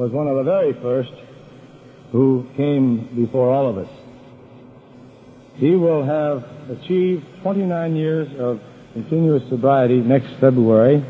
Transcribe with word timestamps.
was 0.00 0.10
one 0.12 0.26
of 0.26 0.36
the 0.36 0.42
very 0.42 0.72
first 0.72 1.12
who 2.10 2.46
came 2.56 3.04
before 3.14 3.52
all 3.52 3.68
of 3.68 3.76
us. 3.76 3.88
He 5.56 5.76
will 5.76 6.02
have 6.02 6.42
achieved 6.70 7.26
29 7.42 7.96
years 7.96 8.28
of 8.40 8.62
continuous 8.94 9.46
sobriety 9.50 9.96
next 10.00 10.32
February. 10.40 11.04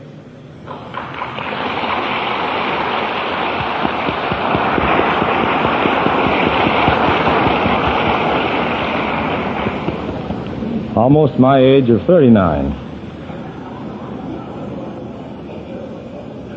Almost 10.96 11.38
my 11.38 11.60
age 11.60 11.88
of 11.90 12.04
39. 12.06 12.72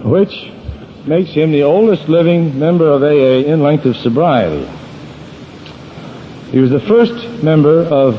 Which 0.09 0.52
makes 1.05 1.31
him 1.31 1.51
the 1.51 1.63
oldest 1.63 2.07
living 2.07 2.57
member 2.57 2.89
of 2.89 3.03
AA 3.03 3.49
in 3.51 3.61
length 3.61 3.85
of 3.85 3.97
sobriety. 3.97 4.65
He 6.51 6.59
was 6.59 6.69
the 6.69 6.79
first 6.79 7.43
member 7.43 7.81
of 7.81 8.15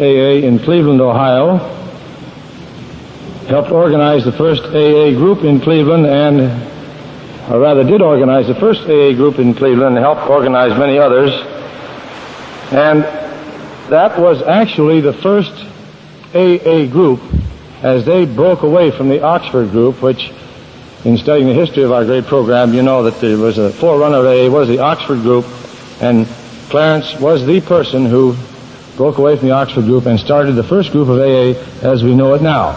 AA 0.00 0.46
in 0.46 0.58
Cleveland, 0.60 1.00
Ohio. 1.00 1.56
Helped 3.48 3.70
organize 3.70 4.24
the 4.24 4.32
first 4.32 4.62
AA 4.62 5.10
group 5.18 5.42
in 5.42 5.58
Cleveland 5.60 6.06
and, 6.06 6.40
or 7.50 7.58
rather 7.58 7.82
did 7.82 8.02
organize 8.02 8.46
the 8.46 8.54
first 8.54 8.82
AA 8.82 9.14
group 9.14 9.38
in 9.38 9.54
Cleveland 9.54 9.96
and 9.96 10.04
helped 10.04 10.28
organize 10.28 10.78
many 10.78 10.98
others. 10.98 11.32
And 12.70 13.02
that 13.90 14.20
was 14.20 14.42
actually 14.42 15.00
the 15.00 15.14
first 15.14 15.50
AA 16.34 16.86
group 16.86 17.20
as 17.82 18.04
they 18.04 18.26
broke 18.26 18.62
away 18.62 18.90
from 18.90 19.08
the 19.08 19.22
Oxford 19.22 19.70
group, 19.70 20.02
which 20.02 20.30
in 21.04 21.16
studying 21.16 21.46
the 21.46 21.54
history 21.54 21.84
of 21.84 21.92
our 21.92 22.04
great 22.04 22.26
program, 22.26 22.74
you 22.74 22.82
know 22.82 23.04
that 23.04 23.20
there 23.20 23.38
was 23.38 23.58
a 23.58 23.70
forerunner 23.70 24.18
of 24.18 24.26
AA 24.26 24.52
was 24.52 24.68
the 24.68 24.80
Oxford 24.80 25.20
group, 25.20 25.46
and 26.00 26.26
Clarence 26.70 27.14
was 27.20 27.46
the 27.46 27.60
person 27.60 28.06
who 28.06 28.36
broke 28.96 29.18
away 29.18 29.36
from 29.36 29.48
the 29.48 29.54
Oxford 29.54 29.84
group 29.84 30.06
and 30.06 30.18
started 30.18 30.52
the 30.52 30.64
first 30.64 30.90
group 30.90 31.08
of 31.08 31.18
AA 31.18 31.58
as 31.86 32.02
we 32.02 32.14
know 32.14 32.34
it 32.34 32.42
now. 32.42 32.72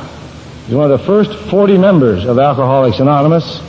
He's 0.66 0.76
one 0.76 0.92
of 0.92 1.00
the 1.00 1.06
first 1.06 1.34
40 1.50 1.78
members 1.78 2.26
of 2.26 2.38
Alcoholics 2.38 3.00
Anonymous. 3.00 3.60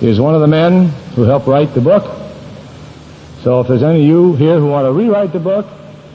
He 0.00 0.08
is 0.08 0.20
one 0.20 0.34
of 0.34 0.40
the 0.40 0.48
men 0.48 0.88
who 1.14 1.22
helped 1.22 1.46
write 1.46 1.72
the 1.72 1.80
book. 1.80 2.04
So 3.42 3.60
if 3.60 3.68
there's 3.68 3.84
any 3.84 4.00
of 4.00 4.06
you 4.06 4.34
here 4.34 4.58
who 4.58 4.66
want 4.66 4.86
to 4.86 4.92
rewrite 4.92 5.32
the 5.32 5.38
book, 5.38 5.66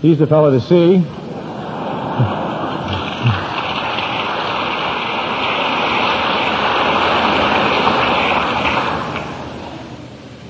he's 0.02 0.20
the 0.20 0.28
fellow 0.28 0.52
to 0.52 0.60
see. 0.60 0.98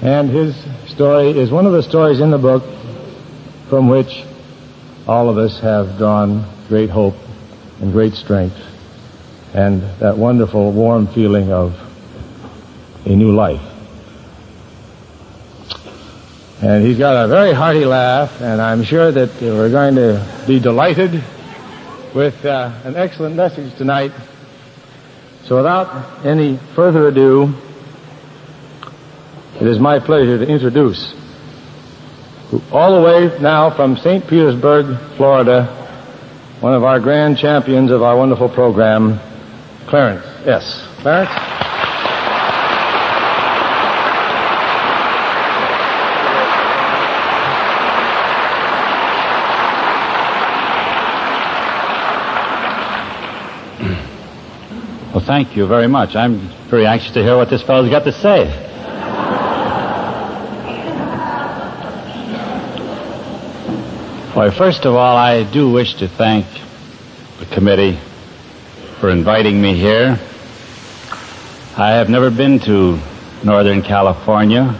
And 0.02 0.30
his 0.30 0.56
story 0.88 1.30
is 1.30 1.52
one 1.52 1.68
of 1.68 1.74
the 1.74 1.84
stories 1.84 2.20
in 2.20 2.32
the 2.32 2.40
book 2.40 2.64
from 3.70 3.88
which 3.88 4.24
all 5.08 5.30
of 5.30 5.38
us 5.38 5.60
have 5.60 5.98
drawn 5.98 6.46
great 6.68 6.90
hope 6.90 7.16
and 7.80 7.92
great 7.92 8.14
strength 8.14 8.58
and 9.54 9.84
that 10.00 10.18
wonderful 10.18 10.72
warm 10.72 11.08
feeling 11.08 11.52
of 11.52 11.78
a 13.06 13.10
new 13.10 13.32
life. 13.32 13.62
And 16.64 16.86
he's 16.86 16.98
got 16.98 17.26
a 17.26 17.28
very 17.28 17.54
hearty 17.54 17.86
laugh, 17.86 18.42
and 18.42 18.62
I'm 18.62 18.84
sure 18.84 19.12
that 19.12 19.42
we're 19.42 19.72
going 19.72 19.96
to 19.96 20.44
be 20.48 20.60
delighted 20.60 21.24
with 22.16 22.46
uh, 22.46 22.72
an 22.84 22.96
excellent 22.96 23.36
message 23.36 23.76
tonight. 23.78 24.12
So 25.46 25.58
without 25.58 26.26
any 26.26 26.58
further 26.76 27.08
ado, 27.08 27.54
it 29.62 29.68
is 29.68 29.80
my 29.80 30.00
pleasure 30.00 30.44
to 30.44 30.52
introduce, 30.52 31.14
all 32.72 33.00
the 33.00 33.06
way 33.06 33.40
now 33.40 33.70
from 33.70 33.96
St. 33.96 34.28
Petersburg, 34.28 34.98
Florida, 35.18 35.66
one 36.62 36.74
of 36.74 36.84
our 36.84 37.00
grand 37.00 37.38
champions 37.38 37.92
of 37.92 38.02
our 38.02 38.18
wonderful 38.18 38.50
program, 38.50 39.20
Clarence 39.86 40.26
S. 40.48 40.84
Clarence? 41.02 41.30
Well, 55.14 55.24
thank 55.24 55.56
you 55.56 55.68
very 55.68 55.88
much. 55.88 56.16
I'm 56.16 56.40
very 56.68 56.88
anxious 56.88 57.14
to 57.14 57.22
hear 57.22 57.38
what 57.38 57.52
this 57.52 57.62
fellow's 57.62 57.92
got 57.92 58.06
to 58.06 58.12
say. 58.12 58.71
Well, 64.42 64.50
first 64.50 64.86
of 64.86 64.96
all, 64.96 65.18
I 65.18 65.44
do 65.44 65.70
wish 65.70 65.98
to 65.98 66.08
thank 66.08 66.48
the 67.38 67.46
committee 67.46 68.00
for 69.00 69.12
inviting 69.12 69.62
me 69.62 69.76
here. 69.76 70.20
I 71.78 71.92
have 71.92 72.10
never 72.10 72.32
been 72.32 72.60
to 72.62 73.00
Northern 73.44 73.84
California. 73.84 74.76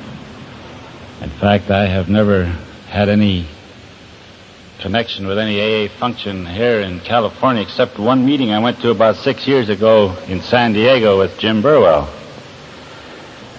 In 1.22 1.30
fact, 1.30 1.70
I 1.70 1.86
have 1.86 2.10
never 2.10 2.46
had 2.90 3.08
any 3.08 3.46
connection 4.80 5.28
with 5.28 5.38
any 5.38 5.62
AA 5.62 5.90
function 5.90 6.44
here 6.48 6.80
in 6.80 7.00
California 7.00 7.62
except 7.62 8.00
one 8.00 8.26
meeting 8.26 8.50
I 8.50 8.58
went 8.58 8.82
to 8.82 8.90
about 8.90 9.18
six 9.18 9.48
years 9.48 9.70
ago 9.70 10.18
in 10.28 10.42
San 10.42 10.74
Diego 10.74 11.20
with 11.20 11.38
Jim 11.38 11.62
Burwell. 11.62 12.12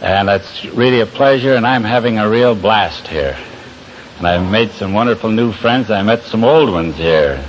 And 0.00 0.28
it's 0.28 0.64
really 0.64 0.98
a 0.98 1.06
pleasure, 1.06 1.54
and 1.54 1.64
I'm 1.64 1.84
having 1.84 2.18
a 2.18 2.28
real 2.28 2.56
blast 2.56 3.06
here. 3.06 3.38
And 4.22 4.28
I've 4.28 4.48
made 4.52 4.70
some 4.70 4.92
wonderful 4.92 5.30
new 5.30 5.50
friends. 5.50 5.90
I 5.90 6.00
met 6.02 6.22
some 6.22 6.44
old 6.44 6.70
ones 6.70 6.96
here. 6.96 7.44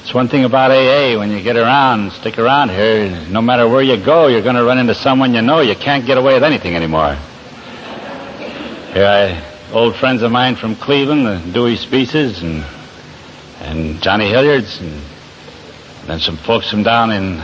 It's 0.00 0.14
one 0.14 0.26
thing 0.28 0.46
about 0.46 0.70
AA. 0.70 1.18
When 1.18 1.30
you 1.30 1.42
get 1.42 1.58
around, 1.58 2.12
stick 2.12 2.38
around 2.38 2.70
here, 2.70 3.26
no 3.28 3.42
matter 3.42 3.68
where 3.68 3.82
you 3.82 3.98
go, 3.98 4.28
you're 4.28 4.40
going 4.40 4.54
to 4.54 4.64
run 4.64 4.78
into 4.78 4.94
someone 4.94 5.34
you 5.34 5.42
know. 5.42 5.60
You 5.60 5.76
can't 5.76 6.06
get 6.06 6.16
away 6.16 6.32
with 6.32 6.44
anything 6.44 6.74
anymore. 6.74 7.14
Here, 8.94 9.04
I, 9.04 9.44
old 9.70 9.96
friends 9.96 10.22
of 10.22 10.32
mine 10.32 10.56
from 10.56 10.76
Cleveland, 10.76 11.26
the 11.26 11.52
Dewey 11.52 11.76
Speaces 11.76 12.42
and, 12.42 12.64
and 13.60 14.00
Johnny 14.00 14.30
Hilliards, 14.30 14.80
and, 14.80 14.90
and 14.90 16.06
then 16.06 16.20
some 16.20 16.38
folks 16.38 16.70
from 16.70 16.84
down 16.84 17.10
in 17.10 17.42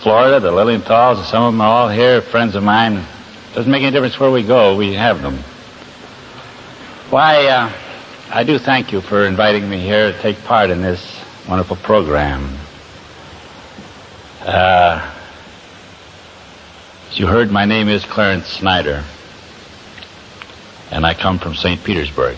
Florida, 0.00 0.40
the 0.40 0.50
Lilienthal's, 0.50 1.18
and 1.18 1.28
some 1.28 1.42
of 1.42 1.52
them 1.52 1.60
are 1.60 1.68
all 1.68 1.88
here, 1.90 2.22
friends 2.22 2.54
of 2.56 2.62
mine. 2.62 3.04
Doesn't 3.52 3.70
make 3.70 3.82
any 3.82 3.92
difference 3.92 4.18
where 4.18 4.30
we 4.30 4.42
go, 4.42 4.74
we 4.74 4.94
have 4.94 5.20
them. 5.20 5.36
Why, 7.10 7.46
uh, 7.48 7.72
I 8.32 8.44
do 8.44 8.60
thank 8.60 8.92
you 8.92 9.00
for 9.00 9.26
inviting 9.26 9.68
me 9.68 9.80
here 9.80 10.12
to 10.12 10.18
take 10.20 10.44
part 10.44 10.70
in 10.70 10.82
this 10.82 11.20
wonderful 11.48 11.74
program. 11.74 12.56
Uh, 14.42 15.12
as 17.10 17.18
you 17.18 17.26
heard, 17.26 17.50
my 17.50 17.64
name 17.64 17.88
is 17.88 18.04
Clarence 18.04 18.46
Snyder, 18.46 19.02
and 20.92 21.04
I 21.04 21.12
come 21.12 21.40
from 21.40 21.56
St. 21.56 21.82
Petersburg. 21.82 22.36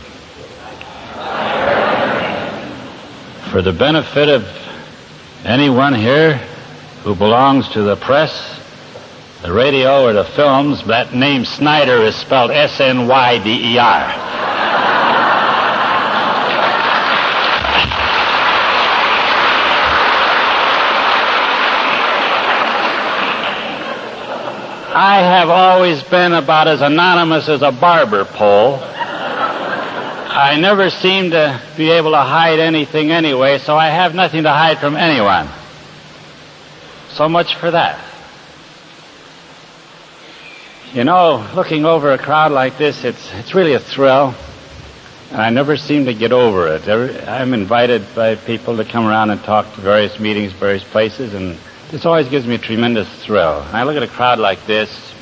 For 3.50 3.60
the 3.60 3.74
benefit 3.78 4.30
of 4.30 4.48
anyone 5.44 5.94
here 5.94 6.38
who 7.02 7.14
belongs 7.14 7.68
to 7.68 7.82
the 7.82 7.96
press, 7.96 8.32
the 9.42 9.52
radio, 9.52 10.06
or 10.06 10.14
the 10.14 10.24
films, 10.24 10.86
that 10.86 11.12
name 11.12 11.44
Snyder 11.44 11.96
is 11.96 12.16
spelled 12.16 12.50
S 12.50 12.80
N 12.80 13.06
Y 13.08 13.44
D 13.44 13.74
E 13.74 13.78
R. 13.78 14.51
I 25.04 25.18
have 25.18 25.50
always 25.50 26.00
been 26.04 26.32
about 26.32 26.68
as 26.68 26.80
anonymous 26.80 27.48
as 27.48 27.60
a 27.60 27.72
barber 27.72 28.24
pole. 28.24 28.78
I 28.80 30.56
never 30.60 30.90
seem 30.90 31.32
to 31.32 31.60
be 31.76 31.90
able 31.90 32.12
to 32.12 32.20
hide 32.20 32.60
anything 32.60 33.10
anyway, 33.10 33.58
so 33.58 33.76
I 33.76 33.88
have 33.88 34.14
nothing 34.14 34.44
to 34.44 34.50
hide 34.50 34.78
from 34.78 34.94
anyone. 34.94 35.48
So 37.14 37.28
much 37.28 37.56
for 37.56 37.72
that. 37.72 37.98
You 40.94 41.02
know, 41.02 41.50
looking 41.52 41.84
over 41.84 42.12
a 42.12 42.18
crowd 42.18 42.52
like 42.52 42.78
this, 42.78 43.02
it's, 43.02 43.28
it's 43.34 43.56
really 43.56 43.74
a 43.74 43.80
thrill. 43.80 44.36
And 45.32 45.42
I 45.42 45.50
never 45.50 45.76
seem 45.76 46.04
to 46.04 46.14
get 46.14 46.30
over 46.30 46.76
it. 46.76 46.88
I'm 47.26 47.54
invited 47.54 48.06
by 48.14 48.36
people 48.36 48.76
to 48.76 48.84
come 48.84 49.08
around 49.08 49.30
and 49.30 49.42
talk 49.42 49.74
to 49.74 49.80
various 49.80 50.20
meetings, 50.20 50.52
various 50.52 50.84
places, 50.84 51.34
and 51.34 51.58
this 51.92 52.06
always 52.06 52.26
gives 52.26 52.46
me 52.46 52.54
a 52.54 52.58
tremendous 52.58 53.06
thrill. 53.22 53.64
I 53.70 53.82
look 53.82 53.96
at 53.96 54.02
a 54.02 54.08
crowd 54.08 54.38
like 54.38 54.64
this. 54.64 55.12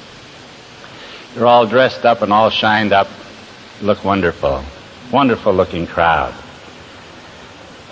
They're 1.34 1.46
all 1.46 1.66
dressed 1.66 2.04
up 2.04 2.22
and 2.22 2.32
all 2.32 2.48
shined 2.48 2.92
up. 2.92 3.08
Look 3.82 4.04
wonderful. 4.04 4.64
Wonderful 5.12 5.52
looking 5.52 5.88
crowd. 5.88 6.32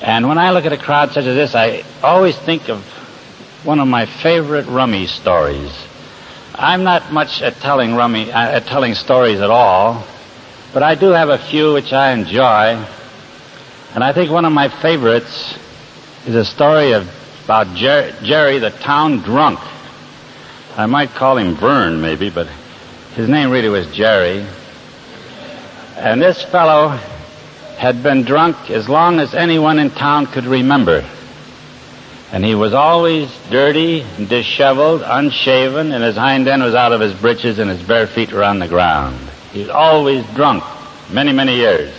And 0.00 0.28
when 0.28 0.38
I 0.38 0.52
look 0.52 0.64
at 0.64 0.72
a 0.72 0.78
crowd 0.78 1.10
such 1.10 1.24
as 1.24 1.34
this, 1.34 1.56
I 1.56 1.82
always 2.04 2.38
think 2.38 2.68
of 2.68 2.84
one 3.64 3.80
of 3.80 3.88
my 3.88 4.06
favorite 4.06 4.66
rummy 4.66 5.08
stories. 5.08 5.72
I'm 6.54 6.84
not 6.84 7.12
much 7.12 7.42
at 7.42 7.56
telling 7.56 7.96
rummy, 7.96 8.30
uh, 8.30 8.38
at 8.38 8.66
telling 8.66 8.94
stories 8.94 9.40
at 9.40 9.50
all, 9.50 10.06
but 10.72 10.84
I 10.84 10.94
do 10.94 11.08
have 11.08 11.30
a 11.30 11.38
few 11.38 11.72
which 11.72 11.92
I 11.92 12.12
enjoy. 12.12 12.84
And 13.94 14.04
I 14.04 14.12
think 14.12 14.30
one 14.30 14.44
of 14.44 14.52
my 14.52 14.68
favorites 14.68 15.58
is 16.26 16.36
a 16.36 16.44
story 16.44 16.92
of, 16.92 17.10
about 17.48 17.74
Jer- 17.74 18.14
Jerry, 18.22 18.58
the 18.58 18.68
town 18.68 19.20
drunk. 19.20 19.58
I 20.76 20.84
might 20.84 21.14
call 21.14 21.38
him 21.38 21.54
Vern, 21.54 22.02
maybe, 22.02 22.28
but 22.28 22.46
his 23.14 23.26
name 23.26 23.48
really 23.48 23.70
was 23.70 23.90
Jerry. 23.90 24.44
And 25.96 26.20
this 26.20 26.42
fellow 26.42 26.88
had 27.78 28.02
been 28.02 28.24
drunk 28.24 28.70
as 28.70 28.86
long 28.86 29.18
as 29.18 29.32
anyone 29.32 29.78
in 29.78 29.88
town 29.88 30.26
could 30.26 30.44
remember. 30.44 31.08
And 32.32 32.44
he 32.44 32.54
was 32.54 32.74
always 32.74 33.34
dirty 33.48 34.04
disheveled, 34.22 35.00
unshaven, 35.02 35.90
and 35.90 36.04
his 36.04 36.16
hind 36.16 36.46
end 36.48 36.62
was 36.62 36.74
out 36.74 36.92
of 36.92 37.00
his 37.00 37.14
breeches 37.14 37.58
and 37.58 37.70
his 37.70 37.82
bare 37.82 38.06
feet 38.06 38.30
were 38.30 38.44
on 38.44 38.58
the 38.58 38.68
ground. 38.68 39.16
He 39.54 39.60
was 39.60 39.70
always 39.70 40.22
drunk, 40.34 40.64
many, 41.10 41.32
many 41.32 41.56
years. 41.56 41.97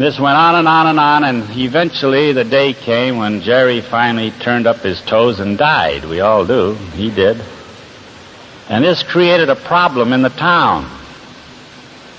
This 0.00 0.18
went 0.18 0.38
on 0.38 0.54
and 0.54 0.66
on 0.66 0.86
and 0.86 0.98
on, 0.98 1.24
and 1.24 1.58
eventually 1.58 2.32
the 2.32 2.42
day 2.42 2.72
came 2.72 3.18
when 3.18 3.42
Jerry 3.42 3.82
finally 3.82 4.30
turned 4.30 4.66
up 4.66 4.78
his 4.78 4.98
toes 5.02 5.40
and 5.40 5.58
died. 5.58 6.06
We 6.06 6.20
all 6.20 6.46
do. 6.46 6.72
He 6.94 7.10
did. 7.10 7.38
And 8.70 8.82
this 8.82 9.02
created 9.02 9.50
a 9.50 9.56
problem 9.56 10.14
in 10.14 10.22
the 10.22 10.30
town. 10.30 10.90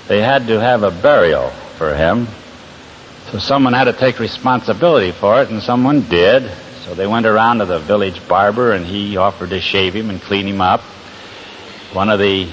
They 0.06 0.20
had 0.20 0.46
to 0.46 0.60
have 0.60 0.84
a 0.84 0.92
burial 0.92 1.48
for 1.76 1.92
him. 1.92 2.28
So 3.32 3.40
someone 3.40 3.72
had 3.72 3.86
to 3.86 3.92
take 3.92 4.20
responsibility 4.20 5.10
for 5.10 5.42
it, 5.42 5.50
and 5.50 5.60
someone 5.60 6.02
did. 6.02 6.48
So 6.84 6.94
they 6.94 7.08
went 7.08 7.26
around 7.26 7.58
to 7.58 7.64
the 7.64 7.80
village 7.80 8.28
barber, 8.28 8.70
and 8.70 8.86
he 8.86 9.16
offered 9.16 9.50
to 9.50 9.60
shave 9.60 9.92
him 9.92 10.08
and 10.08 10.22
clean 10.22 10.46
him 10.46 10.60
up. 10.60 10.82
One 11.92 12.10
of 12.10 12.20
the 12.20 12.48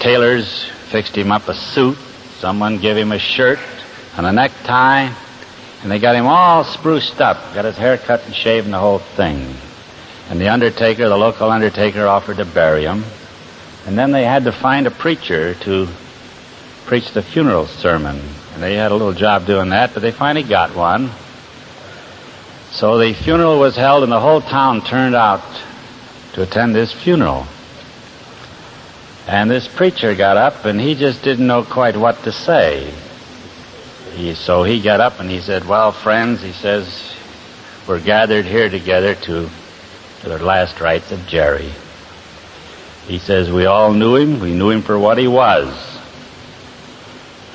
tailors 0.00 0.64
fixed 0.90 1.16
him 1.16 1.32
up 1.32 1.48
a 1.48 1.54
suit. 1.54 1.96
Someone 2.40 2.76
gave 2.76 2.98
him 2.98 3.12
a 3.12 3.18
shirt 3.18 3.58
and 4.20 4.26
a 4.26 4.32
necktie, 4.32 5.10
and 5.82 5.90
they 5.90 5.98
got 5.98 6.14
him 6.14 6.26
all 6.26 6.62
spruced 6.62 7.22
up, 7.22 7.54
got 7.54 7.64
his 7.64 7.78
hair 7.78 7.96
cut 7.96 8.22
and 8.26 8.34
shaved 8.34 8.66
and 8.66 8.74
the 8.74 8.78
whole 8.78 8.98
thing. 8.98 9.54
And 10.28 10.38
the 10.38 10.50
undertaker, 10.50 11.08
the 11.08 11.16
local 11.16 11.50
undertaker, 11.50 12.06
offered 12.06 12.36
to 12.36 12.44
bury 12.44 12.82
him. 12.82 13.02
And 13.86 13.96
then 13.96 14.12
they 14.12 14.24
had 14.24 14.44
to 14.44 14.52
find 14.52 14.86
a 14.86 14.90
preacher 14.90 15.54
to 15.54 15.88
preach 16.84 17.12
the 17.12 17.22
funeral 17.22 17.66
sermon. 17.66 18.20
And 18.52 18.62
they 18.62 18.74
had 18.74 18.92
a 18.92 18.94
little 18.94 19.14
job 19.14 19.46
doing 19.46 19.70
that, 19.70 19.94
but 19.94 20.02
they 20.02 20.12
finally 20.12 20.46
got 20.46 20.76
one. 20.76 21.10
So 22.72 22.98
the 22.98 23.14
funeral 23.14 23.58
was 23.58 23.74
held 23.74 24.02
and 24.02 24.12
the 24.12 24.20
whole 24.20 24.42
town 24.42 24.82
turned 24.82 25.14
out 25.14 25.42
to 26.34 26.42
attend 26.42 26.74
this 26.74 26.92
funeral. 26.92 27.46
And 29.26 29.50
this 29.50 29.66
preacher 29.66 30.14
got 30.14 30.36
up 30.36 30.66
and 30.66 30.78
he 30.78 30.94
just 30.94 31.22
didn't 31.22 31.46
know 31.46 31.62
quite 31.64 31.96
what 31.96 32.22
to 32.24 32.32
say. 32.32 32.92
He, 34.12 34.34
so 34.34 34.62
he 34.62 34.80
got 34.80 35.00
up 35.00 35.20
and 35.20 35.30
he 35.30 35.40
said, 35.40 35.66
well, 35.66 35.92
friends, 35.92 36.42
he 36.42 36.52
says, 36.52 37.14
we're 37.86 38.00
gathered 38.00 38.44
here 38.44 38.68
together 38.68 39.14
to, 39.14 39.48
to 40.22 40.28
the 40.28 40.38
last 40.38 40.80
rites 40.80 41.12
of 41.12 41.26
Jerry. 41.26 41.70
He 43.06 43.18
says, 43.18 43.50
we 43.50 43.66
all 43.66 43.92
knew 43.92 44.16
him. 44.16 44.40
We 44.40 44.52
knew 44.52 44.70
him 44.70 44.82
for 44.82 44.98
what 44.98 45.18
he 45.18 45.26
was. 45.26 45.90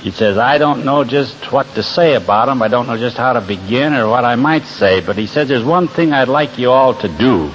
He 0.02 0.12
says, 0.12 0.38
I 0.38 0.58
don't 0.58 0.86
know 0.86 1.04
just 1.04 1.52
what 1.52 1.66
to 1.76 1.82
say 1.82 2.14
about 2.14 2.50
him. 2.50 2.62
I 2.62 2.68
don't 2.68 2.86
know 2.88 2.98
just 2.98 3.18
how 3.18 3.34
to 3.34 3.42
begin 3.42 3.94
or 3.94 4.08
what 4.08 4.24
I 4.24 4.36
might 4.36 4.66
say, 4.66 5.02
but 5.02 5.18
he 5.18 5.26
says, 5.26 5.48
there's 5.48 5.64
one 5.64 5.88
thing 5.88 6.14
I'd 6.14 6.28
like 6.28 6.60
you 6.60 6.72
all 6.72 6.94
to 6.96 7.08
do. 7.08 7.52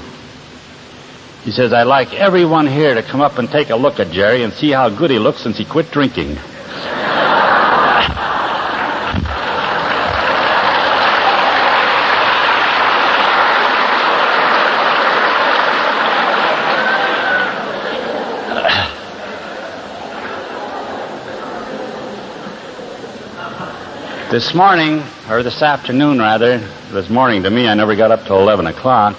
He 1.44 1.52
says, 1.52 1.72
I'd 1.72 1.84
like 1.84 2.12
everyone 2.12 2.66
here 2.66 2.94
to 2.94 3.02
come 3.02 3.20
up 3.20 3.38
and 3.38 3.48
take 3.48 3.70
a 3.70 3.76
look 3.76 4.00
at 4.00 4.10
Jerry 4.10 4.42
and 4.42 4.52
see 4.52 4.70
how 4.70 4.88
good 4.90 5.10
he 5.10 5.18
looks 5.18 5.42
since 5.42 5.58
he 5.58 5.64
quit 5.64 5.90
drinking. 5.90 6.38
This 24.30 24.54
morning, 24.54 25.02
or 25.28 25.42
this 25.42 25.60
afternoon 25.60 26.20
rather, 26.20 26.58
this 26.92 27.10
morning 27.10 27.42
to 27.42 27.50
me, 27.50 27.66
I 27.66 27.74
never 27.74 27.96
got 27.96 28.12
up 28.12 28.26
till 28.26 28.38
11 28.38 28.68
o'clock. 28.68 29.16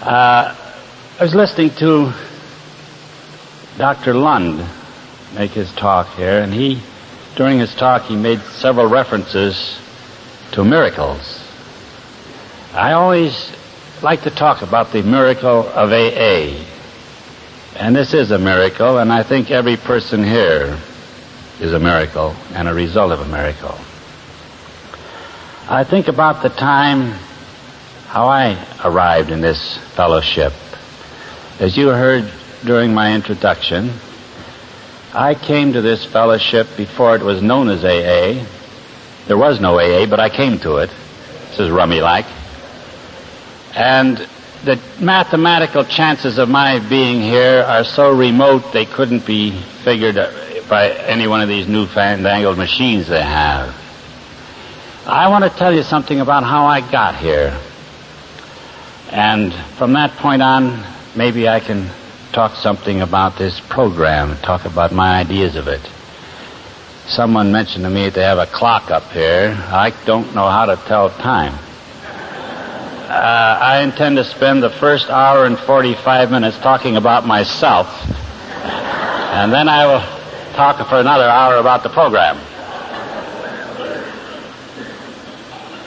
Uh, 0.00 0.54
I 1.18 1.20
was 1.20 1.34
listening 1.34 1.70
to 1.70 2.12
Dr. 3.76 4.14
Lund 4.14 4.64
make 5.34 5.50
his 5.50 5.72
talk 5.72 6.14
here, 6.14 6.38
and 6.38 6.54
he, 6.54 6.80
during 7.34 7.58
his 7.58 7.74
talk, 7.74 8.02
he 8.02 8.14
made 8.14 8.38
several 8.42 8.86
references 8.86 9.76
to 10.52 10.64
miracles. 10.64 11.44
I 12.72 12.92
always 12.92 13.50
like 14.02 14.22
to 14.22 14.30
talk 14.30 14.62
about 14.62 14.92
the 14.92 15.02
miracle 15.02 15.68
of 15.68 15.90
AA. 15.90 16.64
And 17.74 17.96
this 17.96 18.14
is 18.14 18.30
a 18.30 18.38
miracle, 18.38 18.98
and 18.98 19.12
I 19.12 19.24
think 19.24 19.50
every 19.50 19.76
person 19.76 20.22
here 20.22 20.78
is 21.60 21.72
a 21.72 21.78
miracle 21.78 22.34
and 22.54 22.68
a 22.68 22.74
result 22.74 23.12
of 23.12 23.20
a 23.20 23.26
miracle. 23.26 23.76
I 25.68 25.84
think 25.84 26.08
about 26.08 26.42
the 26.42 26.48
time 26.48 27.12
how 28.08 28.26
I 28.26 28.58
arrived 28.84 29.30
in 29.30 29.40
this 29.40 29.78
fellowship. 29.94 30.52
As 31.60 31.76
you 31.76 31.88
heard 31.88 32.30
during 32.64 32.92
my 32.92 33.14
introduction, 33.14 33.92
I 35.14 35.34
came 35.34 35.72
to 35.74 35.82
this 35.82 36.04
fellowship 36.04 36.68
before 36.76 37.16
it 37.16 37.22
was 37.22 37.42
known 37.42 37.68
as 37.68 37.84
AA. 37.84 38.46
There 39.26 39.38
was 39.38 39.60
no 39.60 39.78
AA, 39.78 40.06
but 40.06 40.20
I 40.20 40.28
came 40.28 40.58
to 40.60 40.78
it. 40.78 40.90
This 41.50 41.60
is 41.60 41.70
rummy 41.70 42.00
like. 42.00 42.26
And 43.74 44.16
the 44.64 44.80
mathematical 45.00 45.84
chances 45.84 46.38
of 46.38 46.48
my 46.48 46.78
being 46.88 47.20
here 47.20 47.62
are 47.62 47.84
so 47.84 48.10
remote 48.10 48.72
they 48.72 48.86
couldn't 48.86 49.26
be 49.26 49.52
figured 49.84 50.16
by 50.72 50.88
any 50.88 51.26
one 51.26 51.42
of 51.42 51.50
these 51.50 51.68
new 51.68 51.84
fandangled 51.84 52.56
machines 52.56 53.06
they 53.06 53.20
have. 53.20 53.76
I 55.06 55.28
want 55.28 55.44
to 55.44 55.50
tell 55.50 55.70
you 55.70 55.82
something 55.82 56.18
about 56.18 56.44
how 56.44 56.64
I 56.64 56.80
got 56.80 57.14
here. 57.14 57.60
And 59.10 59.52
from 59.76 59.92
that 59.92 60.12
point 60.12 60.40
on, 60.40 60.82
maybe 61.14 61.46
I 61.46 61.60
can 61.60 61.90
talk 62.32 62.54
something 62.54 63.02
about 63.02 63.36
this 63.36 63.60
program, 63.60 64.38
talk 64.38 64.64
about 64.64 64.92
my 64.92 65.20
ideas 65.20 65.56
of 65.56 65.68
it. 65.68 65.82
Someone 67.06 67.52
mentioned 67.52 67.84
to 67.84 67.90
me 67.90 68.08
they 68.08 68.22
have 68.22 68.38
a 68.38 68.46
clock 68.46 68.90
up 68.90 69.12
here. 69.12 69.54
I 69.68 69.92
don't 70.06 70.34
know 70.34 70.48
how 70.48 70.64
to 70.64 70.76
tell 70.88 71.10
time. 71.10 71.52
Uh, 73.10 73.58
I 73.60 73.82
intend 73.82 74.16
to 74.16 74.24
spend 74.24 74.62
the 74.62 74.70
first 74.70 75.10
hour 75.10 75.44
and 75.44 75.58
45 75.58 76.30
minutes 76.30 76.56
talking 76.60 76.96
about 76.96 77.26
myself. 77.26 77.88
And 78.08 79.52
then 79.52 79.68
I 79.68 79.84
will 79.84 80.21
talk 80.52 80.86
for 80.88 80.98
another 80.98 81.24
hour 81.24 81.56
about 81.56 81.82
the 81.82 81.88
program. 81.88 82.36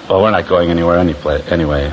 Well, 0.10 0.22
we're 0.22 0.31
not 0.31 0.48
going 0.48 0.69
anywhere 0.69 1.00
anyway. 1.00 1.89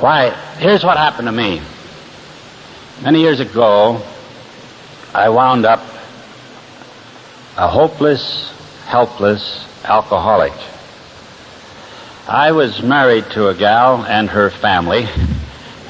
Why, 0.00 0.30
here's 0.58 0.82
what 0.82 0.96
happened 0.96 1.28
to 1.28 1.32
me. 1.32 1.60
Many 3.02 3.20
years 3.20 3.40
ago, 3.40 4.02
I 5.14 5.28
wound 5.28 5.64
up 5.64 5.80
a 7.56 7.68
hopeless, 7.68 8.50
helpless 8.86 9.66
alcoholic. 9.84 10.52
I 12.26 12.52
was 12.52 12.82
married 12.82 13.24
to 13.32 13.48
a 13.48 13.54
gal 13.54 14.04
and 14.04 14.30
her 14.30 14.50
family. 14.50 15.08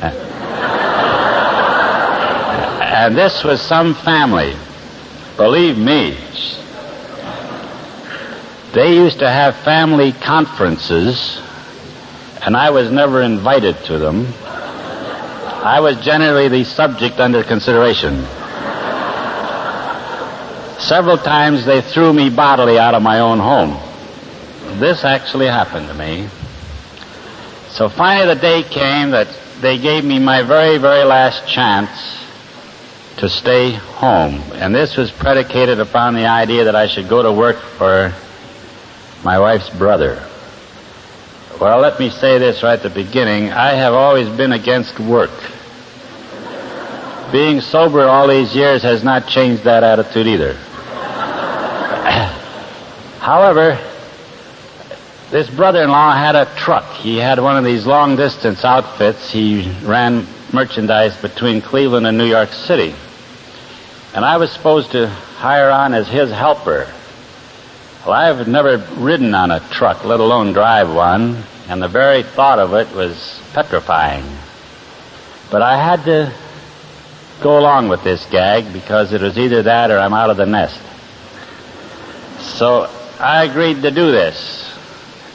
And 2.90 3.16
this 3.16 3.44
was 3.44 3.62
some 3.62 3.94
family. 3.94 4.56
Believe 5.36 5.78
me. 5.78 6.16
They 8.72 8.96
used 8.96 9.20
to 9.20 9.30
have 9.30 9.54
family 9.58 10.10
conferences, 10.10 11.40
and 12.44 12.56
I 12.56 12.70
was 12.70 12.90
never 12.90 13.22
invited 13.22 13.76
to 13.84 13.98
them. 13.98 14.26
I 14.42 15.78
was 15.78 16.00
generally 16.00 16.48
the 16.48 16.64
subject 16.64 17.20
under 17.20 17.44
consideration. 17.44 18.24
Several 20.80 21.16
times 21.16 21.64
they 21.64 21.82
threw 21.82 22.12
me 22.12 22.28
bodily 22.28 22.76
out 22.76 22.96
of 22.96 23.04
my 23.04 23.20
own 23.20 23.38
home. 23.38 23.78
This 24.80 25.04
actually 25.04 25.46
happened 25.46 25.86
to 25.86 25.94
me. 25.94 26.28
So 27.68 27.88
finally 27.88 28.34
the 28.34 28.40
day 28.40 28.64
came 28.64 29.12
that 29.12 29.28
they 29.60 29.78
gave 29.78 30.04
me 30.04 30.18
my 30.18 30.42
very, 30.42 30.78
very 30.78 31.04
last 31.04 31.46
chance 31.46 32.19
to 33.18 33.28
stay 33.28 33.72
home. 33.72 34.40
And 34.54 34.74
this 34.74 34.96
was 34.96 35.10
predicated 35.10 35.80
upon 35.80 36.14
the 36.14 36.26
idea 36.26 36.64
that 36.64 36.76
I 36.76 36.86
should 36.86 37.08
go 37.08 37.22
to 37.22 37.32
work 37.32 37.56
for 37.56 38.14
my 39.24 39.38
wife's 39.38 39.68
brother. 39.70 40.26
Well, 41.60 41.80
let 41.80 42.00
me 42.00 42.08
say 42.08 42.38
this 42.38 42.62
right 42.62 42.72
at 42.72 42.82
the 42.82 42.88
beginning. 42.88 43.50
I 43.50 43.72
have 43.74 43.92
always 43.92 44.28
been 44.28 44.52
against 44.52 44.98
work. 44.98 45.30
Being 47.30 47.60
sober 47.60 48.08
all 48.08 48.26
these 48.26 48.56
years 48.56 48.82
has 48.82 49.04
not 49.04 49.28
changed 49.28 49.64
that 49.64 49.84
attitude 49.84 50.26
either. 50.26 50.54
However, 53.20 53.78
this 55.30 55.48
brother-in-law 55.50 56.14
had 56.14 56.34
a 56.34 56.46
truck. 56.56 56.90
He 56.94 57.18
had 57.18 57.38
one 57.38 57.56
of 57.56 57.64
these 57.64 57.86
long-distance 57.86 58.64
outfits. 58.64 59.30
He 59.30 59.70
ran 59.84 60.26
merchandise 60.52 61.16
between 61.20 61.62
Cleveland 61.62 62.06
and 62.06 62.18
New 62.18 62.26
York 62.26 62.50
City. 62.52 62.94
And 64.14 64.24
I 64.24 64.36
was 64.38 64.50
supposed 64.50 64.92
to 64.92 65.08
hire 65.08 65.70
on 65.70 65.94
as 65.94 66.08
his 66.08 66.30
helper. 66.30 66.92
Well, 68.04 68.12
I've 68.12 68.48
never 68.48 68.78
ridden 68.96 69.34
on 69.34 69.50
a 69.50 69.60
truck, 69.70 70.04
let 70.04 70.20
alone 70.20 70.52
drive 70.52 70.92
one, 70.92 71.42
and 71.68 71.82
the 71.82 71.88
very 71.88 72.22
thought 72.22 72.58
of 72.58 72.74
it 72.74 72.94
was 72.94 73.40
petrifying. 73.52 74.24
But 75.50 75.62
I 75.62 75.76
had 75.76 76.04
to 76.04 76.32
go 77.40 77.58
along 77.58 77.88
with 77.88 78.02
this 78.02 78.24
gag 78.26 78.72
because 78.72 79.12
it 79.12 79.22
was 79.22 79.38
either 79.38 79.62
that 79.62 79.90
or 79.90 79.98
I'm 79.98 80.14
out 80.14 80.30
of 80.30 80.36
the 80.36 80.46
nest. 80.46 80.80
So 82.40 82.90
I 83.18 83.44
agreed 83.44 83.82
to 83.82 83.90
do 83.90 84.10
this. 84.10 84.69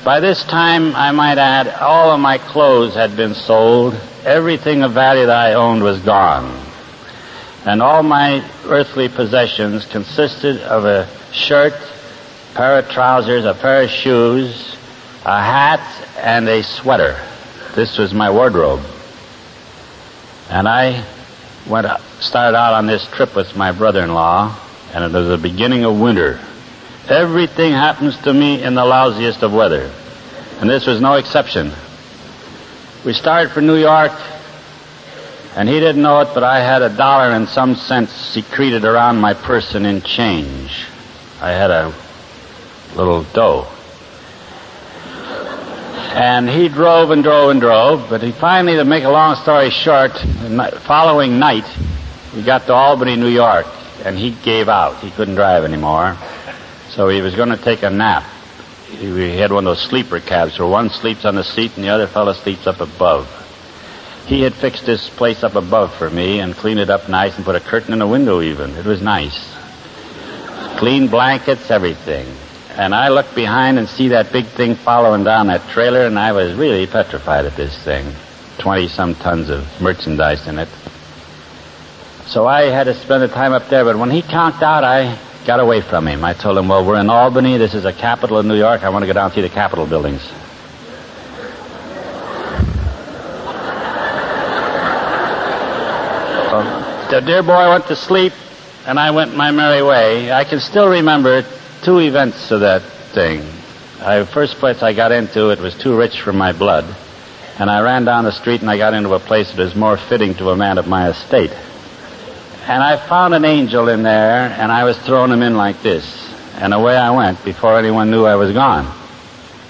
By 0.05 0.19
this 0.19 0.43
time, 0.43 0.95
I 0.95 1.09
might 1.13 1.39
add, 1.39 1.67
all 1.67 2.12
of 2.12 2.19
my 2.19 2.38
clothes 2.38 2.93
had 2.93 3.17
been 3.17 3.33
sold. 3.33 3.95
Everything 4.24 4.83
of 4.83 4.91
value 4.91 5.25
that 5.25 5.35
I 5.35 5.53
owned 5.55 5.81
was 5.81 6.00
gone. 6.00 6.63
And 7.65 7.81
all 7.81 8.03
my 8.03 8.47
earthly 8.65 9.09
possessions 9.09 9.83
consisted 9.83 10.62
of 10.62 10.85
a 10.85 11.09
shirt, 11.33 11.74
a 11.74 12.55
pair 12.55 12.77
of 12.77 12.89
trousers, 12.91 13.45
a 13.45 13.55
pair 13.55 13.81
of 13.81 13.89
shoes, 13.89 14.77
a 15.25 15.41
hat, 15.41 15.81
and 16.19 16.47
a 16.50 16.62
sweater. 16.62 17.19
This 17.74 17.97
was 17.97 18.13
my 18.13 18.29
wardrobe. 18.29 18.85
And 20.51 20.67
I 20.67 21.03
went, 21.67 21.88
started 22.19 22.55
out 22.55 22.74
on 22.74 22.85
this 22.85 23.03
trip 23.07 23.35
with 23.35 23.57
my 23.57 23.71
brother-in-law, 23.71 24.55
and 24.93 25.03
it 25.03 25.12
was 25.12 25.29
the 25.29 25.39
beginning 25.39 25.83
of 25.83 26.00
winter. 26.00 26.39
Everything 27.07 27.71
happens 27.71 28.17
to 28.24 28.33
me 28.33 28.63
in 28.63 28.74
the 28.74 28.81
lousiest 28.81 29.43
of 29.43 29.53
weather. 29.53 29.91
And 30.59 30.69
this 30.69 30.88
was 30.88 31.00
no 31.00 31.13
exception. 31.13 31.71
We 33.05 33.13
started 33.13 33.51
for 33.51 33.62
New 33.62 33.77
York, 33.77 34.12
and 35.55 35.69
he 35.69 35.79
didn't 35.79 36.01
know 36.01 36.21
it, 36.21 36.29
but 36.33 36.43
I 36.43 36.62
had 36.62 36.81
a 36.81 36.89
dollar 36.89 37.31
and 37.31 37.47
some 37.47 37.75
cents 37.75 38.12
secreted 38.12 38.85
around 38.85 39.21
my 39.21 39.35
person 39.35 39.85
in 39.85 40.01
change. 40.01 40.88
I 41.39 41.51
had 41.51 41.69
a 41.69 41.93
little 42.95 43.24
dough. 43.33 43.67
And 46.15 46.50
he 46.50 46.69
drove 46.69 47.12
and 47.12 47.21
drove 47.21 47.51
and 47.51 47.62
drove, 47.62 48.09
but 48.09 48.24
he 48.24 48.31
finally, 48.31 48.77
to 48.77 48.85
make 48.85 49.03
a 49.03 49.09
long 49.09 49.35
story 49.35 49.69
short, 49.69 50.13
the 50.13 50.81
following 50.85 51.38
night, 51.38 51.65
we 52.35 52.41
got 52.41 52.65
to 52.65 52.74
Albany, 52.74 53.15
New 53.15 53.27
York, 53.27 53.67
and 54.03 54.17
he 54.17 54.31
gave 54.31 54.69
out. 54.69 54.97
He 55.01 55.12
couldn't 55.12 55.35
drive 55.35 55.65
anymore. 55.65 56.17
So 56.95 57.09
he 57.09 57.21
was 57.21 57.35
going 57.35 57.49
to 57.49 57.57
take 57.57 57.83
a 57.83 57.89
nap. 57.89 58.23
We 59.01 59.35
had 59.35 59.51
one 59.51 59.67
of 59.67 59.75
those 59.75 59.85
sleeper 59.85 60.21
cabs 60.21 60.57
where 60.57 60.67
one 60.67 60.89
sleeps 60.89 61.25
on 61.25 61.35
the 61.35 61.43
seat 61.43 61.75
and 61.75 61.83
the 61.83 61.89
other 61.89 62.07
fellow 62.07 62.31
sleeps 62.31 62.67
up 62.67 62.79
above. 62.79 63.27
He 64.27 64.43
had 64.43 64.53
fixed 64.53 64.85
this 64.85 65.09
place 65.09 65.43
up 65.43 65.55
above 65.55 65.93
for 65.93 66.09
me 66.09 66.39
and 66.39 66.55
cleaned 66.55 66.79
it 66.79 66.89
up 66.89 67.09
nice 67.09 67.35
and 67.35 67.43
put 67.43 67.57
a 67.57 67.59
curtain 67.59 67.91
in 67.91 67.99
the 67.99 68.07
window 68.07 68.41
even. 68.41 68.71
It 68.77 68.85
was 68.85 69.01
nice. 69.01 69.53
Clean 70.77 71.07
blankets, 71.07 71.69
everything. 71.69 72.27
And 72.77 72.95
I 72.95 73.09
looked 73.09 73.35
behind 73.35 73.77
and 73.77 73.89
see 73.89 74.07
that 74.09 74.31
big 74.31 74.45
thing 74.45 74.75
following 74.75 75.25
down 75.25 75.47
that 75.47 75.67
trailer 75.67 76.05
and 76.05 76.17
I 76.17 76.31
was 76.31 76.53
really 76.53 76.87
petrified 76.87 77.43
at 77.43 77.57
this 77.57 77.77
thing. 77.83 78.05
Twenty 78.57 78.87
some 78.87 79.15
tons 79.15 79.49
of 79.49 79.67
merchandise 79.81 80.47
in 80.47 80.59
it. 80.59 80.69
So 82.25 82.47
I 82.47 82.63
had 82.69 82.85
to 82.85 82.93
spend 82.93 83.21
the 83.21 83.27
time 83.27 83.51
up 83.51 83.67
there, 83.67 83.83
but 83.83 83.97
when 83.97 84.11
he 84.11 84.21
conked 84.21 84.63
out, 84.63 84.85
I 84.85 85.19
got 85.45 85.59
away 85.59 85.81
from 85.81 86.07
him. 86.07 86.23
I 86.23 86.33
told 86.33 86.57
him, 86.57 86.67
well, 86.67 86.85
we're 86.85 86.99
in 86.99 87.09
Albany. 87.09 87.57
This 87.57 87.75
is 87.75 87.85
a 87.85 87.93
capital 87.93 88.37
of 88.37 88.45
New 88.45 88.57
York. 88.57 88.83
I 88.83 88.89
want 88.89 89.03
to 89.03 89.07
go 89.07 89.13
down 89.13 89.25
and 89.25 89.33
see 89.33 89.41
the 89.41 89.49
Capitol 89.49 89.85
buildings. 89.85 90.21
The 97.11 97.21
dear 97.21 97.43
boy 97.43 97.69
went 97.69 97.85
to 97.87 97.95
sleep, 97.95 98.33
and 98.87 98.99
I 98.99 99.11
went 99.11 99.35
my 99.35 99.51
merry 99.51 99.83
way. 99.83 100.31
I 100.31 100.43
can 100.43 100.59
still 100.59 100.89
remember 100.89 101.45
two 101.83 101.99
events 101.99 102.49
of 102.49 102.61
that 102.61 102.81
thing. 103.13 103.41
The 103.99 104.27
first 104.33 104.55
place 104.55 104.81
I 104.81 104.93
got 104.93 105.11
into, 105.11 105.51
it 105.51 105.59
was 105.59 105.75
too 105.75 105.95
rich 105.95 106.21
for 106.21 106.33
my 106.33 106.51
blood. 106.51 106.83
And 107.59 107.69
I 107.69 107.81
ran 107.81 108.05
down 108.05 108.23
the 108.25 108.31
street 108.31 108.61
and 108.61 108.69
I 108.69 108.77
got 108.77 108.93
into 108.93 109.13
a 109.13 109.19
place 109.19 109.51
that 109.51 109.61
is 109.61 109.75
more 109.75 109.97
fitting 109.97 110.33
to 110.35 110.49
a 110.49 110.57
man 110.57 110.77
of 110.77 110.87
my 110.87 111.09
estate. 111.09 111.51
And 112.67 112.81
I 112.81 112.98
found 112.98 113.36
an 113.36 113.45
angel 113.45 113.89
in 113.89 114.01
there, 114.01 114.50
and 114.60 114.72
I 114.72 114.86
was 114.86 114.98
throwing 114.98 115.31
him 115.31 115.43
in 115.43 115.55
like 115.55 115.84
this. 115.84 116.03
And 116.55 116.74
away 116.74 116.98
I 116.98 117.12
went 117.12 117.45
before 117.45 117.77
anyone 117.77 118.10
knew 118.10 118.25
I 118.25 118.38
was 118.38 118.53
gone. 118.53 118.91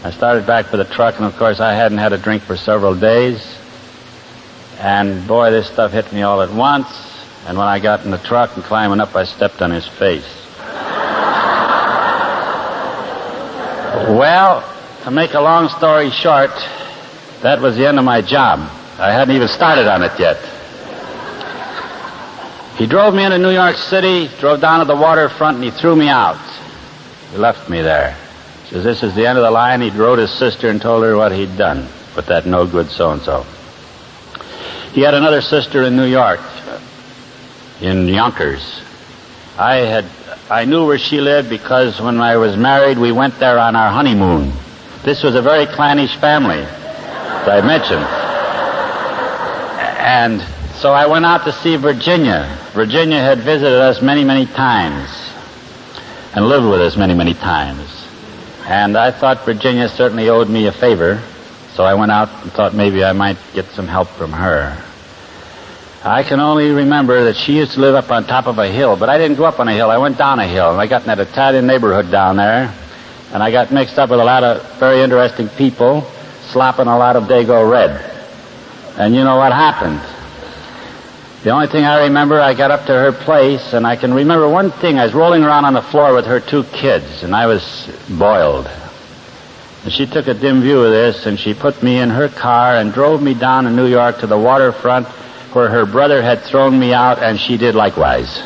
I 0.02 0.12
started 0.12 0.48
back 0.48 0.68
for 0.68 0.78
the 0.78 0.86
truck, 0.86 1.18
and 1.18 1.26
of 1.26 1.36
course 1.36 1.60
I 1.60 1.74
hadn't 1.74 1.98
had 1.98 2.14
a 2.14 2.18
drink 2.18 2.44
for 2.44 2.56
several 2.56 2.96
days. 2.96 3.58
And 4.80 5.28
boy, 5.28 5.52
this 5.52 5.68
stuff 5.68 5.92
hit 5.92 6.14
me 6.14 6.22
all 6.22 6.42
at 6.42 6.54
once. 6.54 6.88
And 7.46 7.58
when 7.58 7.68
I 7.68 7.80
got 7.80 8.06
in 8.06 8.12
the 8.12 8.18
truck 8.18 8.56
and 8.56 8.64
climbing 8.64 9.02
up, 9.02 9.14
I 9.14 9.26
stepped 9.26 9.62
on 9.62 9.72
his 9.72 9.86
face. 9.86 10.24
well, 14.16 14.64
to 15.04 15.12
make 15.12 15.34
a 15.34 15.42
long 15.42 15.68
story 15.68 16.12
short, 16.12 16.52
that 17.42 17.60
was 17.60 17.76
the 17.76 17.86
end 17.86 18.00
of 18.00 18.06
my 18.06 18.22
job. 18.22 18.60
I 19.00 19.12
hadn't 19.12 19.36
even 19.36 19.50
started 19.50 19.86
on 19.86 20.02
it 20.02 20.18
yet. 20.18 20.55
He 22.78 22.88
drove 22.88 23.14
me 23.14 23.24
into 23.24 23.38
New 23.38 23.52
York 23.52 23.78
City, 23.78 24.30
drove 24.40 24.60
down 24.60 24.80
to 24.80 24.86
the 24.86 24.96
waterfront, 24.96 25.56
and 25.56 25.64
he 25.64 25.72
threw 25.72 25.96
me 25.96 26.10
out. 26.10 26.40
He 27.32 27.38
left 27.38 27.70
me 27.70 27.82
there. 27.82 28.18
He 28.66 28.72
Says 28.72 28.84
this 28.84 29.04
is 29.04 29.16
the 29.16 29.26
end 29.26 29.38
of 29.38 29.44
the 29.44 29.52
line. 29.52 29.82
He 29.82 29.90
wrote 29.92 30.20
his 30.20 30.32
sister 30.32 30.70
and 30.70 30.82
told 30.82 31.04
her 31.04 31.16
what 31.16 31.32
he'd 31.32 31.58
done 31.58 31.88
with 32.16 32.26
that 32.26 32.46
no 32.46 32.68
good 32.68 32.90
so 32.90 33.12
and 33.12 33.22
so. 33.22 33.46
He 34.92 35.02
had 35.02 35.14
another 35.14 35.42
sister 35.42 35.84
in 35.84 35.96
New 35.96 36.06
York, 36.06 36.40
in 37.82 38.08
Yonkers. 38.08 38.82
I 39.58 39.76
had 39.78 40.06
I 40.50 40.66
knew 40.66 40.86
where 40.86 41.00
she 41.00 41.22
lived 41.22 41.50
because 41.50 42.00
when 42.00 42.20
I 42.22 42.38
was 42.38 42.56
married, 42.56 43.00
we 43.00 43.12
went 43.12 43.40
there 43.40 43.58
on 43.58 43.76
our 43.76 43.90
honeymoon. 43.90 44.54
This 45.04 45.24
was 45.24 45.34
a 45.36 45.42
very 45.42 45.66
clannish 45.66 46.16
family, 46.18 46.60
as 46.60 47.48
I 47.48 47.62
mentioned. 47.66 48.06
And 50.00 50.42
so 50.76 50.92
I 50.92 51.08
went 51.08 51.26
out 51.26 51.46
to 51.46 51.52
see 51.52 51.78
Virginia. 51.78 52.65
Virginia 52.76 53.20
had 53.22 53.40
visited 53.40 53.80
us 53.80 54.02
many, 54.02 54.26
many 54.26 54.46
times 54.46 55.10
and 56.36 56.50
lived 56.50 56.68
with 56.68 56.82
us 56.82 56.98
many, 56.98 57.14
many 57.14 57.34
times. 57.34 58.06
And 58.68 58.98
I 58.98 59.12
thought 59.12 59.46
Virginia 59.46 59.88
certainly 59.88 60.28
owed 60.28 60.50
me 60.50 60.68
a 60.68 60.74
favor, 60.74 61.24
so 61.74 61.86
I 61.86 61.94
went 61.94 62.12
out 62.12 62.28
and 62.44 62.52
thought 62.52 62.74
maybe 62.74 63.02
I 63.02 63.14
might 63.14 63.38
get 63.54 63.64
some 63.68 63.88
help 63.88 64.10
from 64.10 64.34
her. 64.34 64.78
I 66.04 66.24
can 66.24 66.42
only 66.42 66.72
remember 66.72 67.24
that 67.24 67.38
she 67.38 67.56
used 67.56 67.76
to 67.76 67.80
live 67.80 67.96
up 67.96 68.12
on 68.12 68.26
top 68.26 68.46
of 68.46 68.60
a 68.60 68.68
hill, 68.68 68.98
but 68.98 69.08
I 69.08 69.18
didn't 69.18 69.38
go 69.38 69.46
up 69.46 69.62
on 69.62 69.70
a 69.70 69.74
hill. 69.74 69.90
I 69.90 69.98
went 69.98 70.18
down 70.18 70.40
a 70.40 70.48
hill, 70.48 70.72
and 70.72 70.82
I 70.82 70.86
got 70.86 71.04
in 71.04 71.08
that 71.08 71.20
Italian 71.20 71.66
neighborhood 71.66 72.12
down 72.12 72.36
there, 72.36 72.76
and 73.32 73.42
I 73.42 73.52
got 73.52 73.72
mixed 73.72 73.98
up 73.98 74.10
with 74.10 74.20
a 74.20 74.26
lot 74.26 74.44
of 74.44 74.80
very 74.80 75.00
interesting 75.00 75.48
people, 75.48 76.02
slopping 76.50 76.88
a 76.88 76.98
lot 76.98 77.16
of 77.16 77.24
Dago 77.24 77.72
red. 77.72 78.04
And 78.98 79.16
you 79.16 79.24
know 79.24 79.38
what 79.38 79.54
happened? 79.54 80.02
The 81.46 81.52
only 81.52 81.68
thing 81.68 81.84
I 81.86 82.06
remember, 82.06 82.42
I 82.42 82.56
got 82.56 82.72
up 82.72 82.88
to 82.88 82.92
her 82.92 83.12
place, 83.12 83.74
and 83.74 83.86
I 83.86 83.98
can 83.98 84.16
remember 84.16 84.50
one 84.50 84.72
thing. 84.72 84.98
I 84.98 85.06
was 85.06 85.14
rolling 85.14 85.44
around 85.44 85.66
on 85.66 85.76
the 85.76 85.82
floor 85.84 86.12
with 86.16 86.26
her 86.26 86.40
two 86.40 86.64
kids, 86.64 87.22
and 87.22 87.36
I 87.36 87.46
was 87.46 87.88
boiled. 88.10 88.68
And 89.84 89.94
she 89.94 90.08
took 90.08 90.26
a 90.26 90.34
dim 90.34 90.62
view 90.62 90.82
of 90.82 90.90
this, 90.90 91.28
and 91.28 91.40
she 91.40 91.54
put 91.54 91.84
me 91.84 92.00
in 92.00 92.10
her 92.10 92.30
car 92.30 92.78
and 92.78 92.92
drove 92.92 93.22
me 93.22 93.36
down 93.36 93.66
to 93.66 93.70
New 93.70 93.86
York 93.86 94.22
to 94.22 94.26
the 94.26 94.36
waterfront 94.36 95.06
where 95.54 95.70
her 95.70 95.86
brother 95.86 96.20
had 96.20 96.42
thrown 96.42 96.80
me 96.80 96.96
out, 96.96 97.22
and 97.22 97.40
she 97.40 97.58
did 97.58 97.76
likewise. 97.76 98.40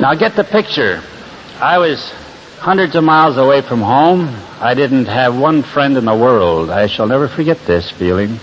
now 0.00 0.12
get 0.18 0.34
the 0.34 0.42
picture. 0.42 1.04
I 1.60 1.78
was 1.78 2.10
hundreds 2.58 2.96
of 2.96 3.04
miles 3.04 3.36
away 3.36 3.60
from 3.62 3.80
home. 3.80 4.26
I 4.60 4.74
didn't 4.74 5.06
have 5.06 5.38
one 5.38 5.62
friend 5.62 5.96
in 5.96 6.04
the 6.04 6.16
world. 6.16 6.68
I 6.68 6.88
shall 6.88 7.06
never 7.06 7.28
forget 7.28 7.64
this 7.64 7.88
feeling. 7.92 8.40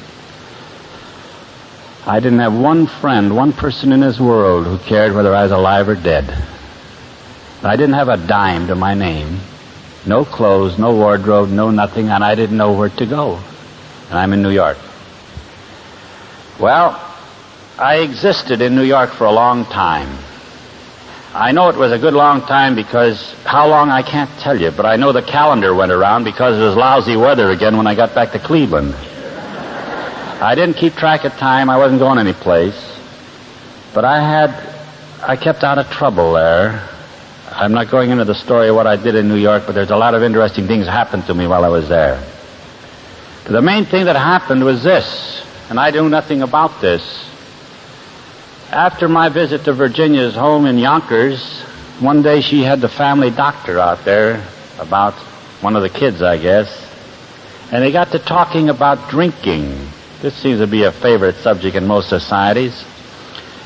I 2.06 2.20
didn't 2.20 2.40
have 2.40 2.54
one 2.54 2.88
friend, 2.88 3.34
one 3.34 3.54
person 3.54 3.94
in 3.94 4.02
this 4.02 4.20
world 4.20 4.66
who 4.66 4.78
cared 4.78 5.14
whether 5.14 5.34
I 5.34 5.44
was 5.44 5.54
alive 5.54 5.88
or 5.88 5.96
dead. 5.96 6.26
I 7.64 7.78
didn't 7.78 7.96
have 7.96 8.10
a 8.10 8.18
dime 8.18 8.68
to 8.68 8.76
my 8.76 8.94
name. 8.94 9.40
No 10.06 10.26
clothes, 10.26 10.78
no 10.78 10.94
wardrobe, 10.94 11.50
no 11.50 11.72
nothing, 11.72 12.10
and 12.10 12.22
I 12.22 12.36
didn't 12.36 12.58
know 12.58 12.74
where 12.74 12.90
to 12.90 13.06
go. 13.06 13.40
And 14.10 14.20
I'm 14.20 14.34
in 14.34 14.42
New 14.42 14.50
York. 14.50 14.78
Well, 16.60 17.00
I 17.80 18.00
existed 18.00 18.62
in 18.62 18.76
New 18.76 18.84
York 18.84 19.12
for 19.12 19.24
a 19.24 19.32
long 19.32 19.64
time. 19.66 20.10
I 21.34 21.54
know 21.54 21.70
it 21.70 21.78
was 21.78 21.94
a 21.94 21.98
good 21.98 22.14
long 22.14 22.42
time 22.42 22.76
because 22.76 23.34
how 23.46 23.70
long 23.70 23.90
I 23.90 24.04
can't 24.04 24.30
tell 24.40 24.60
you, 24.60 24.72
but 24.72 24.86
I 24.86 24.98
know 24.98 25.14
the 25.14 25.24
calendar 25.24 25.74
went 25.74 25.94
around 25.94 26.26
because 26.26 26.60
it 26.60 26.62
was 26.62 26.76
lousy 26.76 27.16
weather 27.16 27.50
again 27.50 27.78
when 27.78 27.88
I 27.88 27.96
got 27.96 28.14
back 28.14 28.34
to 28.34 28.40
Cleveland. 28.40 28.94
I 30.44 30.56
didn't 30.56 30.76
keep 30.76 30.96
track 30.96 31.24
of 31.24 31.32
time. 31.38 31.70
I 31.70 31.78
wasn't 31.78 32.02
going 32.02 32.20
any 32.20 32.34
place. 32.34 32.76
But 33.94 34.04
I 34.04 34.20
had, 34.20 34.50
I 35.22 35.38
kept 35.38 35.64
out 35.64 35.78
of 35.78 35.90
trouble 35.90 36.34
there. 36.34 36.86
I'm 37.50 37.72
not 37.72 37.90
going 37.90 38.10
into 38.10 38.26
the 38.26 38.36
story 38.36 38.68
of 38.68 38.76
what 38.76 38.86
I 38.86 38.98
did 38.98 39.16
in 39.16 39.30
New 39.30 39.38
York, 39.38 39.64
but 39.66 39.74
there's 39.74 39.92
a 39.92 39.96
lot 39.96 40.16
of 40.16 40.22
interesting 40.22 40.68
things 40.68 40.86
happened 40.86 41.28
to 41.28 41.34
me 41.34 41.48
while 41.48 41.64
I 41.64 41.70
was 41.70 41.88
there. 41.88 42.22
The 43.46 43.62
main 43.62 43.86
thing 43.86 44.04
that 44.04 44.18
happened 44.18 44.66
was 44.66 44.84
this, 44.84 45.46
and 45.70 45.80
I 45.80 45.92
knew 45.92 46.10
nothing 46.10 46.42
about 46.42 46.82
this. 46.82 47.26
After 48.70 49.08
my 49.08 49.30
visit 49.30 49.64
to 49.64 49.72
Virginia's 49.72 50.36
home 50.36 50.66
in 50.66 50.78
Yonkers, 50.78 51.62
one 52.02 52.22
day 52.22 52.42
she 52.42 52.64
had 52.64 52.82
the 52.82 52.90
family 52.90 53.32
doctor 53.32 53.80
out 53.80 54.04
there 54.04 54.46
about 54.78 55.14
one 55.62 55.78
of 55.78 55.84
the 55.84 55.90
kids, 55.90 56.22
I 56.22 56.36
guess, 56.36 56.68
and 57.72 57.82
they 57.82 57.94
got 57.94 58.12
to 58.12 58.20
talking 58.20 58.68
about 58.68 59.10
drinking. 59.10 59.93
This 60.24 60.34
seems 60.36 60.62
to 60.62 60.68
be 60.68 60.84
a 60.84 60.92
favorite 60.94 61.36
subject 61.36 61.76
in 61.76 61.86
most 61.86 62.08
societies. 62.08 62.86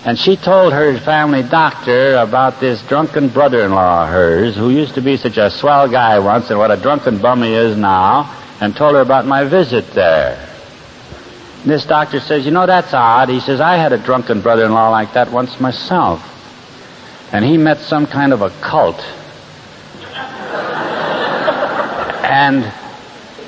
And 0.04 0.18
she 0.18 0.36
told 0.36 0.74
her 0.74 0.98
family 0.98 1.44
doctor 1.44 2.16
about 2.16 2.60
this 2.60 2.82
drunken 2.82 3.30
brother-in-law 3.30 4.06
of 4.06 4.10
hers 4.10 4.56
who 4.56 4.72
used 4.72 4.96
to 4.96 5.02
be 5.04 5.18
such 5.18 5.38
a 5.38 5.52
swell 5.52 5.88
guy 5.88 6.18
once 6.18 6.50
and 6.50 6.58
what 6.58 6.72
a 6.72 6.78
drunken 6.78 7.20
bum 7.20 7.44
he 7.44 7.54
is 7.54 7.78
now 7.78 8.36
and 8.60 8.76
told 8.76 8.96
her 8.96 9.02
about 9.02 9.28
my 9.28 9.44
visit 9.44 9.92
there. 9.92 10.50
And 11.62 11.70
this 11.70 11.86
doctor 11.86 12.20
says, 12.20 12.44
you 12.44 12.50
know, 12.50 12.66
that's 12.66 12.92
odd. 12.92 13.30
He 13.30 13.40
says, 13.40 13.62
I 13.62 13.78
had 13.78 13.94
a 13.94 14.00
drunken 14.00 14.42
brother-in-law 14.42 14.90
like 14.90 15.14
that 15.14 15.32
once 15.32 15.60
myself. 15.60 16.24
And 17.32 17.46
he 17.46 17.58
met 17.58 17.78
some 17.78 18.08
kind 18.08 18.34
of 18.34 18.42
a 18.42 18.50
cult. 18.62 18.98
and 22.26 22.64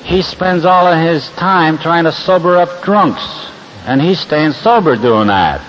he 0.03 0.21
spends 0.21 0.65
all 0.65 0.87
of 0.87 0.97
his 0.97 1.27
time 1.31 1.77
trying 1.77 2.05
to 2.05 2.11
sober 2.11 2.57
up 2.57 2.83
drunks. 2.83 3.47
And 3.85 4.01
he's 4.01 4.19
staying 4.19 4.53
sober 4.53 4.95
doing 4.95 5.27
that. 5.27 5.61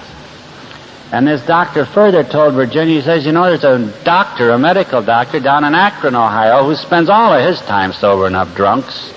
And 1.13 1.27
this 1.27 1.45
doctor 1.45 1.85
further 1.85 2.23
told 2.23 2.55
Virginia, 2.55 2.97
he 2.97 3.01
says, 3.01 3.27
you 3.27 3.33
know, 3.33 3.45
there's 3.45 3.65
a 3.65 4.05
doctor, 4.05 4.51
a 4.51 4.59
medical 4.59 5.03
doctor 5.03 5.41
down 5.41 5.65
in 5.65 5.75
Akron, 5.75 6.15
Ohio, 6.15 6.65
who 6.65 6.77
spends 6.77 7.09
all 7.09 7.33
of 7.33 7.45
his 7.45 7.61
time 7.63 7.93
sobering 7.93 8.35
up 8.35 8.55
drunks. 8.55 9.13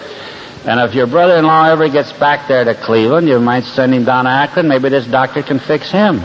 And 0.65 0.79
if 0.79 0.95
your 0.95 1.07
brother-in-law 1.07 1.69
ever 1.69 1.89
gets 1.89 2.11
back 2.13 2.47
there 2.47 2.63
to 2.63 2.73
Cleveland, 2.73 3.27
you 3.27 3.39
might 3.39 3.65
send 3.65 3.93
him 3.93 4.05
down 4.05 4.25
to 4.25 4.31
Akron. 4.31 4.67
Maybe 4.67 4.89
this 4.89 5.05
doctor 5.05 5.43
can 5.43 5.59
fix 5.59 5.91
him. 5.91 6.21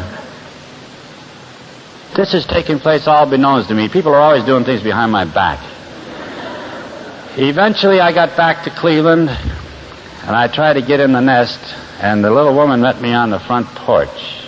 This 2.16 2.34
is 2.34 2.46
taking 2.46 2.78
place 2.78 3.06
all 3.06 3.26
beknownst 3.26 3.68
to 3.68 3.74
me. 3.74 3.88
People 3.88 4.14
are 4.14 4.20
always 4.20 4.44
doing 4.44 4.64
things 4.64 4.82
behind 4.82 5.12
my 5.12 5.24
back. 5.24 5.58
Eventually, 7.40 8.00
I 8.00 8.10
got 8.10 8.36
back 8.36 8.64
to 8.64 8.70
Cleveland, 8.70 9.30
and 9.30 10.34
I 10.34 10.48
tried 10.48 10.72
to 10.72 10.82
get 10.82 10.98
in 10.98 11.12
the 11.12 11.20
nest, 11.20 11.60
and 12.02 12.24
the 12.24 12.32
little 12.32 12.52
woman 12.52 12.80
met 12.80 13.00
me 13.00 13.12
on 13.12 13.30
the 13.30 13.38
front 13.38 13.68
porch. 13.68 14.42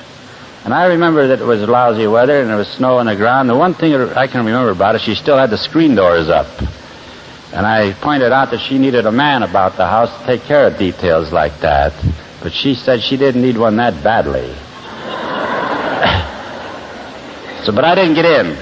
And 0.64 0.74
I 0.74 0.86
remember 0.86 1.28
that 1.28 1.40
it 1.40 1.44
was 1.44 1.60
lousy 1.68 2.08
weather 2.08 2.40
and 2.40 2.50
there 2.50 2.56
was 2.56 2.66
snow 2.66 2.98
on 2.98 3.06
the 3.06 3.14
ground. 3.14 3.48
The 3.48 3.54
one 3.54 3.74
thing 3.74 3.94
I 3.94 4.26
can 4.26 4.44
remember 4.44 4.72
about 4.72 4.96
it, 4.96 5.02
she 5.02 5.14
still 5.14 5.38
had 5.38 5.50
the 5.50 5.56
screen 5.56 5.94
doors 5.94 6.28
up. 6.28 6.48
And 7.52 7.64
I 7.64 7.92
pointed 7.92 8.32
out 8.32 8.50
that 8.50 8.58
she 8.58 8.76
needed 8.76 9.06
a 9.06 9.12
man 9.12 9.44
about 9.44 9.76
the 9.76 9.86
house 9.86 10.10
to 10.18 10.26
take 10.26 10.42
care 10.42 10.66
of 10.66 10.76
details 10.76 11.32
like 11.32 11.60
that. 11.60 11.92
But 12.42 12.52
she 12.52 12.74
said 12.74 13.02
she 13.02 13.16
didn't 13.16 13.42
need 13.42 13.56
one 13.56 13.76
that 13.76 14.02
badly. 14.02 14.48
so, 17.64 17.72
but 17.72 17.84
I 17.84 17.94
didn't 17.94 18.14
get 18.14 18.24
in. 18.24 18.58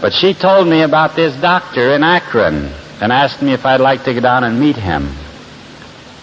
But 0.00 0.14
she 0.14 0.32
told 0.32 0.66
me 0.66 0.80
about 0.80 1.14
this 1.14 1.38
doctor 1.42 1.92
in 1.92 2.02
Akron 2.02 2.79
and 3.00 3.12
asked 3.12 3.40
me 3.40 3.52
if 3.52 3.64
I'd 3.64 3.80
like 3.80 4.04
to 4.04 4.14
go 4.14 4.20
down 4.20 4.44
and 4.44 4.60
meet 4.60 4.76
him. 4.76 5.08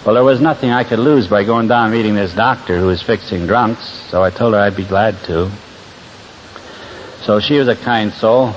Well, 0.06 0.16
there 0.16 0.24
was 0.24 0.40
nothing 0.40 0.72
I 0.72 0.84
could 0.84 1.00
lose 1.00 1.28
by 1.28 1.44
going 1.44 1.68
down 1.68 1.86
and 1.86 1.94
meeting 1.94 2.16
this 2.16 2.34
doctor 2.34 2.78
who 2.80 2.88
was 2.88 3.02
fixing 3.02 3.48
drunks, 3.48 3.84
so 4.10 4.24
I 4.24 4.30
told 4.30 4.54
her 4.54 4.60
I'd 4.60 4.78
be 4.78 4.86
glad 4.86 5.18
to. 5.24 5.52
So 7.24 7.40
she 7.40 7.58
was 7.58 7.68
a 7.68 7.76
kind 7.76 8.14
soul. 8.14 8.54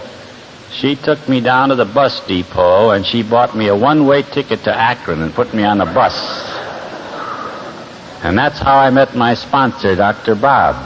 She 0.70 0.94
took 0.94 1.28
me 1.28 1.40
down 1.40 1.70
to 1.70 1.74
the 1.74 1.87
bus 1.87 2.24
depot 2.26 2.90
and 2.90 3.04
she 3.04 3.22
bought 3.22 3.56
me 3.56 3.66
a 3.66 3.74
one-way 3.74 4.22
ticket 4.22 4.62
to 4.64 4.72
Akron 4.72 5.22
and 5.22 5.35
put 5.35 5.52
me 5.52 5.64
on 5.64 5.78
the 5.78 5.87
bus. 5.87 6.14
And 8.22 8.38
that's 8.38 8.59
how 8.61 8.78
I 8.78 8.90
met 8.90 9.16
my 9.16 9.35
sponsor, 9.35 9.96
Dr. 9.96 10.37
Bob. 10.37 10.76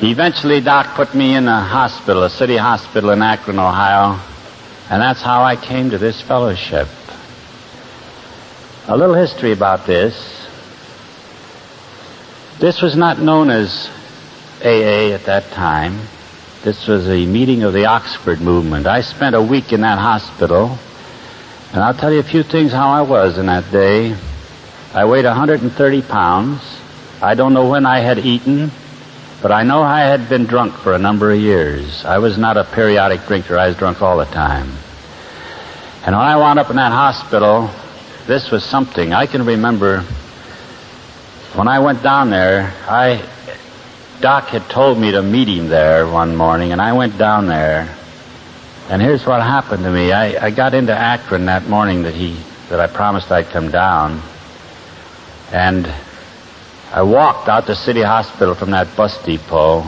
Eventually, 0.00 0.60
Doc 0.60 0.94
put 0.94 1.14
me 1.14 1.34
in 1.34 1.48
a 1.48 1.60
hospital, 1.60 2.22
a 2.22 2.30
city 2.30 2.56
hospital 2.56 3.10
in 3.10 3.20
Akron, 3.20 3.58
Ohio, 3.58 4.18
and 4.88 5.02
that's 5.02 5.20
how 5.20 5.42
I 5.42 5.56
came 5.56 5.90
to 5.90 5.98
this 5.98 6.20
fellowship. 6.20 6.88
A 8.88 8.96
little 8.96 9.16
history 9.16 9.52
about 9.52 9.84
this. 9.84 10.14
This 12.60 12.80
was 12.80 12.96
not 12.96 13.18
known 13.18 13.50
as 13.50 13.90
AA 14.62 15.12
at 15.12 15.24
that 15.24 15.50
time. 15.50 16.00
This 16.62 16.86
was 16.86 17.08
a 17.08 17.26
meeting 17.26 17.64
of 17.64 17.72
the 17.72 17.86
Oxford 17.86 18.40
movement. 18.40 18.86
I 18.86 19.00
spent 19.00 19.34
a 19.34 19.42
week 19.42 19.72
in 19.72 19.80
that 19.80 19.98
hospital, 19.98 20.78
and 21.72 21.82
I'll 21.82 21.94
tell 21.94 22.12
you 22.12 22.20
a 22.20 22.24
few 22.24 22.44
things 22.44 22.72
how 22.72 22.90
I 22.90 23.02
was 23.02 23.38
in 23.38 23.46
that 23.46 23.70
day. 23.72 24.16
I 24.94 25.04
weighed 25.04 25.24
130 25.24 26.02
pounds. 26.02 26.62
I 27.20 27.34
don't 27.34 27.54
know 27.54 27.68
when 27.68 27.86
I 27.86 27.98
had 27.98 28.18
eaten, 28.18 28.70
but 29.42 29.52
I 29.52 29.62
know 29.62 29.82
I 29.82 30.00
had 30.00 30.28
been 30.28 30.46
drunk 30.46 30.74
for 30.74 30.94
a 30.94 30.98
number 30.98 31.30
of 31.30 31.38
years. 31.38 32.04
I 32.04 32.18
was 32.18 32.38
not 32.38 32.56
a 32.56 32.64
periodic 32.64 33.26
drinker. 33.26 33.58
I 33.58 33.68
was 33.68 33.76
drunk 33.76 34.02
all 34.02 34.16
the 34.16 34.24
time. 34.24 34.70
And 36.04 36.14
when 36.14 36.24
I 36.24 36.36
wound 36.36 36.58
up 36.58 36.70
in 36.70 36.76
that 36.76 36.92
hospital, 36.92 37.70
this 38.26 38.50
was 38.50 38.64
something. 38.64 39.12
I 39.12 39.26
can 39.26 39.44
remember 39.44 40.04
when 41.56 41.68
I 41.68 41.78
went 41.78 42.02
down 42.02 42.28
there, 42.28 42.74
I, 42.86 43.26
Doc 44.20 44.48
had 44.48 44.68
told 44.68 44.98
me 44.98 45.12
to 45.12 45.22
meet 45.22 45.48
him 45.48 45.68
there 45.68 46.06
one 46.06 46.36
morning, 46.36 46.72
and 46.72 46.82
I 46.82 46.92
went 46.92 47.16
down 47.16 47.46
there. 47.46 47.96
And 48.90 49.00
here's 49.00 49.24
what 49.24 49.40
happened 49.40 49.82
to 49.84 49.90
me. 49.90 50.12
I, 50.12 50.46
I 50.46 50.50
got 50.50 50.74
into 50.74 50.92
Akron 50.92 51.46
that 51.46 51.66
morning 51.66 52.02
that 52.02 52.14
he, 52.14 52.36
that 52.68 52.78
I 52.78 52.86
promised 52.88 53.32
I'd 53.32 53.48
come 53.48 53.70
down. 53.70 54.20
And 55.50 55.86
I 56.96 57.02
walked 57.02 57.46
out 57.50 57.66
to 57.66 57.74
City 57.74 58.00
Hospital 58.00 58.54
from 58.54 58.70
that 58.70 58.96
bus 58.96 59.22
depot, 59.22 59.84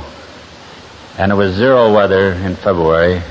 and 1.16 1.32
it 1.32 1.34
was 1.34 1.54
zero 1.54 1.90
weather 1.90 2.34
in 2.34 2.54
February. 2.54 3.22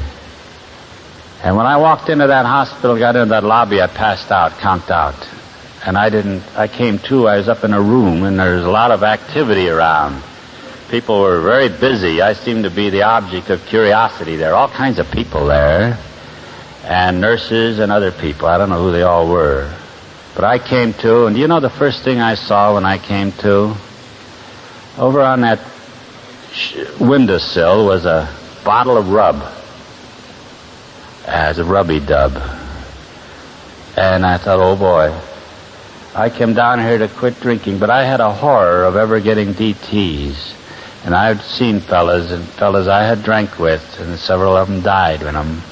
And 1.43 1.55
when 1.55 1.67
I 1.67 1.77
walked 1.77 2.09
into 2.09 2.25
that 2.25 2.47
hospital, 2.47 2.97
got 2.97 3.15
into 3.15 3.29
that 3.29 3.43
lobby, 3.43 3.79
I 3.79 3.85
passed 3.85 4.31
out, 4.31 4.53
conked 4.53 4.89
out. 4.89 5.29
And 5.85 5.95
I 5.95 6.09
didn't, 6.09 6.41
I 6.57 6.67
came 6.67 6.97
to, 7.07 7.27
I 7.27 7.37
was 7.37 7.47
up 7.47 7.63
in 7.63 7.71
a 7.71 7.79
room 7.79 8.23
and 8.23 8.39
there 8.39 8.55
was 8.55 8.65
a 8.65 8.71
lot 8.71 8.89
of 8.89 9.03
activity 9.03 9.69
around. 9.69 10.23
People 10.89 11.21
were 11.21 11.39
very 11.41 11.69
busy. 11.69 12.19
I 12.19 12.33
seemed 12.33 12.63
to 12.63 12.71
be 12.71 12.89
the 12.89 13.03
object 13.03 13.51
of 13.51 13.63
curiosity 13.67 14.37
there. 14.37 14.55
All 14.55 14.69
kinds 14.69 14.97
of 14.97 15.11
people 15.11 15.45
there. 15.45 15.99
And 16.83 17.21
nurses 17.21 17.77
and 17.77 17.91
other 17.91 18.11
people. 18.11 18.47
I 18.47 18.57
don't 18.57 18.69
know 18.69 18.81
who 18.81 18.91
they 18.91 19.03
all 19.03 19.27
were. 19.29 19.71
But 20.37 20.45
I 20.45 20.59
came 20.59 20.93
to, 21.01 21.25
and 21.25 21.35
you 21.35 21.47
know 21.47 21.59
the 21.59 21.67
first 21.71 22.03
thing 22.03 22.21
I 22.21 22.35
saw 22.35 22.75
when 22.75 22.85
I 22.85 22.99
came 22.99 23.31
to? 23.41 23.75
Over 24.95 25.21
on 25.21 25.41
that 25.41 25.59
windowsill 26.99 27.87
was 27.87 28.05
a 28.05 28.31
bottle 28.63 28.97
of 28.97 29.09
rub 29.09 29.41
as 31.25 31.57
a 31.57 31.63
rubby 31.63 31.99
dub. 31.99 32.33
And 33.97 34.23
I 34.23 34.37
thought, 34.37 34.59
oh 34.59 34.75
boy, 34.75 35.19
I 36.13 36.29
came 36.29 36.53
down 36.53 36.81
here 36.81 36.99
to 36.99 37.07
quit 37.07 37.39
drinking, 37.39 37.79
but 37.79 37.89
I 37.89 38.05
had 38.05 38.19
a 38.19 38.31
horror 38.31 38.83
of 38.83 38.95
ever 38.95 39.19
getting 39.19 39.55
DTs. 39.55 40.53
And 41.03 41.15
I'd 41.15 41.41
seen 41.41 41.79
fellas 41.79 42.29
and 42.29 42.45
fellas 42.45 42.87
I 42.87 43.05
had 43.05 43.23
drank 43.23 43.57
with, 43.57 43.99
and 43.99 44.19
several 44.19 44.55
of 44.55 44.67
them 44.67 44.81
died 44.83 45.23
in 45.23 45.33
them. 45.33 45.63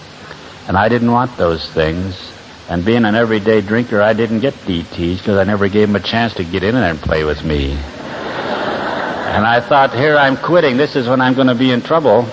And 0.67 0.75
I 0.75 0.89
didn't 0.89 1.11
want 1.11 1.37
those 1.37 1.69
things. 1.69 2.31
And 2.67 2.83
being 2.83 3.05
an 3.05 3.13
everyday 3.13 3.61
drinker, 3.61 4.01
I 4.01 4.13
didn't 4.13 4.39
get 4.39 4.53
DTs 4.53 5.19
because 5.19 5.37
I 5.37 5.43
never 5.43 5.69
gave 5.69 5.87
them 5.87 5.95
a 5.95 5.99
chance 5.99 6.33
to 6.35 6.43
get 6.43 6.63
in 6.63 6.73
there 6.73 6.89
and 6.89 6.99
play 6.99 7.23
with 7.23 7.43
me. 7.43 7.73
and 7.73 9.45
I 9.45 9.59
thought, 9.59 9.93
here 9.93 10.17
I'm 10.17 10.35
quitting. 10.35 10.75
This 10.75 10.95
is 10.95 11.07
when 11.07 11.21
I'm 11.21 11.35
going 11.35 11.47
to 11.47 11.55
be 11.55 11.71
in 11.71 11.81
trouble. 11.81 12.27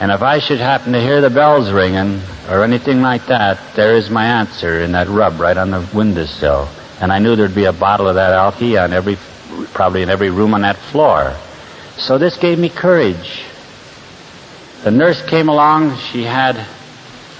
And 0.00 0.10
if 0.10 0.20
I 0.20 0.38
should 0.38 0.58
happen 0.58 0.92
to 0.92 1.00
hear 1.00 1.20
the 1.22 1.30
bells 1.30 1.70
ringing 1.70 2.20
or 2.50 2.62
anything 2.62 3.00
like 3.00 3.26
that, 3.26 3.58
there 3.74 3.94
is 3.94 4.10
my 4.10 4.26
answer 4.26 4.80
in 4.80 4.92
that 4.92 5.08
rub 5.08 5.40
right 5.40 5.56
on 5.56 5.70
the 5.70 5.88
windowsill. 5.94 6.68
And 7.00 7.10
I 7.10 7.18
knew 7.18 7.34
there'd 7.34 7.54
be 7.54 7.64
a 7.64 7.72
bottle 7.72 8.08
of 8.08 8.16
that 8.16 8.32
Alki 8.32 8.76
on 8.76 8.92
every, 8.92 9.16
probably 9.72 10.02
in 10.02 10.10
every 10.10 10.28
room 10.28 10.52
on 10.52 10.60
that 10.62 10.76
floor. 10.76 11.34
So 11.96 12.18
this 12.18 12.36
gave 12.36 12.58
me 12.58 12.68
courage. 12.68 13.44
The 14.82 14.90
nurse 14.90 15.24
came 15.24 15.48
along. 15.48 15.96
She 15.98 16.24
had 16.24 16.66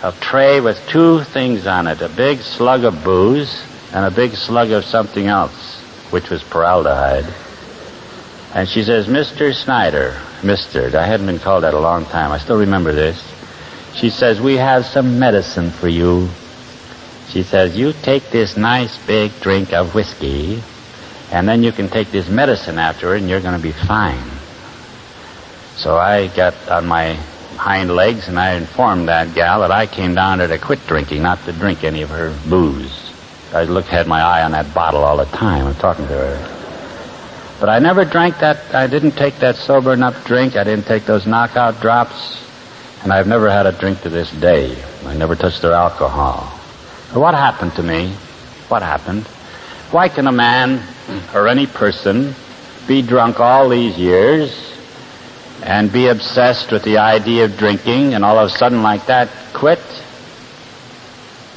a 0.02 0.12
tray 0.20 0.60
with 0.60 0.84
two 0.88 1.22
things 1.22 1.66
on 1.66 1.86
it, 1.86 2.02
a 2.02 2.08
big 2.08 2.40
slug 2.40 2.82
of 2.84 3.04
booze 3.04 3.64
and 3.92 4.04
a 4.04 4.10
big 4.10 4.32
slug 4.32 4.70
of 4.72 4.84
something 4.84 5.26
else, 5.26 5.80
which 6.10 6.28
was 6.28 6.42
paraldehyde. 6.42 7.32
And 8.54 8.68
she 8.68 8.82
says, 8.82 9.06
Mr. 9.06 9.54
Snyder, 9.54 10.10
Mr. 10.40 10.92
I 10.94 11.06
hadn't 11.06 11.26
been 11.26 11.38
called 11.38 11.62
that 11.62 11.74
a 11.74 11.78
long 11.78 12.04
time. 12.04 12.32
I 12.32 12.38
still 12.38 12.58
remember 12.58 12.92
this. 12.92 13.22
She 13.94 14.10
says, 14.10 14.40
we 14.40 14.56
have 14.56 14.84
some 14.86 15.18
medicine 15.20 15.70
for 15.70 15.88
you. 15.88 16.28
She 17.28 17.44
says, 17.44 17.76
you 17.78 17.92
take 17.92 18.30
this 18.30 18.56
nice 18.56 18.98
big 19.06 19.32
drink 19.40 19.72
of 19.72 19.94
whiskey, 19.94 20.62
and 21.30 21.48
then 21.48 21.62
you 21.62 21.70
can 21.70 21.88
take 21.88 22.10
this 22.10 22.28
medicine 22.28 22.78
afterward, 22.78 23.20
and 23.20 23.30
you're 23.30 23.40
going 23.40 23.56
to 23.56 23.62
be 23.62 23.72
fine. 23.72 24.28
So 25.76 25.96
I 25.96 26.26
got 26.28 26.54
on 26.68 26.86
my 26.86 27.18
hind 27.62 27.94
legs, 27.94 28.26
and 28.26 28.40
I 28.40 28.54
informed 28.54 29.06
that 29.06 29.36
gal 29.36 29.60
that 29.60 29.70
I 29.70 29.86
came 29.86 30.16
down 30.16 30.38
there 30.38 30.48
to 30.48 30.58
quit 30.58 30.84
drinking, 30.88 31.22
not 31.22 31.44
to 31.44 31.52
drink 31.52 31.84
any 31.84 32.02
of 32.02 32.10
her 32.10 32.36
booze. 32.50 33.12
I 33.54 33.62
looked, 33.62 33.86
had 33.86 34.08
my 34.08 34.20
eye 34.20 34.42
on 34.42 34.50
that 34.50 34.74
bottle 34.74 35.04
all 35.04 35.16
the 35.16 35.26
time. 35.26 35.68
I'm 35.68 35.76
talking 35.76 36.08
to 36.08 36.12
her. 36.12 37.56
But 37.60 37.68
I 37.68 37.78
never 37.78 38.04
drank 38.04 38.40
that, 38.40 38.74
I 38.74 38.88
didn't 38.88 39.12
take 39.12 39.36
that 39.36 39.54
sober 39.54 39.92
enough 39.92 40.26
drink. 40.26 40.56
I 40.56 40.64
didn't 40.64 40.86
take 40.86 41.04
those 41.04 41.24
knockout 41.24 41.80
drops. 41.80 42.42
And 43.04 43.12
I've 43.12 43.28
never 43.28 43.48
had 43.48 43.66
a 43.66 43.72
drink 43.72 44.00
to 44.02 44.08
this 44.08 44.32
day. 44.32 44.76
I 45.06 45.14
never 45.14 45.36
touched 45.36 45.62
their 45.62 45.72
alcohol. 45.72 46.40
What 47.14 47.34
happened 47.34 47.76
to 47.76 47.82
me? 47.84 48.10
What 48.66 48.82
happened? 48.82 49.24
Why 49.92 50.08
can 50.08 50.26
a 50.26 50.32
man 50.32 50.82
or 51.32 51.46
any 51.46 51.68
person 51.68 52.34
be 52.88 53.02
drunk 53.02 53.38
all 53.38 53.68
these 53.68 53.96
years 53.96 54.71
and 55.62 55.92
be 55.92 56.08
obsessed 56.08 56.72
with 56.72 56.82
the 56.82 56.98
idea 56.98 57.44
of 57.44 57.56
drinking 57.56 58.14
and 58.14 58.24
all 58.24 58.38
of 58.38 58.48
a 58.48 58.50
sudden 58.50 58.82
like 58.82 59.06
that 59.06 59.28
quit? 59.54 59.78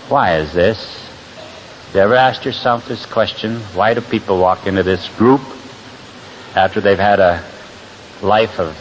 Why 0.07 0.37
is 0.37 0.53
this? 0.53 1.09
You 1.93 2.01
ever 2.01 2.15
asked 2.15 2.45
yourself 2.45 2.87
this 2.87 3.05
question? 3.05 3.57
Why 3.73 3.93
do 3.93 4.01
people 4.01 4.39
walk 4.39 4.67
into 4.67 4.83
this 4.83 5.09
group 5.17 5.41
after 6.55 6.81
they've 6.81 6.99
had 6.99 7.19
a 7.19 7.43
life 8.21 8.59
of 8.59 8.77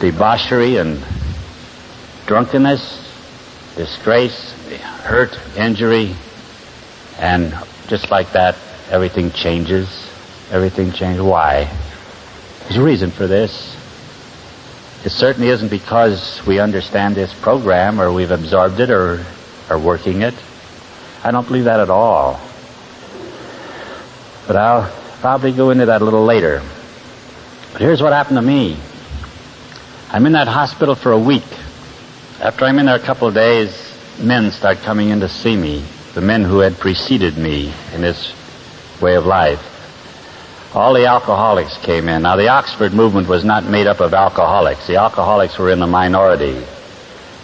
debauchery 0.00 0.76
and 0.78 1.04
drunkenness, 2.26 3.00
disgrace, 3.76 4.52
hurt, 5.02 5.38
injury, 5.56 6.14
and 7.18 7.54
just 7.88 8.10
like 8.10 8.32
that, 8.32 8.56
everything 8.90 9.30
changes. 9.30 10.10
Everything 10.50 10.92
changes. 10.92 11.22
Why? 11.22 11.70
There's 12.62 12.76
a 12.76 12.82
reason 12.82 13.10
for 13.10 13.26
this. 13.26 13.76
It 15.04 15.10
certainly 15.10 15.48
isn't 15.48 15.68
because 15.68 16.40
we 16.46 16.60
understand 16.60 17.14
this 17.14 17.32
program 17.34 18.00
or 18.00 18.10
we've 18.10 18.30
absorbed 18.30 18.80
it 18.80 18.88
or 18.88 19.22
are 19.68 19.78
working 19.78 20.22
it. 20.22 20.32
I 21.22 21.30
don't 21.30 21.46
believe 21.46 21.64
that 21.64 21.78
at 21.78 21.90
all. 21.90 22.40
But 24.46 24.56
I'll 24.56 24.90
probably 25.20 25.52
go 25.52 25.68
into 25.68 25.86
that 25.86 26.00
a 26.00 26.04
little 26.04 26.24
later. 26.24 26.62
But 27.72 27.82
here's 27.82 28.00
what 28.00 28.14
happened 28.14 28.38
to 28.38 28.42
me. 28.42 28.78
I'm 30.10 30.24
in 30.24 30.32
that 30.32 30.48
hospital 30.48 30.94
for 30.94 31.12
a 31.12 31.18
week. 31.18 31.44
After 32.40 32.64
I'm 32.64 32.78
in 32.78 32.86
there 32.86 32.96
a 32.96 32.98
couple 32.98 33.28
of 33.28 33.34
days, 33.34 33.94
men 34.18 34.52
start 34.52 34.78
coming 34.78 35.10
in 35.10 35.20
to 35.20 35.28
see 35.28 35.54
me. 35.54 35.84
The 36.14 36.22
men 36.22 36.44
who 36.44 36.60
had 36.60 36.78
preceded 36.78 37.36
me 37.36 37.74
in 37.92 38.00
this 38.00 38.32
way 39.02 39.16
of 39.16 39.26
life. 39.26 39.73
All 40.74 40.92
the 40.92 41.06
alcoholics 41.06 41.78
came 41.78 42.08
in. 42.08 42.22
Now 42.22 42.34
the 42.34 42.48
Oxford 42.48 42.92
movement 42.92 43.28
was 43.28 43.44
not 43.44 43.64
made 43.64 43.86
up 43.86 44.00
of 44.00 44.12
alcoholics. 44.12 44.88
The 44.88 44.96
alcoholics 44.96 45.56
were 45.56 45.70
in 45.70 45.78
the 45.78 45.86
minority. 45.86 46.64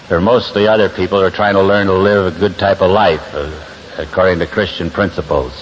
They're 0.09 0.21
mostly 0.21 0.67
other 0.67 0.89
people 0.89 1.21
who 1.21 1.27
are 1.27 1.31
trying 1.31 1.55
to 1.55 1.63
learn 1.63 1.87
to 1.87 1.93
live 1.93 2.35
a 2.35 2.37
good 2.37 2.59
type 2.59 2.83
of 2.83 2.91
life 2.91 3.23
uh, 3.33 3.49
according 3.99 4.41
to 4.41 4.49
Christian 4.49 4.91
principles. 4.91 5.53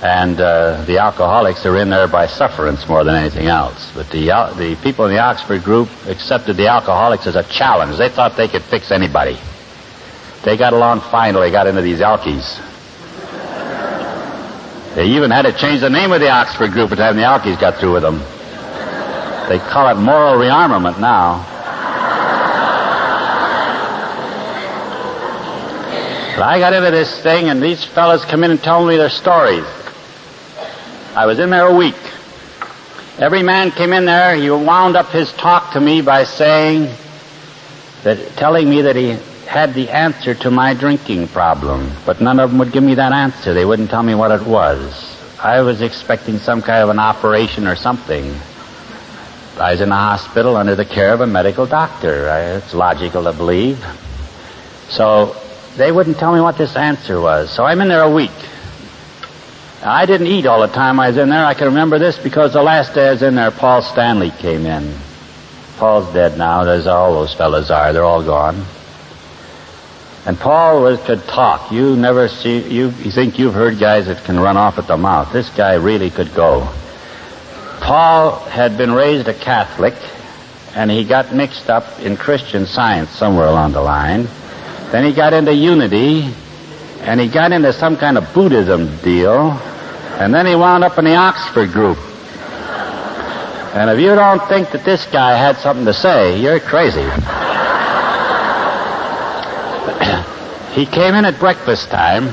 And 0.00 0.40
uh, 0.40 0.84
the 0.84 0.98
alcoholics 0.98 1.66
are 1.66 1.76
in 1.76 1.90
there 1.90 2.06
by 2.06 2.28
sufferance 2.28 2.86
more 2.88 3.02
than 3.02 3.16
anything 3.16 3.48
else. 3.48 3.90
But 3.92 4.10
the, 4.10 4.30
uh, 4.30 4.54
the 4.54 4.76
people 4.76 5.06
in 5.06 5.12
the 5.12 5.18
Oxford 5.18 5.64
group 5.64 5.88
accepted 6.06 6.56
the 6.56 6.68
alcoholics 6.68 7.26
as 7.26 7.34
a 7.34 7.42
challenge. 7.42 7.98
They 7.98 8.10
thought 8.10 8.36
they 8.36 8.46
could 8.46 8.62
fix 8.62 8.92
anybody. 8.92 9.36
They 10.44 10.56
got 10.56 10.72
along 10.72 11.00
fine 11.00 11.32
till 11.32 11.40
they 11.40 11.50
got 11.50 11.66
into 11.66 11.82
these 11.82 11.98
Alkies. 11.98 12.73
They 14.94 15.06
even 15.08 15.32
had 15.32 15.42
to 15.42 15.52
change 15.52 15.80
the 15.80 15.90
name 15.90 16.12
of 16.12 16.20
the 16.20 16.30
Oxford 16.30 16.70
group 16.70 16.90
by 16.90 16.96
the 16.96 17.02
time 17.02 17.16
the 17.16 17.22
Alkies 17.22 17.58
got 17.58 17.78
through 17.78 17.94
with 17.94 18.02
them. 18.02 18.18
They 19.48 19.58
call 19.58 19.88
it 19.88 19.96
moral 19.96 20.34
rearmament 20.34 21.00
now. 21.00 21.44
But 26.36 26.42
I 26.42 26.58
got 26.60 26.72
into 26.72 26.92
this 26.92 27.20
thing, 27.22 27.48
and 27.48 27.60
these 27.60 27.84
fellas 27.84 28.24
come 28.24 28.44
in 28.44 28.52
and 28.52 28.62
tell 28.62 28.86
me 28.86 28.96
their 28.96 29.10
stories. 29.10 29.64
I 31.16 31.26
was 31.26 31.40
in 31.40 31.50
there 31.50 31.66
a 31.66 31.74
week. 31.74 31.96
Every 33.18 33.42
man 33.42 33.72
came 33.72 33.92
in 33.92 34.04
there, 34.04 34.36
he 34.36 34.50
wound 34.50 34.96
up 34.96 35.10
his 35.10 35.32
talk 35.32 35.72
to 35.72 35.80
me 35.80 36.02
by 36.02 36.24
saying 36.24 36.92
that, 38.04 38.36
telling 38.36 38.68
me 38.68 38.82
that 38.82 38.96
he 38.96 39.16
had 39.54 39.72
the 39.72 39.88
answer 39.90 40.34
to 40.34 40.50
my 40.50 40.74
drinking 40.74 41.28
problem, 41.28 41.88
but 42.04 42.20
none 42.20 42.40
of 42.40 42.50
them 42.50 42.58
would 42.58 42.72
give 42.72 42.82
me 42.82 42.96
that 42.96 43.12
answer. 43.12 43.54
They 43.54 43.64
wouldn't 43.64 43.88
tell 43.88 44.02
me 44.02 44.14
what 44.16 44.32
it 44.32 44.44
was. 44.44 45.16
I 45.38 45.60
was 45.60 45.80
expecting 45.80 46.38
some 46.38 46.60
kind 46.60 46.82
of 46.82 46.88
an 46.88 46.98
operation 46.98 47.68
or 47.68 47.76
something. 47.76 48.34
I 49.56 49.70
was 49.70 49.80
in 49.80 49.92
a 49.92 49.96
hospital 49.96 50.56
under 50.56 50.74
the 50.74 50.84
care 50.84 51.12
of 51.12 51.20
a 51.20 51.26
medical 51.28 51.66
doctor. 51.66 52.26
It's 52.56 52.74
logical 52.74 53.22
to 53.24 53.32
believe. 53.32 53.78
So 54.88 55.36
they 55.76 55.92
wouldn't 55.92 56.18
tell 56.18 56.34
me 56.34 56.40
what 56.40 56.58
this 56.58 56.74
answer 56.74 57.20
was. 57.20 57.52
So 57.54 57.64
I'm 57.64 57.80
in 57.80 57.86
there 57.86 58.02
a 58.02 58.10
week. 58.10 58.32
I 59.84 60.04
didn't 60.06 60.26
eat 60.26 60.46
all 60.46 60.66
the 60.66 60.74
time 60.74 60.98
I 60.98 61.08
was 61.08 61.16
in 61.16 61.28
there. 61.28 61.44
I 61.44 61.54
can 61.54 61.66
remember 61.66 62.00
this 62.00 62.18
because 62.18 62.52
the 62.52 62.62
last 62.62 62.92
day 62.94 63.06
I 63.06 63.12
was 63.12 63.22
in 63.22 63.36
there, 63.36 63.52
Paul 63.52 63.82
Stanley 63.82 64.32
came 64.32 64.66
in. 64.66 64.92
Paul's 65.76 66.12
dead 66.12 66.36
now, 66.36 66.62
as 66.62 66.88
all 66.88 67.14
those 67.14 67.34
fellows 67.34 67.70
are. 67.70 67.92
They're 67.92 68.02
all 68.02 68.24
gone. 68.24 68.64
And 70.26 70.38
Paul 70.38 70.82
was, 70.82 71.02
could 71.02 71.22
talk. 71.24 71.70
You 71.70 71.96
never 71.96 72.28
see, 72.28 72.58
you, 72.60 72.86
you 72.86 73.10
think 73.10 73.38
you've 73.38 73.52
heard 73.52 73.78
guys 73.78 74.06
that 74.06 74.24
can 74.24 74.40
run 74.40 74.56
off 74.56 74.78
at 74.78 74.86
the 74.86 74.96
mouth. 74.96 75.32
This 75.32 75.50
guy 75.50 75.74
really 75.74 76.08
could 76.08 76.34
go. 76.34 76.66
Paul 77.80 78.38
had 78.46 78.78
been 78.78 78.92
raised 78.92 79.28
a 79.28 79.34
Catholic, 79.34 79.94
and 80.74 80.90
he 80.90 81.04
got 81.04 81.34
mixed 81.34 81.68
up 81.68 82.00
in 82.00 82.16
Christian 82.16 82.64
science 82.64 83.10
somewhere 83.10 83.48
along 83.48 83.72
the 83.72 83.82
line. 83.82 84.26
Then 84.90 85.04
he 85.04 85.12
got 85.12 85.34
into 85.34 85.52
unity, 85.52 86.32
and 87.00 87.20
he 87.20 87.28
got 87.28 87.52
into 87.52 87.74
some 87.74 87.98
kind 87.98 88.16
of 88.16 88.32
Buddhism 88.32 88.96
deal, 88.98 89.50
and 90.18 90.32
then 90.32 90.46
he 90.46 90.54
wound 90.54 90.84
up 90.84 90.96
in 90.96 91.04
the 91.04 91.16
Oxford 91.16 91.70
group. 91.70 91.98
And 93.74 93.90
if 93.90 94.00
you 94.00 94.14
don't 94.14 94.42
think 94.48 94.70
that 94.70 94.84
this 94.86 95.04
guy 95.06 95.36
had 95.36 95.56
something 95.58 95.84
to 95.84 95.92
say, 95.92 96.40
you're 96.40 96.60
crazy. 96.60 97.04
He 100.74 100.86
came 100.86 101.14
in 101.14 101.24
at 101.24 101.38
breakfast 101.38 101.88
time, 101.88 102.28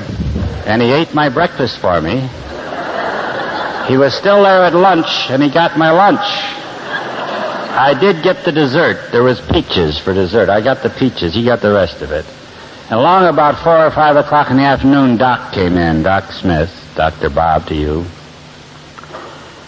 and 0.66 0.82
he 0.82 0.92
ate 0.92 1.14
my 1.14 1.28
breakfast 1.28 1.78
for 1.78 2.00
me. 2.00 2.20
He 3.88 3.96
was 3.96 4.14
still 4.14 4.42
there 4.42 4.64
at 4.64 4.74
lunch, 4.74 5.30
and 5.30 5.42
he 5.42 5.50
got 5.50 5.78
my 5.78 5.90
lunch. 5.90 6.20
I 6.20 7.96
did 7.98 8.22
get 8.22 8.44
the 8.44 8.52
dessert. 8.52 9.10
There 9.12 9.22
was 9.22 9.40
peaches 9.40 9.98
for 9.98 10.12
dessert. 10.12 10.48
I 10.48 10.60
got 10.60 10.82
the 10.82 10.90
peaches. 10.90 11.34
He 11.34 11.44
got 11.44 11.60
the 11.60 11.72
rest 11.72 12.02
of 12.02 12.12
it. 12.12 12.26
And 12.90 13.00
along 13.00 13.26
about 13.26 13.62
four 13.62 13.86
or 13.86 13.90
five 13.90 14.16
o'clock 14.16 14.50
in 14.50 14.56
the 14.56 14.64
afternoon, 14.64 15.16
Doc 15.16 15.52
came 15.52 15.76
in, 15.76 16.02
Doc 16.02 16.30
Smith. 16.32 16.82
Dr. 16.94 17.30
Bob 17.30 17.66
to 17.68 17.74
you. 17.74 18.04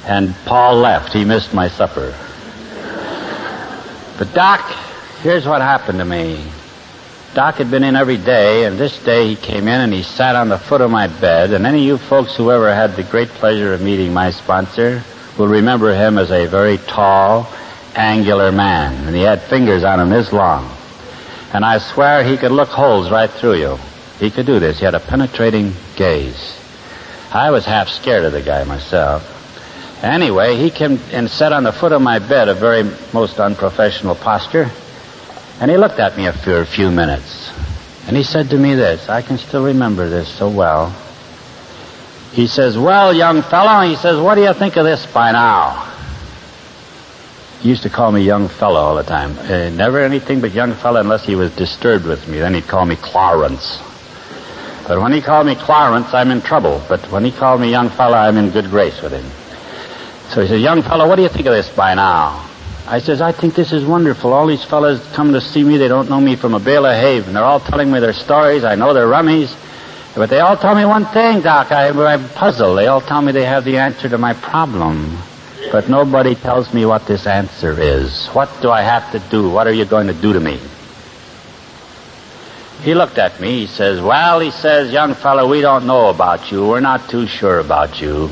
And 0.05 0.35
Paul 0.45 0.77
left. 0.77 1.13
He 1.13 1.25
missed 1.25 1.55
my 1.55 1.69
supper. 1.69 2.15
But 4.19 4.33
Doc, 4.35 4.61
here's 5.23 5.47
what 5.47 5.63
happened 5.63 5.99
to 5.99 6.05
me. 6.05 6.45
Doc 7.35 7.57
had 7.57 7.69
been 7.69 7.83
in 7.83 7.97
every 7.97 8.17
day, 8.17 8.65
and 8.65 8.79
this 8.79 8.97
day 9.03 9.27
he 9.27 9.35
came 9.35 9.67
in 9.67 9.81
and 9.81 9.93
he 9.93 10.05
sat 10.05 10.37
on 10.37 10.49
the 10.49 10.59
foot 10.59 10.81
of 10.81 10.89
my 10.93 11.09
bed. 11.09 11.53
And 11.53 11.67
any 11.67 11.81
of 11.81 11.85
you 11.85 11.99
folks 11.99 12.37
who 12.37 12.53
ever 12.53 12.73
had 12.73 12.95
the 12.95 13.03
great 13.03 13.29
pleasure 13.29 13.75
of 13.75 13.83
meeting 13.83 14.15
my 14.15 14.31
sponsor 14.31 15.03
will 15.37 15.49
remember 15.49 15.93
him 15.93 16.17
as 16.17 16.31
a 16.31 16.47
very 16.47 16.79
tall, 16.79 17.49
angular 17.97 18.53
man. 18.53 19.09
And 19.09 19.17
he 19.17 19.23
had 19.23 19.43
fingers 19.43 19.83
on 19.83 19.99
him 19.99 20.11
this 20.11 20.33
long. 20.33 20.71
And 21.53 21.65
I 21.65 21.79
swear 21.79 22.23
he 22.23 22.37
could 22.37 22.53
look 22.53 22.69
holes 22.69 23.11
right 23.11 23.31
through 23.31 23.55
you. 23.55 23.79
He 24.21 24.31
could 24.31 24.47
do 24.47 24.61
this. 24.61 24.79
He 24.79 24.85
had 24.85 24.95
a 24.95 25.01
penetrating 25.01 25.75
gaze. 25.97 26.57
I 27.33 27.51
was 27.51 27.65
half 27.65 27.89
scared 27.89 28.25
of 28.25 28.33
the 28.33 28.43
guy 28.43 28.63
myself. 28.63 29.33
Anyway, 30.05 30.57
he 30.57 30.71
came 30.71 31.01
and 31.11 31.29
sat 31.29 31.53
on 31.53 31.65
the 31.65 31.73
foot 31.73 31.91
of 31.91 32.01
my 32.01 32.21
bed, 32.21 32.49
a 32.49 32.55
very 32.55 32.85
most 33.13 33.41
unprofessional 33.41 34.15
posture, 34.15 34.71
and 35.61 35.71
he 35.71 35.77
looked 35.77 35.99
at 35.99 36.17
me 36.17 36.31
for 36.31 36.61
a 36.61 36.67
few 36.67 36.91
minutes. 36.91 37.51
And 38.07 38.17
he 38.17 38.23
said 38.23 38.51
to 38.51 38.59
me 38.59 38.75
this, 38.75 39.09
I 39.09 39.23
can 39.23 39.39
still 39.39 39.65
remember 39.65 40.09
this 40.09 40.29
so 40.29 40.51
well. 40.51 40.91
He 42.33 42.49
says, 42.49 42.77
Well, 42.77 43.15
young 43.15 43.43
fellow, 43.43 43.89
he 43.89 43.97
says, 43.97 44.21
what 44.21 44.35
do 44.35 44.43
you 44.43 44.53
think 44.53 44.77
of 44.77 44.85
this 44.85 45.07
by 45.07 45.33
now? 45.33 45.91
He 47.61 47.69
used 47.71 47.85
to 47.85 47.91
call 47.91 48.13
me 48.13 48.23
young 48.23 48.49
fellow 48.49 48.81
all 48.81 48.97
the 48.97 49.05
time. 49.05 49.39
Uh, 49.39 49.71
never 49.71 50.01
anything 50.01 50.41
but 50.41 50.53
young 50.53 50.75
fellow 50.75 51.01
unless 51.01 51.25
he 51.25 51.35
was 51.35 51.55
disturbed 51.57 52.05
with 52.05 52.29
me. 52.29 52.41
Then 52.41 52.55
he'd 52.55 52.67
call 52.67 52.85
me 52.85 52.97
Clarence. 52.97 53.79
But 54.87 55.01
when 55.01 55.13
he 55.13 55.23
called 55.23 55.47
me 55.47 55.55
Clarence, 55.55 56.13
I'm 56.13 56.31
in 56.31 56.43
trouble. 56.43 56.85
But 56.89 57.11
when 57.11 57.25
he 57.25 57.33
called 57.33 57.63
me 57.63 57.71
young 57.71 57.89
fellow, 57.89 58.19
I'm 58.19 58.37
in 58.37 58.51
good 58.51 58.69
grace 58.69 59.01
with 59.01 59.13
him. 59.13 59.25
So 60.31 60.43
he 60.43 60.49
says, 60.49 60.61
young 60.61 60.83
fellow, 60.83 61.09
what 61.09 61.17
do 61.17 61.23
you 61.23 61.29
think 61.31 61.47
of 61.47 61.55
this 61.55 61.71
by 61.71 61.95
now? 61.95 62.51
I 62.87 62.99
says, 62.99 63.23
I 63.23 63.33
think 63.33 63.55
this 63.55 63.73
is 63.73 63.85
wonderful. 63.85 64.33
All 64.35 64.47
these 64.47 64.63
fellows 64.63 65.03
come 65.15 65.33
to 65.33 65.41
see 65.41 65.65
me. 65.65 65.79
They 65.79 65.89
don't 65.89 66.11
know 66.11 66.21
me 66.21 66.37
from 66.37 66.53
a 66.53 66.61
bale 66.61 66.85
of 66.85 66.95
hay. 66.95 67.19
And 67.19 67.35
they're 67.35 67.43
all 67.43 67.61
telling 67.61 67.91
me 67.91 67.99
their 67.99 68.13
stories. 68.13 68.63
I 68.63 68.75
know 68.75 68.93
their 68.93 69.07
rummies. 69.07 69.57
But 70.15 70.29
they 70.29 70.41
all 70.41 70.57
tell 70.57 70.75
me 70.75 70.85
one 70.85 71.07
thing, 71.07 71.41
Doc. 71.41 71.73
I, 71.73 71.89
I'm 71.89 72.29
puzzled. 72.29 72.77
They 72.77 72.87
all 72.87 73.01
tell 73.01 73.23
me 73.23 73.33
they 73.33 73.47
have 73.47 73.65
the 73.65 73.79
answer 73.79 74.09
to 74.11 74.19
my 74.19 74.35
problem. 74.35 75.17
But 75.73 75.89
nobody 75.89 76.35
tells 76.35 76.75
me 76.75 76.85
what 76.85 77.07
this 77.07 77.27
answer 77.27 77.81
is. 77.81 78.27
What 78.29 78.51
do 78.61 78.71
I 78.71 78.83
have 78.83 79.11
to 79.13 79.19
do? 79.31 79.49
What 79.49 79.67
are 79.67 79.73
you 79.73 79.87
going 79.87 80.09
to 80.09 80.13
do 80.13 80.35
to 80.35 80.41
me? 80.41 80.61
He 82.83 82.95
looked 82.95 83.17
at 83.17 83.41
me. 83.41 83.61
He 83.61 83.67
says, 83.67 84.01
Well, 84.03 84.41
he 84.41 84.51
says, 84.51 84.93
young 84.93 85.15
fellow, 85.15 85.49
we 85.49 85.63
don't 85.63 85.87
know 85.87 86.11
about 86.11 86.53
you. 86.53 86.67
We're 86.67 86.81
not 86.81 87.09
too 87.09 87.27
sure 87.27 87.61
about 87.61 87.99
you. 87.99 88.29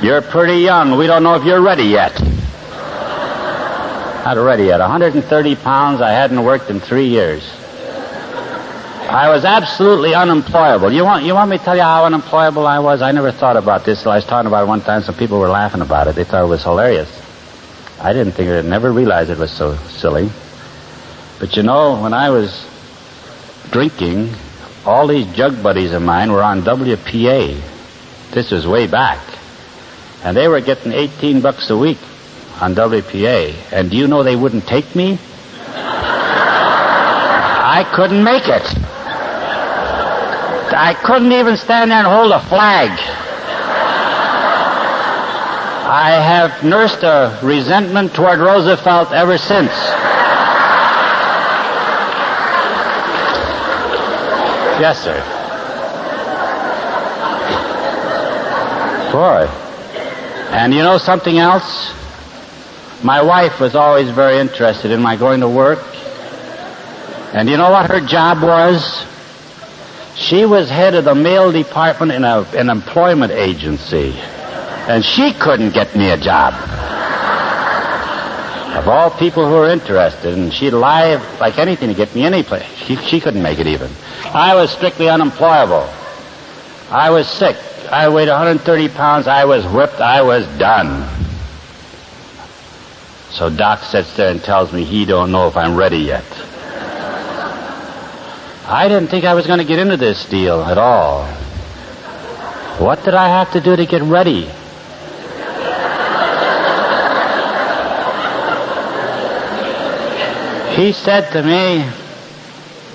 You're 0.00 0.22
pretty 0.22 0.58
young. 0.58 0.96
We 0.96 1.08
don't 1.08 1.24
know 1.24 1.34
if 1.34 1.44
you're 1.44 1.60
ready 1.60 1.84
yet. 1.84 2.35
Not 4.26 4.38
ready 4.38 4.64
yet. 4.64 4.80
130 4.80 5.54
pounds. 5.54 6.00
I 6.00 6.10
hadn't 6.10 6.42
worked 6.42 6.68
in 6.68 6.80
three 6.80 7.06
years. 7.06 7.48
I 9.08 9.30
was 9.32 9.44
absolutely 9.44 10.16
unemployable. 10.16 10.92
You 10.92 11.04
want, 11.04 11.24
you 11.24 11.32
want 11.32 11.48
me 11.48 11.58
to 11.58 11.64
tell 11.64 11.76
you 11.76 11.82
how 11.82 12.06
unemployable 12.06 12.66
I 12.66 12.80
was? 12.80 13.02
I 13.02 13.12
never 13.12 13.30
thought 13.30 13.56
about 13.56 13.84
this 13.84 14.04
I 14.04 14.16
was 14.16 14.24
talking 14.24 14.48
about 14.48 14.64
it 14.64 14.66
one 14.66 14.80
time. 14.80 15.02
Some 15.02 15.14
people 15.14 15.38
were 15.38 15.48
laughing 15.48 15.80
about 15.80 16.08
it. 16.08 16.16
They 16.16 16.24
thought 16.24 16.42
it 16.42 16.48
was 16.48 16.64
hilarious. 16.64 17.08
I 18.00 18.12
didn't 18.12 18.32
think 18.32 18.48
it, 18.48 18.64
never 18.64 18.90
realized 18.90 19.30
it 19.30 19.38
was 19.38 19.52
so 19.52 19.76
silly. 19.76 20.28
But 21.38 21.56
you 21.56 21.62
know, 21.62 22.02
when 22.02 22.12
I 22.12 22.30
was 22.30 22.66
drinking, 23.70 24.34
all 24.84 25.06
these 25.06 25.32
jug 25.36 25.62
buddies 25.62 25.92
of 25.92 26.02
mine 26.02 26.32
were 26.32 26.42
on 26.42 26.62
WPA. 26.62 27.62
This 28.32 28.50
was 28.50 28.66
way 28.66 28.88
back. 28.88 29.20
And 30.24 30.36
they 30.36 30.48
were 30.48 30.60
getting 30.60 30.90
18 30.90 31.42
bucks 31.42 31.70
a 31.70 31.78
week 31.78 31.98
on 32.60 32.74
WPA. 32.74 33.54
And 33.72 33.90
do 33.90 33.96
you 33.96 34.06
know 34.06 34.22
they 34.22 34.36
wouldn't 34.36 34.66
take 34.66 34.94
me? 34.94 35.18
I 37.68 37.84
couldn't 37.94 38.22
make 38.22 38.48
it. 38.48 38.62
I 40.72 40.94
couldn't 41.04 41.32
even 41.32 41.56
stand 41.56 41.90
there 41.90 41.98
and 41.98 42.06
hold 42.06 42.32
a 42.32 42.40
flag. 42.40 42.90
I 45.88 46.10
have 46.10 46.64
nursed 46.64 47.02
a 47.02 47.38
resentment 47.42 48.14
toward 48.14 48.40
Roosevelt 48.40 49.12
ever 49.12 49.38
since. 49.38 49.70
Yes, 54.78 55.02
sir. 55.02 55.22
Boy. 59.12 59.46
And 60.52 60.74
you 60.74 60.82
know 60.82 60.98
something 60.98 61.38
else? 61.38 61.94
My 63.02 63.22
wife 63.22 63.60
was 63.60 63.74
always 63.74 64.10
very 64.10 64.38
interested 64.38 64.90
in 64.90 65.02
my 65.02 65.16
going 65.16 65.40
to 65.40 65.48
work. 65.48 65.84
And 67.34 67.48
you 67.48 67.56
know 67.56 67.70
what 67.70 67.90
her 67.90 68.00
job 68.00 68.42
was? 68.42 69.04
She 70.16 70.46
was 70.46 70.70
head 70.70 70.94
of 70.94 71.04
the 71.04 71.14
mail 71.14 71.52
department 71.52 72.12
in 72.12 72.24
a, 72.24 72.40
an 72.56 72.70
employment 72.70 73.32
agency. 73.32 74.14
And 74.88 75.04
she 75.04 75.32
couldn't 75.34 75.74
get 75.74 75.94
me 75.94 76.10
a 76.10 76.16
job. 76.16 76.54
Of 78.76 78.88
all 78.88 79.10
people 79.10 79.46
who 79.46 79.54
were 79.54 79.68
interested, 79.68 80.32
and 80.32 80.52
she'd 80.52 80.70
lie 80.70 81.16
like 81.38 81.58
anything 81.58 81.88
to 81.88 81.94
get 81.94 82.14
me 82.14 82.24
any 82.24 82.42
place. 82.42 82.66
She, 82.76 82.96
she 82.96 83.20
couldn't 83.20 83.42
make 83.42 83.58
it 83.58 83.66
even. 83.66 83.90
I 84.24 84.54
was 84.54 84.70
strictly 84.70 85.08
unemployable. 85.08 85.88
I 86.90 87.10
was 87.10 87.28
sick. 87.28 87.56
I 87.90 88.08
weighed 88.08 88.28
130 88.28 88.88
pounds. 88.90 89.26
I 89.26 89.44
was 89.44 89.64
whipped. 89.66 90.00
I 90.00 90.22
was 90.22 90.46
done. 90.58 91.15
So 93.36 93.50
Doc 93.50 93.82
sits 93.82 94.16
there 94.16 94.30
and 94.30 94.42
tells 94.42 94.72
me 94.72 94.82
he 94.82 95.04
don't 95.04 95.30
know 95.30 95.46
if 95.46 95.58
I'm 95.58 95.76
ready 95.76 95.98
yet. 95.98 96.24
I 98.66 98.88
didn't 98.88 99.08
think 99.08 99.26
I 99.26 99.34
was 99.34 99.46
going 99.46 99.58
to 99.58 99.64
get 99.66 99.78
into 99.78 99.98
this 99.98 100.24
deal 100.24 100.62
at 100.62 100.78
all. 100.78 101.26
What 102.78 103.04
did 103.04 103.12
I 103.12 103.28
have 103.28 103.52
to 103.52 103.60
do 103.60 103.76
to 103.76 103.84
get 103.84 104.00
ready? 104.00 104.48
he 110.80 110.92
said 110.92 111.30
to 111.32 111.42
me, 111.42 111.86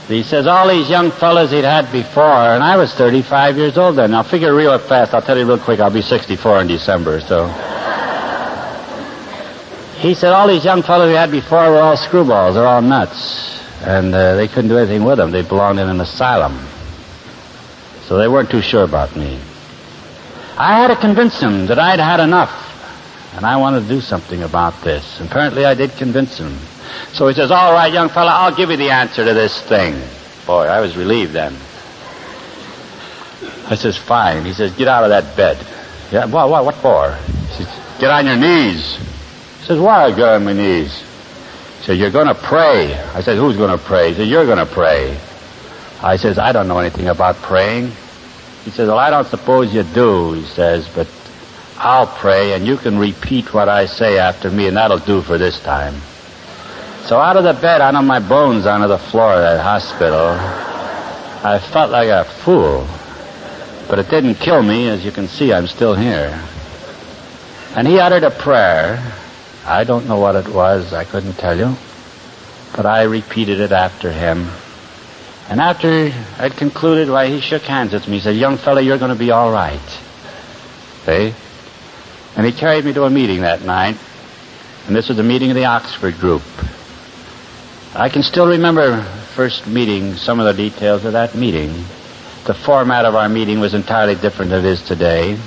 he 0.07 0.23
says, 0.23 0.47
all 0.47 0.67
these 0.69 0.89
young 0.89 1.11
fellas 1.11 1.51
he'd 1.51 1.65
had 1.65 1.91
before, 1.91 2.23
and 2.23 2.63
I 2.63 2.77
was 2.77 2.91
35 2.95 3.57
years 3.57 3.77
old 3.77 3.95
then. 3.95 4.09
Now 4.09 4.23
figure 4.23 4.55
real 4.55 4.75
fast. 4.79 5.13
I'll 5.13 5.21
tell 5.21 5.37
you 5.37 5.45
real 5.45 5.59
quick. 5.59 5.79
I'll 5.79 5.91
be 5.91 6.01
64 6.01 6.61
in 6.61 6.67
December, 6.67 7.21
so. 7.21 7.70
He 10.01 10.15
said, 10.15 10.33
all 10.33 10.47
these 10.47 10.65
young 10.65 10.81
fellows 10.81 11.09
we 11.09 11.15
had 11.15 11.31
before 11.31 11.69
were 11.69 11.79
all 11.79 11.95
screwballs. 11.95 12.55
They're 12.55 12.67
all 12.67 12.81
nuts 12.81 13.61
and 13.83 14.13
uh, 14.13 14.35
they 14.35 14.47
couldn't 14.47 14.69
do 14.69 14.77
anything 14.77 15.03
with 15.03 15.17
them. 15.17 15.31
They 15.31 15.41
belonged 15.41 15.79
in 15.79 15.89
an 15.89 15.99
asylum. 16.01 16.57
So 18.03 18.17
they 18.17 18.27
weren't 18.27 18.51
too 18.51 18.61
sure 18.61 18.83
about 18.83 19.15
me. 19.15 19.39
I 20.57 20.79
had 20.79 20.87
to 20.87 20.95
convince 20.95 21.39
them 21.39 21.65
that 21.67 21.79
I'd 21.79 21.99
had 21.99 22.19
enough, 22.19 22.51
and 23.35 23.45
I 23.45 23.57
wanted 23.57 23.83
to 23.83 23.87
do 23.87 24.01
something 24.01 24.43
about 24.43 24.81
this. 24.83 25.19
Apparently 25.21 25.65
I 25.65 25.73
did 25.73 25.91
convince 25.91 26.37
him. 26.37 26.55
So 27.13 27.27
he 27.27 27.33
says, 27.33 27.49
all 27.51 27.73
right, 27.73 27.91
young 27.91 28.09
fella, 28.09 28.31
I'll 28.31 28.55
give 28.55 28.69
you 28.69 28.77
the 28.77 28.91
answer 28.91 29.25
to 29.25 29.33
this 29.33 29.61
thing. 29.63 29.99
Boy, 30.45 30.65
I 30.65 30.81
was 30.81 30.97
relieved 30.97 31.31
then. 31.31 31.53
I 33.67 33.75
says, 33.75 33.97
fine. 33.97 34.43
He 34.45 34.53
says, 34.53 34.75
get 34.75 34.87
out 34.87 35.03
of 35.03 35.09
that 35.09 35.35
bed. 35.37 35.57
Yeah, 36.11 36.25
what, 36.25 36.49
what 36.49 36.75
for? 36.75 37.15
He 37.15 37.63
says, 37.63 37.99
get 37.99 38.11
on 38.11 38.25
your 38.25 38.35
knees. 38.35 38.99
He 39.61 39.67
says, 39.67 39.79
why 39.79 40.05
I 40.05 40.09
get 40.09 40.27
on 40.27 40.43
my 40.45 40.53
knees? 40.53 41.03
He 41.81 41.85
said, 41.85 41.97
You're 41.97 42.11
going 42.11 42.27
to 42.27 42.35
pray. 42.35 42.93
I 42.93 43.21
said, 43.21 43.37
Who's 43.37 43.57
going 43.57 43.75
to 43.75 43.83
pray? 43.83 44.09
He 44.09 44.15
said, 44.15 44.27
You're 44.27 44.45
going 44.45 44.59
to 44.59 44.71
pray. 44.71 45.19
I 46.01 46.17
says, 46.17 46.37
I 46.37 46.51
don't 46.51 46.67
know 46.67 46.77
anything 46.77 47.07
about 47.07 47.37
praying. 47.37 47.91
He 48.65 48.69
says, 48.69 48.87
Well, 48.87 48.99
I 48.99 49.09
don't 49.09 49.25
suppose 49.27 49.73
you 49.73 49.81
do, 49.81 50.33
he 50.33 50.43
says, 50.43 50.87
but 50.89 51.07
I'll 51.77 52.05
pray 52.05 52.53
and 52.53 52.67
you 52.67 52.77
can 52.77 52.99
repeat 52.99 53.51
what 53.51 53.67
I 53.67 53.87
say 53.87 54.19
after 54.19 54.51
me 54.51 54.67
and 54.67 54.77
that'll 54.77 54.99
do 54.99 55.21
for 55.23 55.39
this 55.39 55.59
time. 55.61 55.95
So 57.05 57.19
out 57.19 57.35
of 57.35 57.43
the 57.43 57.53
bed, 57.53 57.81
out 57.81 57.95
of 57.95 58.05
my 58.05 58.19
bones, 58.19 58.67
onto 58.67 58.87
the 58.87 58.99
floor 58.99 59.33
of 59.33 59.41
that 59.41 59.61
hospital, 59.61 60.35
I 61.43 61.57
felt 61.57 61.89
like 61.89 62.09
a 62.09 62.23
fool. 62.23 62.87
But 63.89 63.97
it 63.97 64.09
didn't 64.09 64.35
kill 64.35 64.61
me. 64.61 64.87
As 64.87 65.03
you 65.03 65.11
can 65.11 65.27
see, 65.27 65.51
I'm 65.51 65.65
still 65.65 65.95
here. 65.95 66.47
And 67.75 67.87
he 67.87 67.99
uttered 67.99 68.23
a 68.23 68.31
prayer 68.31 69.20
I 69.65 69.83
don't 69.83 70.07
know 70.07 70.19
what 70.19 70.35
it 70.35 70.47
was, 70.47 70.93
I 70.93 71.05
couldn't 71.05 71.33
tell 71.33 71.57
you. 71.57 71.75
But 72.75 72.85
I 72.85 73.03
repeated 73.03 73.59
it 73.59 73.71
after 73.71 74.11
him. 74.11 74.49
And 75.49 75.59
after 75.59 76.11
I'd 76.37 76.55
concluded, 76.55 77.09
why, 77.09 77.27
he 77.27 77.41
shook 77.41 77.63
hands 77.63 77.93
with 77.93 78.07
me. 78.07 78.15
He 78.15 78.21
said, 78.21 78.35
Young 78.35 78.57
fellow, 78.57 78.79
you're 78.79 78.97
going 78.97 79.11
to 79.11 79.19
be 79.19 79.31
all 79.31 79.51
right. 79.51 79.79
See? 81.05 81.33
And 82.37 82.45
he 82.45 82.53
carried 82.53 82.85
me 82.85 82.93
to 82.93 83.03
a 83.03 83.09
meeting 83.09 83.41
that 83.41 83.61
night. 83.61 83.97
And 84.87 84.95
this 84.95 85.09
was 85.09 85.19
a 85.19 85.23
meeting 85.23 85.51
of 85.51 85.55
the 85.55 85.65
Oxford 85.65 86.17
group. 86.19 86.43
I 87.93 88.07
can 88.07 88.23
still 88.23 88.47
remember 88.47 89.03
first 89.35 89.67
meeting, 89.67 90.15
some 90.15 90.39
of 90.39 90.45
the 90.45 90.53
details 90.69 91.03
of 91.03 91.13
that 91.13 91.35
meeting. 91.35 91.73
The 92.45 92.53
format 92.53 93.05
of 93.05 93.15
our 93.15 93.27
meeting 93.29 93.59
was 93.59 93.73
entirely 93.73 94.15
different 94.15 94.51
than 94.51 94.65
it 94.65 94.69
is 94.69 94.81
today. 94.81 95.37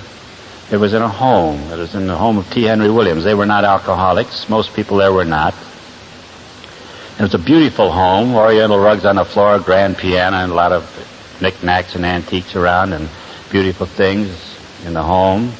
It 0.71 0.79
was 0.79 0.95
in 0.95 1.03
a 1.03 1.09
home. 1.09 1.61
It 1.71 1.77
was 1.77 1.95
in 1.95 2.07
the 2.07 2.17
home 2.17 2.39
of 2.39 2.51
T. 2.51 2.63
Henry 2.63 2.91
Williams. 2.91 3.25
They 3.25 3.35
were 3.35 3.47
not 3.47 3.65
alcoholics. 3.65 4.49
Most 4.49 4.75
people 4.75 4.97
there 4.97 5.13
were 5.13 5.25
not. 5.25 5.55
It 7.19 7.23
was 7.23 7.35
a 7.35 7.39
beautiful 7.39 7.93
home, 7.93 8.35
oriental 8.35 8.79
rugs 8.79 9.05
on 9.05 9.17
the 9.17 9.25
floor, 9.25 9.61
grand 9.61 9.99
piano, 9.99 10.39
and 10.39 10.51
a 10.51 10.55
lot 10.55 10.73
of 10.73 10.83
knickknacks 11.41 11.95
and 11.95 12.05
antiques 12.05 12.57
around, 12.57 12.93
and 12.93 13.09
beautiful 13.51 13.87
things 13.87 14.57
in 14.85 14.95
the 14.95 15.03
home. 15.03 15.53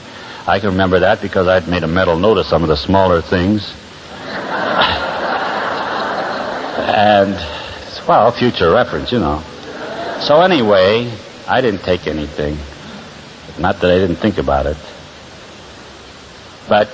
I 0.47 0.59
can 0.59 0.71
remember 0.71 0.99
that 1.01 1.23
because 1.23 1.47
I'd 1.47 1.69
made 1.69 1.85
a 1.85 1.89
mental 1.89 2.19
note 2.19 2.39
of 2.39 2.47
some 2.47 2.63
of 2.63 2.69
the 2.69 2.77
smaller 2.77 3.21
things. 3.21 3.73
and, 6.89 7.35
well, 8.09 8.33
future 8.33 8.73
reference, 8.73 9.13
you 9.13 9.21
know. 9.21 9.43
So 10.21 10.41
anyway, 10.41 11.13
I 11.47 11.61
didn't 11.61 11.83
take 11.83 12.07
anything. 12.07 12.57
Not 13.61 13.81
that 13.81 13.91
I 13.91 13.99
didn't 13.99 14.17
think 14.17 14.39
about 14.39 14.67
it. 14.67 14.77
But 16.69 16.89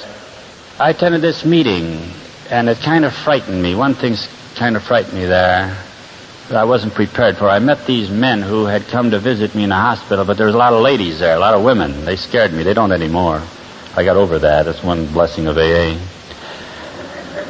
I 0.79 0.91
attended 0.91 1.21
this 1.21 1.45
meeting, 1.45 2.01
and 2.51 2.69
it 2.69 2.79
kind 2.79 3.05
of 3.05 3.15
frightened 3.15 3.63
me. 3.63 3.75
One 3.75 3.95
thing 3.95 4.17
kind 4.57 4.77
of 4.77 4.83
frightened 4.83 5.15
me 5.15 5.27
there 5.27 5.77
that 6.49 6.57
I 6.57 6.65
wasn't 6.65 6.95
prepared 6.95 7.37
for. 7.37 7.49
I 7.49 7.61
met 7.61 7.87
these 7.87 8.11
men 8.11 8.43
who 8.43 8.65
had 8.65 8.87
come 8.89 9.13
to 9.13 9.19
visit 9.19 9.55
me 9.55 9.63
in 9.63 9.69
the 9.69 9.77
hospital, 9.77 10.25
but 10.25 10.37
there 10.37 10.47
was 10.47 10.55
a 10.55 10.59
lot 10.59 10.73
of 10.73 10.83
ladies 10.83 11.21
there, 11.21 11.37
a 11.37 11.39
lot 11.39 11.55
of 11.55 11.63
women. 11.63 12.05
They 12.05 12.17
scared 12.17 12.53
me. 12.53 12.65
They 12.65 12.75
don't 12.75 12.93
anymore. 12.93 13.43
I 13.97 14.05
got 14.05 14.17
over 14.17 14.39
that. 14.41 14.65
That's 14.65 14.83
one 14.83 15.07
blessing 15.13 15.47
of 15.47 15.57
AA. 15.57 15.99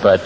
But 0.02 0.20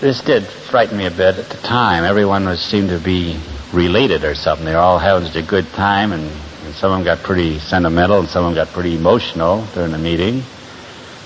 this 0.00 0.20
did 0.22 0.44
frighten 0.44 0.98
me 0.98 1.06
a 1.06 1.10
bit 1.10 1.38
at 1.38 1.48
the 1.48 1.56
time. 1.58 2.04
Everyone 2.04 2.46
was 2.46 2.60
seemed 2.60 2.90
to 2.90 2.98
be 2.98 3.38
related 3.72 4.24
or 4.24 4.34
something. 4.34 4.64
They 4.64 4.74
were 4.74 4.80
all 4.80 4.98
having 4.98 5.34
a 5.36 5.42
good 5.42 5.72
time, 5.74 6.12
and 6.12 6.30
And 6.68 6.76
some 6.76 6.92
of 6.92 6.98
them 6.98 7.04
got 7.04 7.24
pretty 7.24 7.60
sentimental 7.60 8.18
and 8.18 8.28
some 8.28 8.44
of 8.44 8.54
them 8.54 8.66
got 8.66 8.74
pretty 8.74 8.94
emotional 8.94 9.64
during 9.72 9.90
the 9.90 9.96
meeting. 9.96 10.42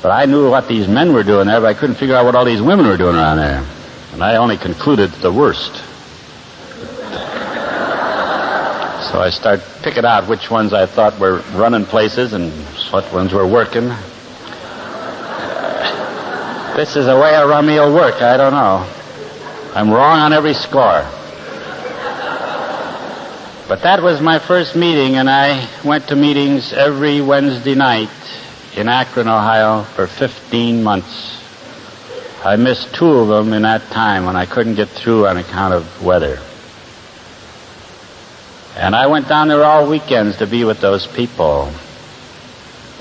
But 0.03 0.11
I 0.11 0.25
knew 0.25 0.51
what 0.51 0.67
these 0.67 0.88
men 0.88 1.12
were 1.12 1.23
doing 1.23 1.47
there, 1.47 1.61
but 1.61 1.69
I 1.69 1.75
couldn't 1.75 1.95
figure 1.95 2.17
out 2.17 2.25
what 2.25 2.35
all 2.35 2.45
these 2.45 2.61
women 2.61 2.87
were 2.87 2.97
doing 2.97 3.15
around 3.15 3.37
there. 3.37 3.65
And 4.12 4.23
I 4.23 4.37
only 4.37 4.57
concluded 4.57 5.12
the 5.12 5.33
worst. 5.33 5.73
So 9.11 9.21
I 9.21 9.31
started 9.31 9.65
picking 9.83 10.05
out 10.05 10.29
which 10.29 10.51
ones 10.51 10.73
I 10.73 10.87
thought 10.87 11.19
were 11.21 11.38
running 11.55 11.85
places 11.85 12.33
and 12.33 12.51
what 12.91 13.12
ones 13.12 13.33
were 13.33 13.47
working. 13.47 13.85
This 16.75 16.97
is 16.97 17.07
the 17.07 17.17
way 17.21 17.35
a 17.35 17.47
rummy 17.47 17.75
will 17.75 17.95
work. 17.95 18.23
I 18.23 18.37
don't 18.37 18.53
know. 18.53 18.85
I'm 19.75 19.91
wrong 19.91 20.19
on 20.19 20.33
every 20.33 20.55
score. 20.55 21.07
But 23.69 23.83
that 23.83 24.03
was 24.03 24.21
my 24.21 24.41
first 24.41 24.75
meeting, 24.75 25.17
and 25.17 25.31
I 25.31 25.69
went 25.85 26.09
to 26.09 26.17
meetings 26.17 26.73
every 26.73 27.21
Wednesday 27.21 27.77
night 27.77 28.11
in 28.77 28.89
Akron, 28.89 29.29
Ohio 29.29 29.83
for 29.83 30.07
15 30.07 30.83
months. 30.83 31.39
I 32.45 32.57
missed 32.57 32.95
two 32.95 33.09
of 33.09 33.29
them 33.29 33.53
in 33.53 33.63
that 33.63 33.83
time 33.91 34.25
when 34.25 34.35
I 34.35 34.47
couldn't 34.47 34.75
get 34.75 34.89
through 34.89 35.27
on 35.27 35.37
account 35.37 35.75
of 35.75 36.03
weather. 36.03 36.41
And 38.77 38.97
I 38.97 39.07
went 39.07 39.29
down 39.29 39.49
there 39.49 39.65
all 39.65 39.89
weekends 39.89 40.39
to 40.39 40.47
be 40.47 40.65
with 40.65 40.81
those 40.81 41.07
people. 41.07 41.71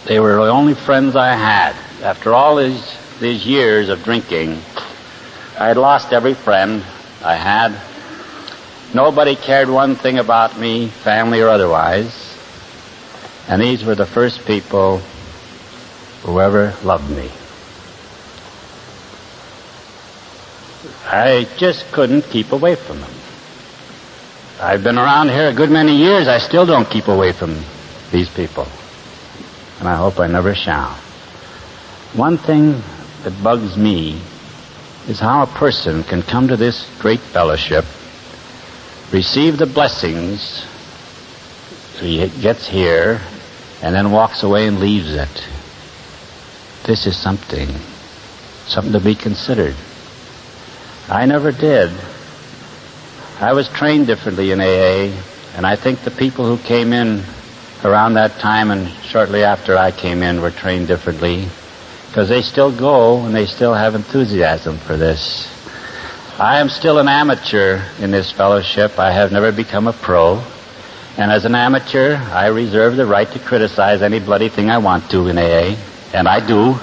They 0.06 0.20
were 0.20 0.36
the 0.36 0.52
only 0.52 0.74
friends 0.74 1.16
I 1.16 1.34
had. 1.34 1.74
After 2.04 2.34
all 2.34 2.58
these, 2.58 2.98
these 3.20 3.46
years 3.46 3.88
of 3.88 4.04
drinking, 4.04 4.62
I 5.58 5.68
had 5.68 5.78
lost 5.78 6.12
every 6.12 6.34
friend 6.34 6.84
I 7.24 7.36
had. 7.36 7.80
Nobody 8.94 9.38
cared 9.38 9.70
one 9.70 9.96
thing 9.96 10.18
about 10.20 10.60
me, 10.60 10.88
family 10.88 11.40
or 11.40 11.48
otherwise. 11.48 12.28
And 13.48 13.62
these 13.62 13.86
were 13.86 13.96
the 13.96 14.06
first 14.06 14.46
people 14.46 15.02
who 16.24 16.40
ever 16.40 16.74
loved 16.84 17.10
me. 17.10 17.30
I 21.06 21.48
just 21.58 21.92
couldn't 21.92 22.24
keep 22.24 22.52
away 22.52 22.76
from 22.76 23.00
them. 23.02 23.12
I've 24.62 24.84
been 24.84 24.98
around 24.98 25.30
here 25.30 25.50
a 25.50 25.54
good 25.54 25.72
many 25.72 25.96
years. 25.96 26.28
I 26.28 26.38
still 26.38 26.66
don't 26.66 26.90
keep 26.90 27.08
away 27.08 27.32
from 27.32 27.58
these 28.12 28.30
people. 28.30 28.68
And 29.80 29.90
I 29.90 29.96
hope 29.96 30.20
I 30.20 30.28
never 30.28 30.54
shall. 30.54 30.94
One 32.14 32.38
thing 32.38 32.82
that 33.24 33.44
bugs 33.44 33.76
me 33.76 34.22
is 35.08 35.20
how 35.20 35.44
a 35.44 35.48
person 35.48 36.04
can 36.04 36.22
come 36.22 36.48
to 36.48 36.58
this 36.58 36.88
great 37.00 37.20
fellowship, 37.20 37.86
receive 39.12 39.58
the 39.58 39.66
blessings, 39.66 40.66
he 42.00 42.28
gets 42.42 42.68
here, 42.68 43.20
and 43.82 43.96
then 43.96 44.12
walks 44.12 44.44
away 44.44 44.68
and 44.68 44.80
leaves 44.80 45.14
it. 45.14 45.48
This 46.84 47.06
is 47.06 47.16
something, 47.16 47.70
something 48.66 48.94
to 48.94 49.00
be 49.00 49.16
considered. 49.16 49.76
I 51.08 51.26
never 51.26 51.52
did. 51.52 51.92
I 53.40 53.54
was 53.54 53.70
trained 53.70 54.08
differently 54.08 54.52
in 54.52 54.60
AA, 54.60 55.16
and 55.56 55.66
I 55.66 55.76
think 55.76 56.02
the 56.02 56.12
people 56.12 56.46
who 56.46 56.58
came 56.64 56.94
in 56.94 57.24
around 57.84 58.16
that 58.16 58.40
time 58.40 58.72
and 58.72 58.90
shortly 59.04 59.44
after 59.44 59.78
I 59.78 59.92
came 59.92 60.24
in 60.24 60.42
were 60.42 60.52
trained 60.52 60.88
differently 60.88 61.48
because 62.08 62.30
they 62.30 62.42
still 62.42 62.76
go 62.76 63.26
and 63.26 63.34
they 63.34 63.46
still 63.46 63.74
have 63.74 63.96
enthusiasm 63.96 64.78
for 64.78 64.98
this. 64.98 65.48
I 66.40 66.60
am 66.60 66.70
still 66.70 66.98
an 66.98 67.08
amateur 67.08 67.82
in 68.00 68.12
this 68.12 68.32
fellowship. 68.32 68.98
I 68.98 69.12
have 69.12 69.32
never 69.32 69.52
become 69.52 69.88
a 69.88 69.94
pro. 69.94 70.44
And 71.18 71.32
as 71.32 71.46
an 71.46 71.56
amateur, 71.56 72.16
I 72.16 72.48
reserve 72.48 72.96
the 72.96 73.06
right 73.06 73.30
to 73.32 73.40
criticize 73.40 74.02
any 74.02 74.20
bloody 74.20 74.50
thing 74.50 74.70
I 74.70 74.80
want 74.80 75.12
to 75.12 75.28
in 75.28 75.38
AA, 75.38 75.76
and 76.14 76.28
I 76.28 76.46
do. 76.46 76.80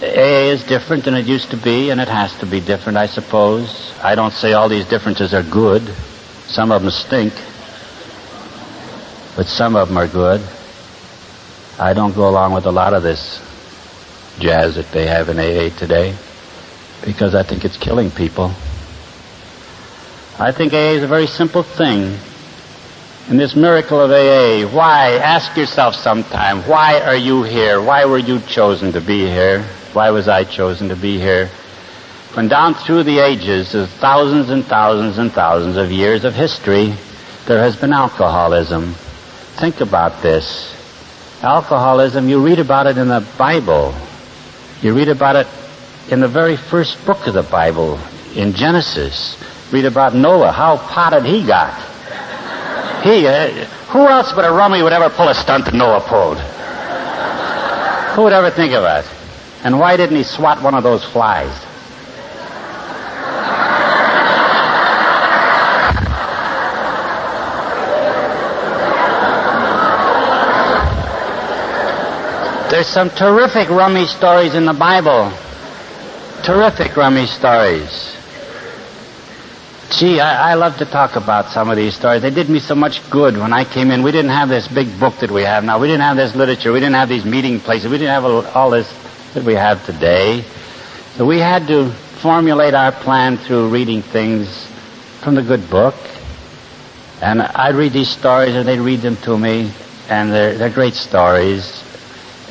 AA 0.00 0.52
is 0.52 0.64
different 0.64 1.04
than 1.04 1.14
it 1.14 1.26
used 1.26 1.50
to 1.50 1.56
be, 1.56 1.90
and 1.90 2.00
it 2.00 2.08
has 2.08 2.36
to 2.38 2.46
be 2.46 2.60
different, 2.60 2.98
I 2.98 3.06
suppose. 3.06 3.92
I 4.02 4.14
don't 4.14 4.32
say 4.32 4.52
all 4.52 4.68
these 4.68 4.86
differences 4.86 5.34
are 5.34 5.42
good. 5.42 5.82
Some 6.46 6.70
of 6.70 6.82
them 6.82 6.90
stink. 6.90 7.32
But 9.36 9.46
some 9.46 9.76
of 9.76 9.88
them 9.88 9.96
are 9.96 10.08
good. 10.08 10.40
I 11.78 11.94
don't 11.94 12.14
go 12.14 12.28
along 12.28 12.54
with 12.54 12.66
a 12.66 12.72
lot 12.72 12.94
of 12.94 13.02
this 13.02 13.40
jazz 14.40 14.76
that 14.76 14.90
they 14.92 15.06
have 15.06 15.28
in 15.28 15.38
AA 15.38 15.76
today 15.76 16.16
because 17.04 17.34
I 17.34 17.42
think 17.42 17.64
it's 17.64 17.76
killing 17.76 18.10
people. 18.10 18.52
I 20.38 20.52
think 20.52 20.72
AA 20.72 20.94
is 20.98 21.02
a 21.02 21.08
very 21.08 21.26
simple 21.26 21.62
thing. 21.62 22.18
And 23.28 23.38
this 23.38 23.54
miracle 23.54 24.00
of 24.00 24.10
AA, 24.10 24.66
why? 24.74 25.18
Ask 25.18 25.54
yourself 25.54 25.94
sometime, 25.94 26.62
why 26.62 26.98
are 27.02 27.14
you 27.14 27.42
here? 27.42 27.78
Why 27.78 28.06
were 28.06 28.16
you 28.16 28.40
chosen 28.40 28.92
to 28.92 29.02
be 29.02 29.26
here? 29.26 29.64
Why 29.92 30.08
was 30.08 30.28
I 30.28 30.44
chosen 30.44 30.88
to 30.88 30.96
be 30.96 31.18
here? 31.18 31.48
When 32.32 32.48
down 32.48 32.72
through 32.72 33.02
the 33.02 33.18
ages 33.18 33.74
of 33.74 33.90
thousands 33.90 34.48
and 34.48 34.64
thousands 34.64 35.18
and 35.18 35.30
thousands 35.30 35.76
of 35.76 35.92
years 35.92 36.24
of 36.24 36.34
history, 36.34 36.94
there 37.46 37.58
has 37.58 37.76
been 37.76 37.92
alcoholism. 37.92 38.94
Think 39.60 39.82
about 39.82 40.22
this. 40.22 40.74
Alcoholism, 41.42 42.30
you 42.30 42.42
read 42.42 42.60
about 42.60 42.86
it 42.86 42.96
in 42.96 43.08
the 43.08 43.28
Bible. 43.36 43.94
You 44.80 44.94
read 44.96 45.10
about 45.10 45.36
it 45.36 45.46
in 46.10 46.20
the 46.20 46.28
very 46.28 46.56
first 46.56 47.04
book 47.04 47.26
of 47.26 47.34
the 47.34 47.42
Bible, 47.42 47.98
in 48.34 48.54
Genesis. 48.54 49.36
Read 49.70 49.84
about 49.84 50.14
Noah, 50.14 50.50
how 50.50 50.78
potted 50.78 51.26
he 51.26 51.46
got. 51.46 51.74
He, 53.02 53.26
uh, 53.26 53.64
who 53.90 54.06
else 54.08 54.32
but 54.32 54.44
a 54.44 54.52
rummy 54.52 54.82
would 54.82 54.92
ever 54.92 55.08
pull 55.08 55.28
a 55.28 55.34
stunt 55.34 55.66
that 55.66 55.74
Noah 55.74 56.00
pulled? 56.00 56.38
Who 58.16 58.24
would 58.24 58.32
ever 58.32 58.50
think 58.50 58.72
of 58.72 58.82
that? 58.82 59.06
And 59.64 59.78
why 59.78 59.96
didn't 59.96 60.16
he 60.16 60.24
swat 60.24 60.62
one 60.62 60.74
of 60.74 60.82
those 60.82 61.04
flies? 61.04 61.52
There's 72.70 72.86
some 72.86 73.08
terrific 73.10 73.70
rummy 73.70 74.06
stories 74.06 74.54
in 74.54 74.66
the 74.66 74.74
Bible. 74.74 75.32
Terrific 76.42 76.96
rummy 76.96 77.26
stories. 77.26 78.17
Gee, 79.90 80.20
I, 80.20 80.50
I, 80.50 80.54
love 80.54 80.76
to 80.78 80.84
talk 80.84 81.16
about 81.16 81.46
some 81.46 81.70
of 81.70 81.76
these 81.76 81.94
stories. 81.94 82.20
They 82.20 82.30
did 82.30 82.50
me 82.50 82.58
so 82.58 82.74
much 82.74 83.08
good 83.08 83.38
when 83.38 83.54
I 83.54 83.64
came 83.64 83.90
in. 83.90 84.02
We 84.02 84.12
didn't 84.12 84.32
have 84.32 84.50
this 84.50 84.68
big 84.68 85.00
book 85.00 85.16
that 85.20 85.30
we 85.30 85.42
have 85.42 85.64
now. 85.64 85.78
We 85.80 85.86
didn't 85.86 86.02
have 86.02 86.16
this 86.18 86.36
literature. 86.36 86.72
We 86.72 86.80
didn't 86.80 86.96
have 86.96 87.08
these 87.08 87.24
meeting 87.24 87.58
places. 87.58 87.90
We 87.90 87.96
didn't 87.96 88.22
have 88.22 88.54
all 88.54 88.68
this 88.68 88.86
that 89.32 89.44
we 89.44 89.54
have 89.54 89.84
today. 89.86 90.42
So 91.16 91.24
we 91.24 91.38
had 91.38 91.66
to 91.68 91.90
formulate 92.20 92.74
our 92.74 92.92
plan 92.92 93.38
through 93.38 93.70
reading 93.70 94.02
things 94.02 94.66
from 95.22 95.34
the 95.36 95.42
good 95.42 95.70
book. 95.70 95.94
And 97.22 97.40
I'd 97.40 97.74
read 97.74 97.94
these 97.94 98.10
stories 98.10 98.54
and 98.54 98.68
they'd 98.68 98.80
read 98.80 99.00
them 99.00 99.16
to 99.22 99.38
me. 99.38 99.72
And 100.10 100.30
they're, 100.30 100.58
they're 100.58 100.70
great 100.70 100.94
stories. 100.94 101.82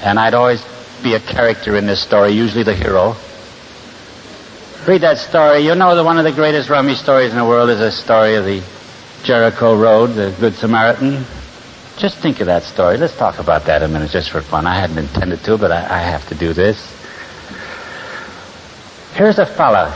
And 0.01 0.17
I'd 0.17 0.33
always 0.33 0.65
be 1.03 1.13
a 1.13 1.19
character 1.19 1.77
in 1.77 1.85
this 1.85 2.01
story, 2.01 2.31
usually 2.31 2.63
the 2.63 2.75
hero. 2.75 3.15
Read 4.87 5.01
that 5.01 5.17
story. 5.17 5.65
You 5.65 5.75
know 5.75 5.97
that 5.97 6.05
one 6.05 6.17
of 6.17 6.23
the 6.23 6.31
greatest 6.31 6.69
rummy 6.69 6.95
stories 6.95 7.31
in 7.31 7.37
the 7.37 7.43
world 7.43 7.69
is 7.69 7.79
the 7.79 7.91
story 7.91 8.35
of 8.35 8.45
the 8.45 8.63
Jericho 9.21 9.77
Road, 9.77 10.11
the 10.11 10.33
Good 10.39 10.53
Samaritan. 10.53 11.25
Just 11.97 12.19
think 12.19 12.39
of 12.39 12.45
that 12.45 12.63
story. 12.63 12.95
Let's 12.95 13.17
talk 13.17 13.37
about 13.39 13.65
that 13.65 13.83
a 13.83 13.89
minute 13.89 14.11
just 14.11 14.31
for 14.31 14.41
fun. 14.41 14.65
I 14.65 14.79
hadn't 14.79 14.97
intended 14.97 15.43
to, 15.43 15.57
but 15.57 15.73
I, 15.73 15.97
I 15.97 15.99
have 15.99 16.25
to 16.29 16.35
do 16.35 16.53
this. 16.53 16.79
Here's 19.13 19.39
a 19.39 19.45
fella 19.45 19.91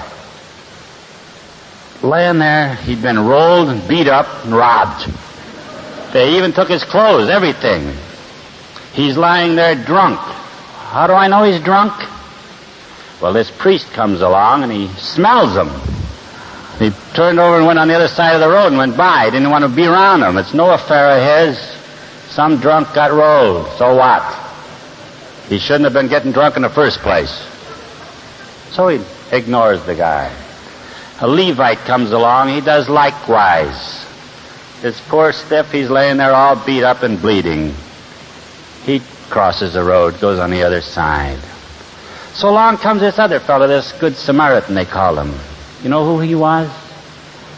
laying 2.03 2.39
there. 2.39 2.75
He'd 2.75 3.01
been 3.01 3.19
rolled 3.25 3.69
and 3.69 3.87
beat 3.87 4.09
up 4.09 4.43
and 4.43 4.53
robbed. 4.53 5.09
They 6.11 6.35
even 6.35 6.51
took 6.51 6.67
his 6.67 6.83
clothes, 6.83 7.29
everything. 7.29 7.95
He's 8.91 9.15
lying 9.15 9.55
there 9.55 9.73
drunk. 9.85 10.19
How 10.19 11.07
do 11.07 11.13
I 11.13 11.29
know 11.29 11.43
he's 11.43 11.63
drunk? 11.63 11.93
Well, 13.21 13.33
this 13.33 13.51
priest 13.51 13.91
comes 13.91 14.21
along 14.21 14.63
and 14.63 14.71
he 14.71 14.87
smells 14.97 15.55
him. 15.55 15.69
He 16.79 16.89
turned 17.13 17.39
over 17.39 17.57
and 17.57 17.67
went 17.67 17.77
on 17.77 17.87
the 17.87 17.93
other 17.93 18.07
side 18.07 18.33
of 18.33 18.41
the 18.41 18.49
road 18.49 18.67
and 18.67 18.77
went 18.77 18.97
by. 18.97 19.25
He 19.25 19.31
didn't 19.31 19.51
want 19.51 19.63
to 19.63 19.69
be 19.69 19.85
around 19.85 20.23
him. 20.23 20.37
It's 20.37 20.55
no 20.55 20.71
affair 20.71 21.11
of 21.11 21.49
his. 21.49 21.59
Some 22.31 22.59
drunk 22.59 22.93
got 22.95 23.11
rolled. 23.11 23.67
So 23.77 23.95
what? 23.95 24.23
He 25.47 25.59
shouldn't 25.59 25.83
have 25.83 25.93
been 25.93 26.07
getting 26.07 26.31
drunk 26.31 26.55
in 26.55 26.63
the 26.63 26.69
first 26.69 26.99
place. 26.99 27.31
So 28.71 28.87
he 28.87 29.03
ignores 29.31 29.83
the 29.85 29.93
guy. 29.93 30.33
A 31.19 31.27
Levite 31.27 31.77
comes 31.79 32.11
along. 32.11 32.49
He 32.49 32.61
does 32.61 32.89
likewise. 32.89 34.07
This 34.81 34.99
poor 35.09 35.31
stiff, 35.31 35.71
he's 35.71 35.91
laying 35.91 36.17
there 36.17 36.33
all 36.33 36.55
beat 36.65 36.83
up 36.83 37.03
and 37.03 37.21
bleeding. 37.21 37.75
He 38.85 39.01
crosses 39.29 39.73
the 39.73 39.83
road, 39.83 40.19
goes 40.19 40.39
on 40.39 40.49
the 40.49 40.63
other 40.63 40.81
side. 40.81 41.37
So 42.41 42.49
along 42.49 42.77
comes 42.77 43.01
this 43.01 43.19
other 43.19 43.39
fellow, 43.39 43.67
this 43.67 43.91
Good 43.91 44.15
Samaritan, 44.15 44.73
they 44.73 44.83
call 44.83 45.15
him. 45.19 45.31
You 45.83 45.89
know 45.89 46.03
who 46.03 46.19
he 46.21 46.33
was? 46.33 46.71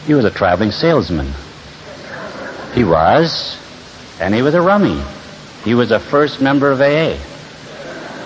He 0.06 0.14
was 0.14 0.26
a 0.26 0.30
traveling 0.30 0.72
salesman. 0.72 1.32
He 2.74 2.84
was, 2.84 3.58
and 4.20 4.36
he 4.36 4.42
was 4.42 4.56
a 4.56 4.62
rummy. 4.62 5.02
He 5.64 5.74
was 5.74 5.92
a 5.92 6.02
first 6.02 6.42
member 6.42 6.70
of 6.70 6.82
AA. 6.82 7.16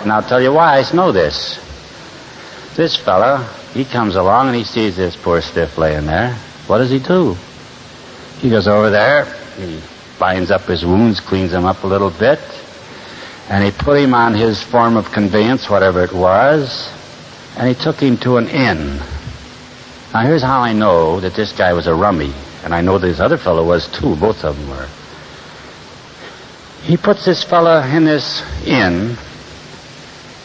And 0.02 0.12
I'll 0.12 0.24
tell 0.24 0.42
you 0.42 0.52
why 0.52 0.80
I 0.80 0.96
know 0.96 1.12
this. 1.12 1.60
This 2.76 2.98
fellow, 2.98 3.38
he 3.76 3.86
comes 3.86 4.16
along 4.16 4.48
and 4.48 4.56
he 4.56 4.64
sees 4.64 4.98
this 4.98 5.16
poor 5.16 5.42
stiff 5.42 5.78
laying 5.78 6.08
there. 6.08 6.34
What 6.66 6.80
does 6.80 6.90
he 6.90 6.98
do? 6.98 7.38
He 8.40 8.50
goes 8.50 8.68
over 8.68 8.90
there, 8.90 9.26
he 9.58 9.80
binds 10.18 10.50
up 10.50 10.62
his 10.62 10.84
wounds, 10.84 11.20
cleans 11.20 11.52
them 11.52 11.66
up 11.66 11.84
a 11.84 11.88
little 11.88 12.10
bit, 12.10 12.40
and 13.50 13.64
he 13.64 13.72
put 13.72 13.98
him 13.98 14.14
on 14.14 14.34
his 14.34 14.62
form 14.62 14.98
of 14.98 15.12
conveyance, 15.12 15.70
whatever 15.70 16.04
it 16.04 16.12
was, 16.12 16.92
and 17.58 17.68
he 17.68 17.74
took 17.74 18.00
him 18.00 18.18
to 18.18 18.38
an 18.38 18.48
inn. 18.50 18.98
Now 20.14 20.22
here's 20.22 20.42
how 20.42 20.60
I 20.62 20.74
know 20.74 21.20
that 21.22 21.34
this 21.34 21.54
guy 21.54 21.74
was 21.74 21.88
a 21.88 21.94
rummy, 21.94 22.34
and 22.64 22.74
I 22.74 22.82
know 22.82 22.98
this 22.98 23.20
other 23.20 23.38
fellow 23.38 23.66
was 23.66 23.88
too, 23.88 24.16
both 24.18 24.44
of 24.44 24.58
them 24.58 24.70
were. 24.70 24.88
He 26.84 26.98
puts 26.98 27.26
this 27.26 27.44
fellow 27.44 27.82
in 27.82 28.04
this 28.06 28.44
inn, 28.66 29.18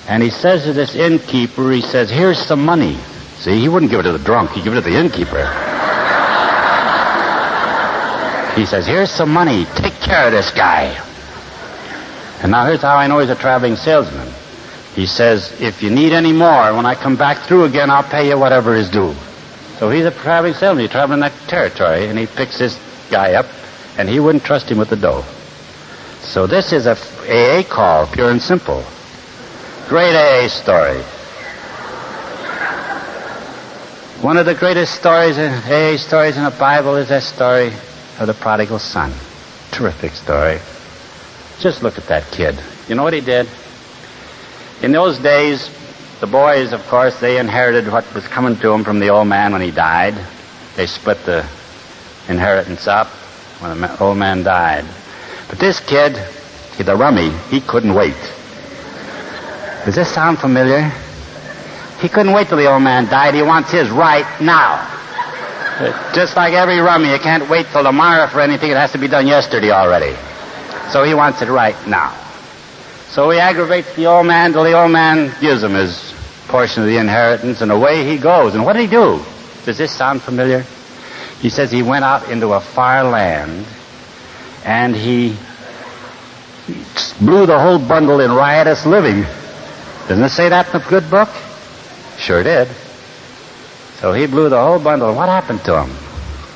and 0.08 0.22
he 0.22 0.30
says 0.30 0.64
to 0.64 0.72
this 0.72 0.94
innkeeper, 0.94 1.70
he 1.72 1.82
says, 1.82 2.10
here's 2.10 2.38
some 2.38 2.64
money. 2.64 2.96
See, 3.38 3.60
he 3.60 3.68
wouldn't 3.68 3.90
give 3.90 4.00
it 4.00 4.04
to 4.04 4.12
the 4.12 4.24
drunk, 4.24 4.50
he'd 4.52 4.64
give 4.64 4.74
it 4.74 4.82
to 4.82 4.88
the 4.88 4.96
innkeeper. 4.96 5.42
he 8.54 8.64
says, 8.66 8.86
here's 8.86 9.10
some 9.10 9.32
money, 9.32 9.64
take 9.76 9.94
care 9.94 10.26
of 10.26 10.32
this 10.32 10.52
guy. 10.52 11.11
And 12.42 12.50
now 12.50 12.66
here's 12.66 12.82
how 12.82 12.96
I 12.96 13.06
know 13.06 13.20
he's 13.20 13.30
a 13.30 13.36
traveling 13.36 13.76
salesman. 13.76 14.28
He 14.96 15.06
says, 15.06 15.58
if 15.60 15.80
you 15.80 15.90
need 15.90 16.12
any 16.12 16.32
more, 16.32 16.74
when 16.74 16.84
I 16.84 16.96
come 16.96 17.16
back 17.16 17.38
through 17.46 17.64
again, 17.64 17.88
I'll 17.88 18.02
pay 18.02 18.28
you 18.28 18.36
whatever 18.36 18.74
is 18.74 18.90
due. 18.90 19.14
So 19.78 19.90
he's 19.90 20.04
a 20.04 20.10
traveling 20.10 20.54
salesman. 20.54 20.82
He's 20.82 20.90
traveling 20.90 21.20
that 21.20 21.32
territory, 21.46 22.08
and 22.08 22.18
he 22.18 22.26
picks 22.26 22.58
this 22.58 22.78
guy 23.10 23.34
up, 23.34 23.46
and 23.96 24.08
he 24.08 24.18
wouldn't 24.18 24.44
trust 24.44 24.68
him 24.68 24.78
with 24.78 24.90
the 24.90 24.96
dough. 24.96 25.24
So 26.20 26.46
this 26.46 26.72
is 26.72 26.86
a 26.86 26.96
AA 27.28 27.62
call, 27.62 28.06
pure 28.08 28.30
and 28.30 28.42
simple. 28.42 28.84
Great 29.88 30.14
AA 30.14 30.48
story. 30.48 31.00
One 34.20 34.36
of 34.36 34.46
the 34.46 34.54
greatest 34.54 34.94
stories, 34.94 35.38
in, 35.38 35.52
AA 35.52 35.96
stories 35.96 36.36
in 36.36 36.44
the 36.44 36.50
Bible 36.58 36.96
is 36.96 37.08
that 37.08 37.22
story 37.22 37.72
of 38.18 38.26
the 38.26 38.34
prodigal 38.34 38.78
son. 38.78 39.12
Terrific 39.70 40.12
story. 40.12 40.58
Just 41.62 41.84
look 41.84 41.96
at 41.96 42.08
that 42.08 42.28
kid. 42.32 42.58
You 42.88 42.96
know 42.96 43.04
what 43.04 43.12
he 43.12 43.20
did? 43.20 43.48
In 44.82 44.90
those 44.90 45.16
days, 45.20 45.70
the 46.18 46.26
boys, 46.26 46.72
of 46.72 46.84
course, 46.88 47.20
they 47.20 47.38
inherited 47.38 47.86
what 47.86 48.12
was 48.14 48.26
coming 48.26 48.56
to 48.56 48.68
them 48.68 48.82
from 48.82 48.98
the 48.98 49.10
old 49.10 49.28
man 49.28 49.52
when 49.52 49.60
he 49.60 49.70
died. 49.70 50.14
They 50.74 50.88
split 50.88 51.18
the 51.24 51.46
inheritance 52.28 52.88
up 52.88 53.06
when 53.60 53.80
the 53.80 54.02
old 54.02 54.18
man 54.18 54.42
died. 54.42 54.84
But 55.48 55.60
this 55.60 55.78
kid, 55.78 56.14
the 56.78 56.96
rummy, 56.96 57.30
he 57.48 57.60
couldn't 57.60 57.94
wait. 57.94 58.18
Does 59.84 59.94
this 59.94 60.12
sound 60.12 60.40
familiar? 60.40 60.90
He 62.00 62.08
couldn't 62.08 62.32
wait 62.32 62.48
till 62.48 62.58
the 62.58 62.66
old 62.66 62.82
man 62.82 63.04
died. 63.04 63.34
He 63.34 63.42
wants 63.42 63.70
his 63.70 63.88
right 63.88 64.26
now. 64.40 64.84
Just 66.12 66.34
like 66.34 66.54
every 66.54 66.80
rummy, 66.80 67.12
you 67.12 67.20
can't 67.20 67.48
wait 67.48 67.66
till 67.66 67.84
tomorrow 67.84 68.26
for 68.26 68.40
anything. 68.40 68.72
It 68.72 68.76
has 68.76 68.90
to 68.92 68.98
be 68.98 69.06
done 69.06 69.28
yesterday 69.28 69.70
already. 69.70 70.16
So 70.90 71.04
he 71.04 71.14
wants 71.14 71.42
it 71.42 71.48
right 71.48 71.76
now. 71.86 72.14
So 73.08 73.30
he 73.30 73.38
aggravates 73.38 73.94
the 73.94 74.06
old 74.06 74.26
man 74.26 74.52
till 74.52 74.64
the 74.64 74.72
old 74.72 74.90
man 74.90 75.34
gives 75.40 75.62
him 75.62 75.74
his 75.74 76.14
portion 76.48 76.82
of 76.82 76.88
the 76.88 76.96
inheritance, 76.96 77.60
and 77.60 77.70
away 77.70 78.04
he 78.04 78.18
goes. 78.18 78.54
And 78.54 78.64
what 78.64 78.74
did 78.74 78.82
he 78.82 78.88
do? 78.88 79.20
Does 79.64 79.78
this 79.78 79.92
sound 79.92 80.22
familiar? 80.22 80.64
He 81.40 81.50
says 81.50 81.70
he 81.70 81.82
went 81.82 82.04
out 82.04 82.30
into 82.30 82.52
a 82.52 82.60
far 82.60 83.04
land 83.04 83.66
and 84.64 84.94
he 84.94 85.36
blew 87.20 87.46
the 87.46 87.58
whole 87.58 87.78
bundle 87.78 88.20
in 88.20 88.30
riotous 88.30 88.86
living. 88.86 89.22
Doesn't 90.08 90.24
it 90.24 90.30
say 90.30 90.48
that 90.48 90.66
in 90.66 90.80
the 90.80 90.88
good 90.88 91.10
book? 91.10 91.28
Sure 92.16 92.42
did. 92.42 92.68
So 93.96 94.12
he 94.12 94.26
blew 94.26 94.48
the 94.48 94.60
whole 94.60 94.78
bundle. 94.78 95.14
What 95.14 95.28
happened 95.28 95.64
to 95.64 95.82
him? 95.82 95.90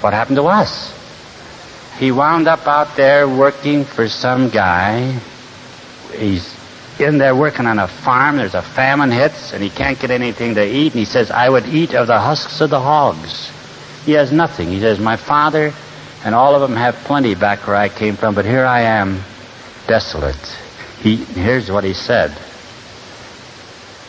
What 0.01 0.13
happened 0.13 0.37
to 0.37 0.45
us? 0.45 0.96
He 1.99 2.13
wound 2.13 2.47
up 2.47 2.67
out 2.67 2.95
there 2.97 3.27
working 3.27 3.85
for 3.85 4.07
some 4.09 4.51
guy. 4.51 5.19
He's 6.15 6.55
in 7.01 7.19
there 7.19 7.35
working 7.35 7.67
on 7.67 7.79
a 7.79 7.89
farm. 7.89 8.37
There's 8.37 8.55
a 8.55 8.63
famine 8.63 9.11
hits, 9.11 9.53
and 9.53 9.63
he 9.63 9.71
can't 9.71 9.99
get 9.99 10.11
anything 10.11 10.55
to 10.57 10.67
eat. 10.67 10.93
And 10.93 10.99
he 10.99 11.07
says, 11.07 11.31
I 11.31 11.49
would 11.49 11.67
eat 11.67 11.95
of 11.95 12.07
the 12.07 12.19
husks 12.19 12.61
of 12.61 12.71
the 12.71 12.81
hogs. 12.81 13.51
He 14.05 14.13
has 14.13 14.31
nothing. 14.31 14.69
He 14.69 14.81
says, 14.81 15.01
My 15.01 15.17
father 15.17 15.73
and 16.25 16.35
all 16.35 16.55
of 16.55 16.61
them 16.61 16.77
have 16.77 16.95
plenty 17.05 17.35
back 17.35 17.67
where 17.67 17.77
I 17.77 17.89
came 17.89 18.17
from, 18.17 18.35
but 18.35 18.45
here 18.45 18.65
I 18.65 18.81
am, 18.83 19.23
desolate. 19.87 20.37
He, 21.01 21.17
here's 21.17 21.71
what 21.71 21.85
he 21.85 21.95
said. 21.95 22.31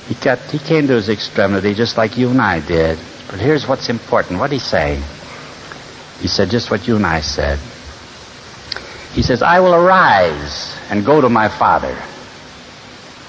He 0.08 0.16
got, 0.16 0.40
he 0.50 0.60
came 0.60 0.88
to 0.88 0.94
his 0.94 1.10
extremity 1.10 1.74
just 1.74 1.98
like 1.98 2.18
you 2.18 2.30
and 2.30 2.42
I 2.42 2.60
did. 2.60 2.98
But 3.30 3.40
here's 3.40 3.68
what's 3.68 3.90
important. 3.90 4.40
What 4.40 4.50
did 4.50 4.58
he 4.58 4.60
say? 4.60 5.02
He 6.20 6.28
said 6.28 6.50
just 6.50 6.72
what 6.72 6.88
you 6.88 6.96
and 6.96 7.06
I 7.06 7.22
said. 7.22 7.60
He 9.18 9.24
says, 9.24 9.41
I 9.41 9.61
will 9.61 9.74
arise 9.74 10.78
and 10.91 11.03
go 11.03 11.20
to 11.22 11.28
my 11.28 11.49
father. 11.49 11.97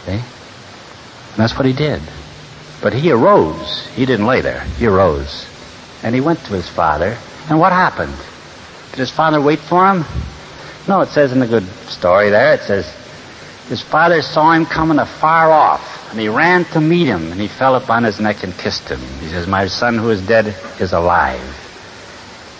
See? 0.04 0.12
And 0.12 0.22
that's 1.36 1.56
what 1.56 1.64
he 1.64 1.72
did. 1.72 2.02
But 2.82 2.92
he 2.92 3.10
arose. 3.10 3.86
He 3.96 4.04
didn't 4.04 4.26
lay 4.26 4.42
there. 4.42 4.64
He 4.76 4.86
arose. 4.86 5.48
And 6.02 6.14
he 6.14 6.20
went 6.20 6.40
to 6.44 6.52
his 6.52 6.68
father. 6.68 7.16
And 7.48 7.58
what 7.58 7.72
happened? 7.72 8.14
Did 8.90 8.98
his 8.98 9.10
father 9.10 9.40
wait 9.40 9.60
for 9.60 9.90
him? 9.90 10.04
No, 10.86 11.00
it 11.00 11.08
says 11.08 11.32
in 11.32 11.40
the 11.40 11.46
good 11.46 11.66
story 11.88 12.28
there, 12.28 12.52
it 12.52 12.60
says, 12.60 12.84
his 13.70 13.80
father 13.80 14.20
saw 14.20 14.52
him 14.52 14.66
coming 14.66 14.98
afar 14.98 15.50
off, 15.50 16.10
and 16.10 16.20
he 16.20 16.28
ran 16.28 16.66
to 16.66 16.82
meet 16.82 17.06
him, 17.06 17.32
and 17.32 17.40
he 17.40 17.48
fell 17.48 17.76
upon 17.76 18.04
his 18.04 18.20
neck 18.20 18.44
and 18.44 18.54
kissed 18.58 18.90
him. 18.90 19.00
He 19.20 19.28
says, 19.28 19.46
My 19.46 19.68
son 19.68 19.96
who 19.96 20.10
is 20.10 20.20
dead 20.26 20.54
is 20.80 20.92
alive. 20.92 21.40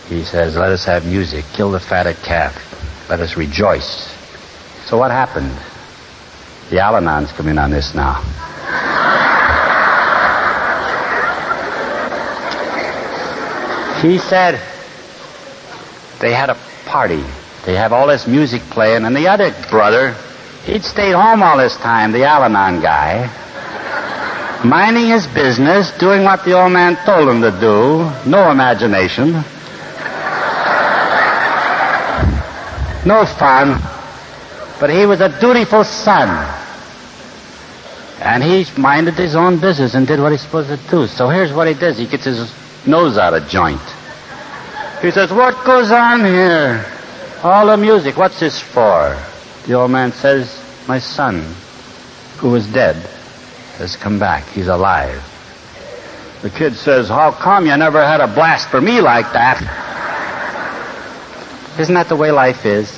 He 0.08 0.24
says, 0.24 0.56
Let 0.56 0.70
us 0.70 0.86
have 0.86 1.04
music, 1.04 1.44
kill 1.52 1.70
the 1.70 1.80
fatted 1.80 2.16
calf, 2.22 2.67
let 3.09 3.20
us 3.20 3.36
rejoice. 3.36 4.14
So 4.86 4.98
what 4.98 5.11
happened? 5.11 5.50
The 6.70 6.80
Al 6.80 6.94
Anons 6.94 7.28
come 7.34 7.48
in 7.48 7.59
on 7.59 7.70
this 7.70 7.94
now. 7.94 8.22
he 14.02 14.18
said, 14.18 14.54
they 16.20 16.32
had 16.32 16.50
a 16.50 16.56
party. 16.86 17.24
They 17.64 17.74
have 17.74 17.92
all 17.92 18.06
this 18.06 18.26
music 18.26 18.62
playing, 18.70 19.04
and 19.04 19.14
the 19.16 19.28
other 19.28 19.52
brother, 19.70 20.14
he'd 20.64 20.84
stayed 20.84 21.12
home 21.12 21.42
all 21.42 21.59
this 21.59 21.76
time, 21.78 22.12
the 22.12 22.24
Al 22.24 22.44
Anon 22.44 22.80
guy, 22.80 23.26
minding 24.64 25.06
his 25.06 25.26
business, 25.26 25.90
doing 25.98 26.24
what 26.24 26.44
the 26.44 26.52
old 26.52 26.72
man 26.72 26.96
told 27.04 27.28
him 27.28 27.42
to 27.42 27.50
do, 27.50 28.30
no 28.30 28.50
imagination, 28.50 29.42
no 33.09 33.24
fun, 33.24 33.80
but 34.78 34.90
he 34.90 35.06
was 35.06 35.20
a 35.20 35.40
dutiful 35.40 35.82
son. 35.82 36.28
And 38.20 38.42
he 38.42 38.66
minded 38.78 39.14
his 39.14 39.34
own 39.34 39.59
business 39.59 39.94
and 39.94 40.06
did 40.06 40.20
what 40.20 40.32
he's 40.32 40.42
supposed 40.42 40.68
to 40.68 40.90
do. 40.90 41.06
So 41.06 41.28
here's 41.28 41.52
what 41.52 41.68
he 41.68 41.74
does. 41.74 41.98
He 41.98 42.06
gets 42.06 42.24
his 42.24 42.52
nose 42.86 43.16
out 43.16 43.32
of 43.32 43.48
joint. 43.48 43.80
He 45.00 45.11
says, 45.11 45.32
What 45.32 45.64
goes 45.64 45.90
on 45.90 46.24
here? 46.24 46.84
All 47.42 47.66
the 47.66 47.76
music, 47.76 48.16
what's 48.16 48.40
this 48.40 48.61
for? 48.61 49.16
The 49.66 49.74
old 49.74 49.92
man 49.92 50.12
says, 50.12 50.62
My 50.88 50.98
son, 50.98 51.44
who 52.38 52.50
was 52.50 52.66
dead, 52.66 52.96
has 53.78 53.96
come 53.96 54.18
back. 54.18 54.44
He's 54.48 54.68
alive. 54.68 55.24
The 56.42 56.50
kid 56.50 56.74
says, 56.74 57.09
How 57.09 57.30
come 57.30 57.66
you 57.66 57.76
never 57.76 58.04
had 58.04 58.20
a 58.20 58.26
blast 58.26 58.68
for 58.68 58.80
me 58.80 59.00
like 59.00 59.32
that? 59.32 59.62
Isn't 61.78 61.94
that 61.94 62.09
the 62.09 62.16
way 62.16 62.32
life 62.32 62.66
is? 62.66 62.97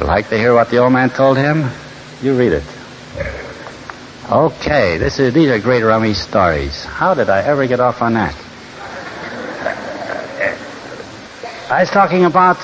Like 0.00 0.28
to 0.28 0.36
hear 0.36 0.52
what 0.52 0.68
the 0.68 0.78
old 0.78 0.92
man 0.92 1.08
told 1.08 1.38
him. 1.38 1.70
You 2.22 2.36
read 2.36 2.52
it. 2.52 2.64
Okay, 4.30 4.98
this 4.98 5.18
is, 5.18 5.32
these 5.32 5.48
are 5.48 5.58
great 5.58 5.82
rummy 5.82 6.12
stories. 6.12 6.84
How 6.84 7.14
did 7.14 7.30
I 7.30 7.42
ever 7.42 7.66
get 7.66 7.80
off 7.80 8.02
on 8.02 8.14
that? 8.14 8.34
I 11.70 11.80
was 11.80 11.90
talking 11.90 12.24
about 12.24 12.58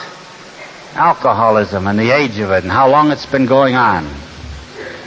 alcoholism 0.94 1.86
and 1.86 1.98
the 1.98 2.10
age 2.10 2.38
of 2.38 2.50
it 2.50 2.64
and 2.64 2.70
how 2.70 2.90
long 2.90 3.10
it's 3.10 3.26
been 3.26 3.46
going 3.46 3.76
on. 3.76 4.08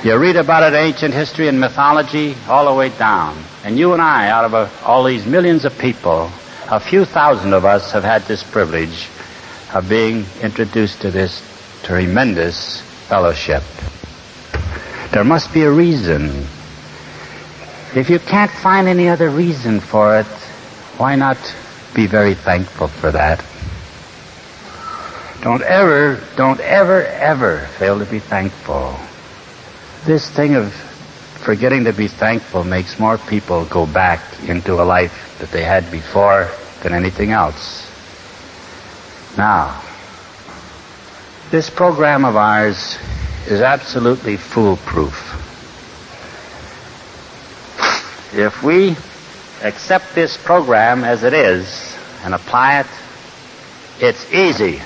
You 0.03 0.17
read 0.17 0.36
about 0.36 0.63
it 0.63 0.76
in 0.76 0.88
ancient 0.88 1.13
history 1.13 1.47
and 1.47 1.59
mythology 1.59 2.36
all 2.47 2.65
the 2.65 2.73
way 2.73 2.89
down. 2.89 3.38
And 3.63 3.78
you 3.78 3.93
and 3.93 4.01
I, 4.01 4.30
out 4.30 4.45
of 4.45 4.53
a, 4.53 4.69
all 4.84 5.03
these 5.03 5.26
millions 5.26 5.63
of 5.63 5.78
people, 5.78 6.32
a 6.69 6.80
few 6.80 7.05
thousand 7.05 7.53
of 7.53 7.65
us 7.65 7.91
have 7.91 8.03
had 8.03 8.23
this 8.23 8.43
privilege 8.43 9.07
of 9.73 9.88
being 9.88 10.26
introduced 10.41 11.01
to 11.01 11.11
this 11.11 11.54
tremendous 11.86 12.81
fellowship. 13.07 13.61
There 15.11 15.23
must 15.23 15.53
be 15.53 15.61
a 15.61 15.71
reason. 15.71 16.47
If 17.93 18.09
you 18.09 18.17
can't 18.17 18.49
find 18.49 18.88
any 18.88 19.07
other 19.07 19.29
reason 19.29 19.79
for 19.79 20.19
it, 20.19 20.25
why 20.97 21.15
not 21.15 21.38
be 21.93 22.07
very 22.07 22.33
thankful 22.33 22.88
for 22.88 23.11
that? 23.11 23.45
Don't 25.43 25.61
ever, 25.61 26.19
don't 26.36 26.59
ever, 26.59 27.05
ever 27.05 27.59
fail 27.77 27.99
to 27.99 28.05
be 28.05 28.17
thankful. 28.17 28.97
This 30.05 30.27
thing 30.27 30.55
of 30.55 30.73
forgetting 30.73 31.83
to 31.83 31.93
be 31.93 32.07
thankful 32.07 32.63
makes 32.63 32.97
more 32.97 33.19
people 33.19 33.65
go 33.65 33.86
back 33.86 34.21
into 34.49 34.73
a 34.73 34.83
life 34.83 35.38
that 35.38 35.51
they 35.51 35.63
had 35.63 35.91
before 35.91 36.49
than 36.81 36.93
anything 36.93 37.29
else. 37.29 37.86
Now, 39.38 39.84
this 41.51 41.69
program 41.69 42.25
of 42.25 42.35
ours 42.35 42.97
is 43.47 43.61
absolutely 43.61 44.37
foolproof. 44.37 45.13
If 48.33 48.63
we 48.63 48.95
accept 49.61 50.15
this 50.15 50.37
program 50.37 51.03
as 51.03 51.23
it 51.23 51.33
is 51.33 51.95
and 52.23 52.33
apply 52.33 52.81
it, 52.81 52.87
it's 53.99 54.31
easy. 54.33 54.81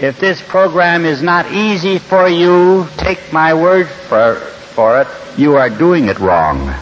If 0.00 0.18
this 0.20 0.42
program 0.42 1.04
is 1.04 1.22
not 1.22 1.50
easy 1.52 1.98
for 1.98 2.28
you, 2.28 2.86
take 2.96 3.32
my 3.32 3.54
word 3.54 3.88
for, 3.88 4.36
for 4.74 5.02
it, 5.02 5.08
you 5.38 5.56
are 5.56 5.70
doing 5.70 6.08
it 6.08 6.18
wrong. 6.18 6.74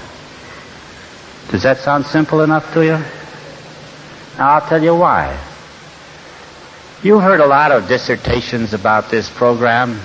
Does 1.51 1.63
that 1.63 1.79
sound 1.79 2.07
simple 2.07 2.43
enough 2.43 2.73
to 2.75 2.85
you? 2.85 2.99
Now 4.39 4.55
I'll 4.55 4.69
tell 4.69 4.83
you 4.83 4.95
why. 4.97 5.39
You 7.05 7.21
heard 7.21 7.41
a 7.41 7.47
lot 7.47 7.71
of 7.71 7.87
dissertations 7.87 8.73
about 8.73 9.11
this 9.11 9.29
program, 9.29 10.01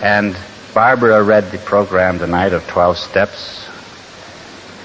and 0.00 0.38
Barbara 0.72 1.20
read 1.20 1.50
the 1.50 1.58
program 1.58 2.20
tonight 2.20 2.52
of 2.52 2.64
12 2.68 2.98
steps, 2.98 3.68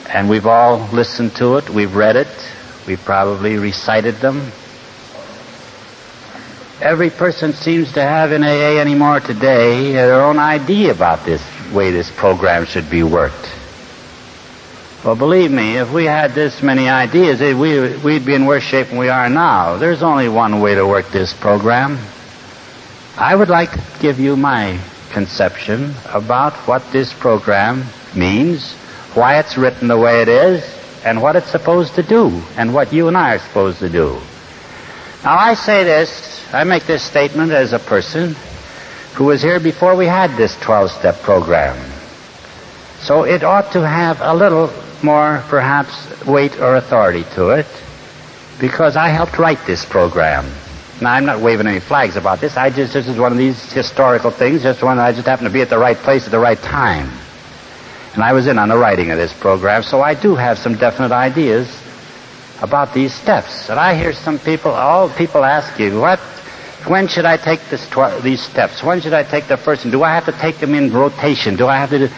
and 0.08 0.28
we've 0.28 0.48
all 0.48 0.90
listened 0.92 1.36
to 1.36 1.58
it, 1.58 1.70
we've 1.70 1.96
read 1.96 2.16
it, 2.16 2.52
we've 2.88 3.06
probably 3.06 3.58
recited 3.58 4.16
them. 4.16 4.52
Every 6.82 7.12
person 7.12 7.54
seems 7.54 7.94
to 7.94 8.02
have 8.02 8.32
in 8.32 8.44
AA 8.44 8.82
anymore 8.82 9.20
today 9.20 9.92
their 9.92 10.20
own 10.20 10.40
idea 10.40 10.92
about 10.92 11.26
this 11.28 11.44
way 11.72 11.92
this 11.92 12.10
program 12.10 12.66
should 12.66 12.90
be 12.90 13.04
worked. 13.04 13.61
Well, 15.04 15.16
believe 15.16 15.50
me, 15.50 15.78
if 15.78 15.92
we 15.92 16.06
had 16.06 16.36
this 16.36 16.62
many 16.62 16.88
ideas, 16.88 17.42
eh, 17.42 17.56
we, 17.56 17.98
we'd 17.98 18.24
be 18.24 18.36
in 18.36 18.46
worse 18.46 18.62
shape 18.62 18.90
than 18.90 19.00
we 19.00 19.10
are 19.10 19.30
now. 19.30 19.78
There's 19.78 20.04
only 20.04 20.30
one 20.30 20.62
way 20.62 20.76
to 20.76 20.86
work 20.86 21.10
this 21.10 21.34
program. 21.34 21.98
I 23.18 23.36
would 23.36 23.50
like 23.50 23.72
to 23.72 23.82
give 24.00 24.20
you 24.20 24.36
my 24.36 24.80
conception 25.10 25.96
about 26.14 26.54
what 26.68 26.84
this 26.92 27.14
program 27.14 27.86
means, 28.16 28.74
why 29.16 29.40
it's 29.40 29.58
written 29.58 29.88
the 29.88 29.98
way 29.98 30.22
it 30.22 30.28
is, 30.28 30.64
and 31.04 31.20
what 31.20 31.36
it's 31.36 31.50
supposed 31.50 31.96
to 31.96 32.04
do, 32.04 32.40
and 32.56 32.72
what 32.72 32.94
you 32.94 33.08
and 33.08 33.18
I 33.18 33.34
are 33.34 33.40
supposed 33.40 33.80
to 33.80 33.90
do. 33.90 34.20
Now, 35.24 35.36
I 35.36 35.56
say 35.56 35.84
this, 35.84 36.46
I 36.54 36.64
make 36.64 36.84
this 36.84 37.02
statement 37.02 37.52
as 37.52 37.74
a 37.74 37.80
person 37.80 38.36
who 39.16 39.24
was 39.24 39.42
here 39.42 39.60
before 39.60 39.96
we 39.96 40.06
had 40.06 40.38
this 40.38 40.56
12 40.60 40.92
step 40.92 41.20
program. 41.24 41.76
So 43.00 43.24
it 43.24 43.44
ought 43.44 43.72
to 43.72 43.82
have 43.82 44.22
a 44.22 44.36
little 44.36 44.72
more, 45.04 45.44
perhaps, 45.48 46.26
weight 46.26 46.60
or 46.60 46.76
authority 46.76 47.24
to 47.36 47.50
it 47.50 47.68
because 48.60 48.96
I 48.96 49.10
helped 49.10 49.38
write 49.40 49.66
this 49.66 49.84
program. 49.84 50.46
Now, 51.02 51.14
I'm 51.14 51.26
not 51.26 51.42
waving 51.42 51.66
any 51.66 51.80
flags 51.80 52.16
about 52.16 52.40
this. 52.40 52.56
I 52.58 52.70
just, 52.70 52.94
this 52.94 53.08
is 53.08 53.18
one 53.18 53.32
of 53.32 53.38
these 53.38 53.72
historical 53.74 54.30
things, 54.30 54.62
just 54.62 54.84
one 54.84 55.00
I 55.00 55.12
just 55.12 55.28
happened 55.28 55.48
to 55.48 55.54
be 55.54 55.62
at 55.62 55.70
the 55.70 55.80
right 55.80 55.98
place 55.98 56.26
at 56.26 56.32
the 56.32 56.40
right 56.40 56.60
time. 56.60 57.10
And 58.14 58.24
I 58.24 58.34
was 58.34 58.46
in 58.46 58.60
on 58.60 58.70
the 58.70 58.78
writing 58.78 59.10
of 59.10 59.18
this 59.18 59.34
program, 59.34 59.82
so 59.84 60.02
I 60.02 60.14
do 60.14 60.36
have 60.36 60.60
some 60.60 60.76
definite 60.76 61.12
ideas 61.12 61.82
about 62.62 62.94
these 62.94 63.14
steps. 63.14 63.70
And 63.70 63.80
I 63.80 63.96
hear 63.96 64.14
some 64.14 64.38
people, 64.38 64.72
all 64.72 65.10
people 65.10 65.44
ask 65.44 65.80
you, 65.80 66.00
what, 66.00 66.20
when 66.86 67.08
should 67.08 67.26
I 67.26 67.38
take 67.38 67.62
this 67.70 67.88
tw- 67.90 68.22
these 68.22 68.42
steps? 68.42 68.84
When 68.84 69.02
should 69.02 69.14
I 69.14 69.24
take 69.24 69.48
the 69.48 69.58
first 69.58 69.86
one? 69.86 69.92
Do 69.92 70.04
I 70.04 70.14
have 70.14 70.26
to 70.26 70.32
take 70.34 70.58
them 70.58 70.76
in 70.76 70.94
rotation? 70.94 71.56
Do 71.56 71.68
I 71.68 71.78
have 71.78 71.90
to 71.90 72.08
do... 72.08 72.14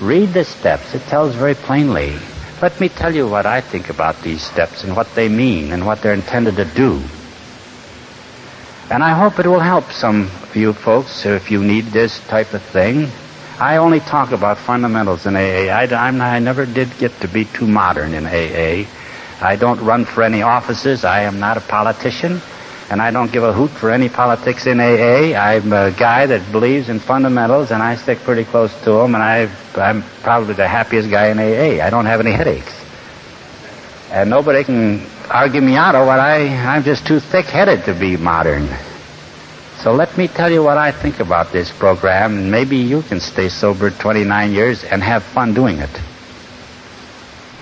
Read 0.00 0.32
the 0.32 0.44
steps. 0.44 0.94
It 0.94 1.02
tells 1.02 1.34
very 1.34 1.54
plainly. 1.54 2.16
Let 2.62 2.80
me 2.80 2.88
tell 2.88 3.14
you 3.14 3.28
what 3.28 3.44
I 3.44 3.60
think 3.60 3.90
about 3.90 4.22
these 4.22 4.42
steps 4.42 4.82
and 4.82 4.96
what 4.96 5.14
they 5.14 5.28
mean 5.28 5.72
and 5.72 5.84
what 5.84 6.00
they're 6.00 6.14
intended 6.14 6.56
to 6.56 6.64
do. 6.64 7.02
And 8.90 9.04
I 9.04 9.12
hope 9.12 9.38
it 9.38 9.46
will 9.46 9.60
help 9.60 9.92
some 9.92 10.30
of 10.42 10.56
you 10.56 10.72
folks 10.72 11.26
if 11.26 11.50
you 11.50 11.62
need 11.62 11.84
this 11.86 12.18
type 12.28 12.54
of 12.54 12.62
thing. 12.62 13.08
I 13.58 13.76
only 13.76 14.00
talk 14.00 14.32
about 14.32 14.56
fundamentals 14.56 15.26
in 15.26 15.36
AA. 15.36 15.68
I, 15.68 15.84
I 15.84 16.38
never 16.38 16.64
did 16.64 16.96
get 16.98 17.12
to 17.20 17.28
be 17.28 17.44
too 17.44 17.66
modern 17.66 18.14
in 18.14 18.24
AA. 18.26 18.88
I 19.42 19.56
don't 19.56 19.80
run 19.80 20.06
for 20.06 20.22
any 20.22 20.40
offices. 20.40 21.04
I 21.04 21.22
am 21.22 21.40
not 21.40 21.58
a 21.58 21.60
politician 21.60 22.40
and 22.90 23.00
I 23.00 23.12
don't 23.12 23.30
give 23.30 23.44
a 23.44 23.52
hoot 23.52 23.70
for 23.70 23.92
any 23.92 24.08
politics 24.08 24.66
in 24.66 24.80
AA. 24.80 25.38
I'm 25.38 25.72
a 25.72 25.92
guy 25.92 26.26
that 26.26 26.50
believes 26.50 26.88
in 26.88 26.98
fundamentals, 26.98 27.70
and 27.70 27.80
I 27.80 27.94
stick 27.94 28.18
pretty 28.18 28.44
close 28.44 28.74
to 28.82 28.90
them, 28.90 29.14
and 29.14 29.22
I, 29.22 29.48
I'm 29.76 30.02
probably 30.22 30.54
the 30.54 30.66
happiest 30.66 31.08
guy 31.08 31.28
in 31.28 31.38
AA. 31.38 31.84
I 31.84 31.88
don't 31.88 32.06
have 32.06 32.18
any 32.18 32.32
headaches. 32.32 32.74
And 34.10 34.28
nobody 34.28 34.64
can 34.64 35.06
argue 35.30 35.60
me 35.60 35.76
out 35.76 35.94
of 35.94 36.04
what 36.04 36.18
I, 36.18 36.48
I'm 36.48 36.82
just 36.82 37.06
too 37.06 37.20
thick-headed 37.20 37.84
to 37.84 37.94
be 37.94 38.16
modern. 38.16 38.68
So 39.78 39.92
let 39.92 40.18
me 40.18 40.26
tell 40.26 40.50
you 40.50 40.64
what 40.64 40.76
I 40.76 40.90
think 40.90 41.20
about 41.20 41.52
this 41.52 41.70
program, 41.70 42.36
and 42.38 42.50
maybe 42.50 42.76
you 42.76 43.02
can 43.02 43.20
stay 43.20 43.48
sober 43.48 43.90
29 43.90 44.50
years 44.50 44.82
and 44.82 45.00
have 45.00 45.22
fun 45.22 45.54
doing 45.54 45.78
it. 45.78 46.09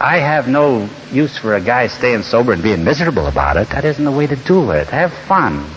I 0.00 0.18
have 0.18 0.46
no 0.48 0.88
use 1.10 1.36
for 1.38 1.56
a 1.56 1.60
guy 1.60 1.88
staying 1.88 2.22
sober 2.22 2.52
and 2.52 2.62
being 2.62 2.84
miserable 2.84 3.26
about 3.26 3.56
it. 3.56 3.70
That 3.70 3.84
isn't 3.84 4.04
the 4.04 4.12
way 4.12 4.28
to 4.28 4.36
do 4.36 4.70
it. 4.70 4.86
Have 4.88 5.12
fun. 5.12 5.68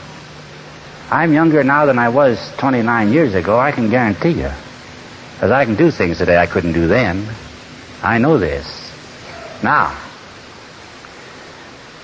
I'm 1.10 1.34
younger 1.34 1.64
now 1.64 1.86
than 1.88 1.98
I 1.98 2.10
was 2.10 2.38
29 2.58 3.12
years 3.12 3.34
ago, 3.34 3.60
I 3.60 3.72
can 3.72 3.90
guarantee 3.90 4.30
you. 4.30 4.52
Because 5.34 5.52
I 5.52 5.66
can 5.66 5.76
do 5.76 5.90
things 5.90 6.20
today 6.20 6.38
I 6.38 6.46
couldn't 6.46 6.74
do 6.74 6.88
then. 6.88 7.28
I 8.04 8.20
know 8.20 8.38
this. 8.38 8.66
Now, 9.64 9.98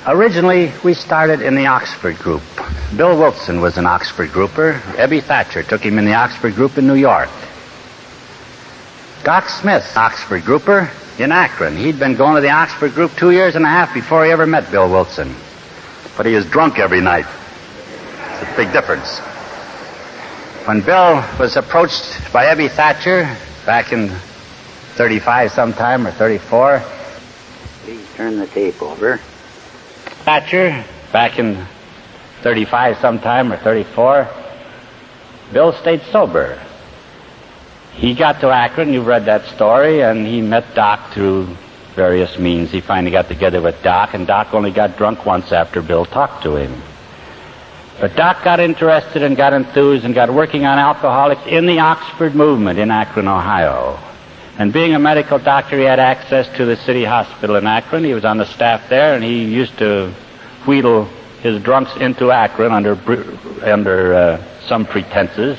originally 0.07 0.73
we 0.83 0.95
started 0.95 1.41
in 1.41 1.55
the 1.55 1.67
Oxford 1.67 2.17
group. 2.17 2.41
Bill 2.95 3.17
Wilson 3.17 3.61
was 3.61 3.77
an 3.77 3.85
Oxford 3.85 4.31
grouper. 4.31 4.81
Ebby 4.95 5.21
Thatcher 5.21 5.61
took 5.61 5.81
him 5.81 5.99
in 5.99 6.05
the 6.05 6.15
Oxford 6.15 6.55
group 6.55 6.79
in 6.79 6.87
New 6.87 6.95
York. 6.95 7.29
Doc 9.27 9.49
Smith, 9.49 9.97
Oxford 9.97 10.45
grouper, 10.45 10.89
in 11.19 11.33
Akron. 11.33 11.75
He'd 11.75 11.99
been 11.99 12.15
going 12.15 12.35
to 12.35 12.41
the 12.41 12.51
Oxford 12.51 12.93
group 12.93 13.13
two 13.17 13.31
years 13.31 13.57
and 13.57 13.65
a 13.65 13.67
half 13.67 13.93
before 13.93 14.23
he 14.23 14.31
ever 14.31 14.47
met 14.47 14.71
Bill 14.71 14.89
Wilson. 14.89 15.35
But 16.15 16.25
he 16.25 16.33
was 16.33 16.45
drunk 16.45 16.79
every 16.79 17.01
night. 17.01 17.25
It's 17.25 18.49
a 18.49 18.55
big 18.55 18.71
difference. 18.71 19.19
When 20.65 20.79
Bill 20.79 21.15
was 21.37 21.57
approached 21.57 22.31
by 22.31 22.45
Ebby 22.45 22.71
Thatcher 22.71 23.23
back 23.65 23.91
in 23.91 24.07
35 24.95 25.51
sometime 25.51 26.07
or 26.07 26.11
34, 26.11 26.81
please 27.83 28.07
turn 28.15 28.39
the 28.39 28.47
tape 28.47 28.81
over. 28.81 29.17
Thatcher, 30.23 30.85
back 31.11 31.37
in 31.37 31.65
35 32.43 32.99
sometime 32.99 33.51
or 33.51 33.57
34, 33.57 34.29
Bill 35.51 35.73
stayed 35.73 36.01
sober. 36.13 36.65
He 37.97 38.13
got 38.13 38.41
to 38.41 38.49
Akron, 38.51 38.93
you've 38.93 39.07
read 39.07 39.25
that 39.25 39.45
story, 39.55 40.03
and 40.03 40.27
he 40.27 40.39
met 40.39 40.75
Doc 40.75 41.13
through 41.13 41.47
various 41.95 42.37
means. 42.37 42.69
He 42.69 42.79
finally 42.79 43.09
got 43.09 43.27
together 43.27 43.59
with 43.59 43.81
Doc, 43.81 44.13
and 44.13 44.27
Doc 44.27 44.53
only 44.53 44.69
got 44.69 44.97
drunk 44.97 45.25
once 45.25 45.51
after 45.51 45.81
Bill 45.81 46.05
talked 46.05 46.43
to 46.43 46.57
him. 46.57 46.79
But 47.99 48.15
Doc 48.15 48.43
got 48.43 48.59
interested 48.59 49.23
and 49.23 49.35
got 49.35 49.53
enthused 49.53 50.05
and 50.05 50.13
got 50.13 50.31
working 50.31 50.67
on 50.67 50.77
alcoholics 50.77 51.41
in 51.47 51.65
the 51.65 51.79
Oxford 51.79 52.35
movement 52.35 52.77
in 52.77 52.91
Akron, 52.91 53.27
Ohio. 53.27 53.97
And 54.59 54.71
being 54.71 54.93
a 54.93 54.99
medical 54.99 55.39
doctor, 55.39 55.79
he 55.79 55.83
had 55.83 55.99
access 55.99 56.47
to 56.57 56.65
the 56.65 56.75
city 56.75 57.03
hospital 57.03 57.55
in 57.55 57.65
Akron. 57.65 58.03
He 58.03 58.13
was 58.13 58.25
on 58.25 58.37
the 58.37 58.45
staff 58.45 58.89
there, 58.89 59.15
and 59.15 59.23
he 59.23 59.43
used 59.45 59.75
to 59.79 60.13
wheedle 60.67 61.05
his 61.41 61.63
drunks 61.63 61.95
into 61.97 62.31
Akron 62.31 62.71
under 62.71 62.95
under 63.63 64.13
uh, 64.13 64.43
some 64.67 64.85
pretenses 64.85 65.57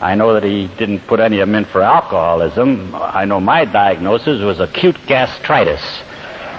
I 0.00 0.14
know 0.14 0.34
that 0.34 0.44
he 0.44 0.68
didn't 0.76 1.00
put 1.00 1.20
any 1.20 1.40
of 1.40 1.48
them 1.48 1.54
in 1.54 1.64
for 1.64 1.80
alcoholism. 1.80 2.94
I 2.94 3.24
know 3.24 3.40
my 3.40 3.64
diagnosis 3.64 4.42
was 4.42 4.60
acute 4.60 4.98
gastritis. 5.06 5.82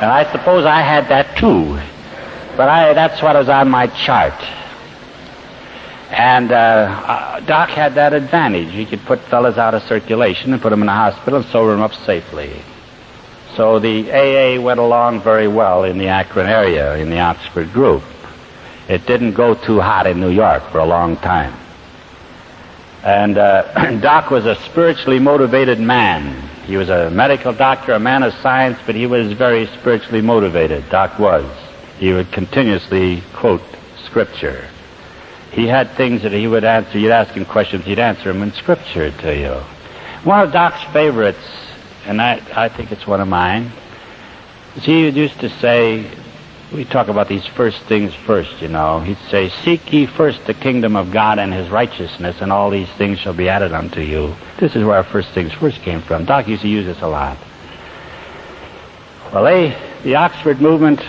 And 0.01 0.05
I 0.05 0.31
suppose 0.31 0.65
I 0.65 0.81
had 0.81 1.07
that 1.09 1.37
too. 1.37 1.79
But 2.57 2.69
I, 2.69 2.93
that's 2.93 3.21
what 3.21 3.35
was 3.35 3.49
on 3.49 3.69
my 3.69 3.87
chart. 3.87 4.33
And 6.09 6.51
uh, 6.51 6.55
uh 6.55 7.39
Doc 7.41 7.69
had 7.69 7.95
that 7.95 8.13
advantage. 8.13 8.71
He 8.71 8.85
could 8.85 9.01
put 9.01 9.19
fellas 9.19 9.57
out 9.57 9.75
of 9.75 9.83
circulation 9.83 10.53
and 10.53 10.61
put 10.61 10.71
them 10.71 10.81
in 10.81 10.87
the 10.87 10.93
hospital 10.93 11.41
and 11.41 11.49
sober 11.49 11.71
them 11.71 11.81
up 11.81 11.93
safely. 11.93 12.61
So 13.55 13.79
the 13.79 14.11
AA 14.11 14.61
went 14.61 14.79
along 14.79 15.21
very 15.21 15.47
well 15.47 15.83
in 15.83 15.97
the 15.97 16.07
Akron 16.07 16.47
area, 16.47 16.95
in 16.97 17.09
the 17.09 17.19
Oxford 17.19 17.71
group. 17.73 18.03
It 18.87 19.05
didn't 19.05 19.33
go 19.33 19.53
too 19.53 19.79
hot 19.79 20.07
in 20.07 20.19
New 20.19 20.29
York 20.29 20.63
for 20.71 20.79
a 20.79 20.85
long 20.85 21.17
time. 21.17 21.53
And 23.03 23.37
uh, 23.37 23.91
Doc 24.01 24.31
was 24.31 24.45
a 24.45 24.55
spiritually 24.55 25.19
motivated 25.19 25.79
man. 25.79 26.49
He 26.65 26.77
was 26.77 26.89
a 26.89 27.09
medical 27.09 27.53
doctor, 27.53 27.93
a 27.93 27.99
man 27.99 28.23
of 28.23 28.33
science, 28.35 28.77
but 28.85 28.95
he 28.95 29.05
was 29.05 29.31
very 29.33 29.67
spiritually 29.67 30.21
motivated. 30.21 30.89
Doc 30.89 31.17
was. 31.19 31.45
He 31.99 32.11
would 32.13 32.31
continuously 32.31 33.23
quote 33.33 33.61
scripture. 34.05 34.67
he 35.51 35.67
had 35.67 35.91
things 35.91 36.23
that 36.23 36.31
he 36.31 36.47
would 36.47 36.63
answer. 36.63 36.99
You'd 36.99 37.11
ask 37.11 37.33
him 37.33 37.45
questions, 37.45 37.85
he'd 37.85 37.99
answer 37.99 38.31
them 38.31 38.43
in 38.43 38.51
Scripture 38.51 39.11
to 39.11 39.35
you. 39.35 39.53
One 40.23 40.41
of 40.41 40.51
Doc's 40.51 40.83
favorites, 40.93 41.39
and 42.05 42.21
I, 42.21 42.41
I 42.55 42.69
think 42.69 42.91
it's 42.91 43.07
one 43.07 43.21
of 43.21 43.27
mine, 43.27 43.71
is 44.75 44.83
he 44.85 45.07
used 45.09 45.39
to 45.39 45.49
say, 45.49 46.09
we 46.71 46.83
talk 46.83 47.07
about 47.07 47.29
these 47.29 47.45
first 47.45 47.81
things 47.83 48.13
first, 48.13 48.61
you 48.61 48.67
know. 48.67 48.99
He'd 48.99 49.17
say, 49.29 49.49
Seek 49.49 49.91
ye 49.93 50.05
first 50.05 50.45
the 50.45 50.53
kingdom 50.53 50.95
of 50.95 51.11
God 51.11 51.39
and 51.39 51.53
his 51.53 51.69
righteousness, 51.69 52.41
and 52.41 52.51
all 52.51 52.69
these 52.69 52.89
things 52.89 53.19
shall 53.19 53.33
be 53.33 53.47
added 53.47 53.71
unto 53.71 54.01
you. 54.01 54.35
This 54.59 54.75
is 54.75 54.83
where 54.83 54.97
our 54.97 55.03
first 55.03 55.29
things 55.29 55.53
first 55.53 55.81
came 55.81 56.01
from. 56.01 56.25
Doc 56.25 56.47
used 56.47 56.63
to 56.63 56.67
use 56.67 56.85
this 56.85 57.01
a 57.01 57.07
lot. 57.07 57.37
Well, 59.33 59.45
they, 59.45 59.77
the 60.03 60.15
Oxford 60.15 60.59
movement, 60.61 61.01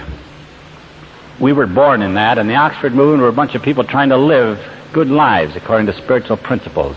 we 1.40 1.52
were 1.52 1.66
born 1.66 2.02
in 2.02 2.14
that, 2.14 2.38
and 2.38 2.48
the 2.48 2.56
Oxford 2.56 2.94
movement 2.94 3.22
were 3.22 3.28
a 3.28 3.32
bunch 3.32 3.54
of 3.54 3.62
people 3.62 3.84
trying 3.84 4.10
to 4.10 4.16
live 4.16 4.64
good 4.92 5.10
lives 5.10 5.56
according 5.56 5.86
to 5.86 5.92
spiritual 5.92 6.36
principles. 6.36 6.96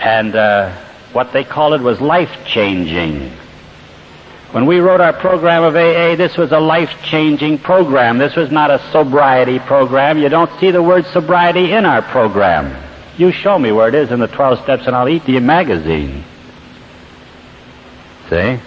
And 0.00 0.34
uh, 0.34 0.74
what 1.12 1.32
they 1.32 1.44
called 1.44 1.74
it 1.74 1.82
was 1.82 2.00
life 2.00 2.44
changing. 2.46 3.32
When 4.52 4.66
we 4.66 4.80
wrote 4.80 5.00
our 5.00 5.12
program 5.12 5.62
of 5.62 5.76
AA, 5.76 6.16
this 6.16 6.36
was 6.36 6.50
a 6.50 6.58
life-changing 6.58 7.58
program. 7.58 8.18
This 8.18 8.34
was 8.34 8.50
not 8.50 8.72
a 8.72 8.80
sobriety 8.90 9.60
program. 9.60 10.18
You 10.18 10.28
don't 10.28 10.50
see 10.58 10.72
the 10.72 10.82
word 10.82 11.06
sobriety 11.06 11.72
in 11.72 11.86
our 11.86 12.02
program. 12.02 12.76
You 13.16 13.30
show 13.30 13.56
me 13.56 13.70
where 13.70 13.86
it 13.86 13.94
is 13.94 14.10
in 14.10 14.18
the 14.18 14.26
12 14.26 14.62
Steps 14.64 14.86
and 14.86 14.96
I'll 14.96 15.08
eat 15.08 15.24
the 15.24 15.38
magazine. 15.38 16.24
See? 18.28 18.58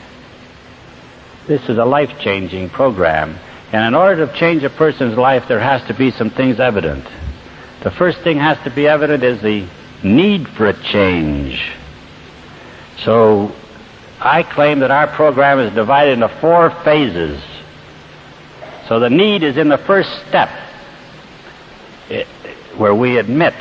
This 1.48 1.68
is 1.68 1.78
a 1.78 1.86
life-changing 1.86 2.70
program. 2.70 3.38
And 3.74 3.86
in 3.86 3.94
order 3.94 4.26
to 4.26 4.34
change 4.38 4.64
a 4.64 4.70
person's 4.70 5.18
life, 5.18 5.50
there 5.50 5.60
has 5.60 5.84
to 5.88 5.94
be 5.94 6.12
some 6.12 6.30
things 6.30 6.62
evident. 6.62 7.06
The 7.82 7.92
first 7.92 8.20
thing 8.20 8.38
has 8.38 8.58
to 8.64 8.70
be 8.70 8.88
evident 8.88 9.24
is 9.24 9.42
the 9.42 9.68
need 10.02 10.48
for 10.48 10.68
a 10.68 10.74
change. 10.74 11.74
So 13.00 13.54
I 14.26 14.44
claim 14.44 14.80
that 14.80 14.90
our 14.90 15.08
program 15.08 15.60
is 15.60 15.74
divided 15.74 16.14
into 16.14 16.30
four 16.30 16.70
phases. 16.70 17.44
So 18.88 19.00
the 19.02 19.10
need 19.10 19.44
is 19.44 19.58
in 19.58 19.68
the 19.68 19.78
first 19.78 20.10
step, 20.28 20.50
it, 22.10 22.26
where 22.78 22.96
we 22.96 23.18
admit 23.18 23.54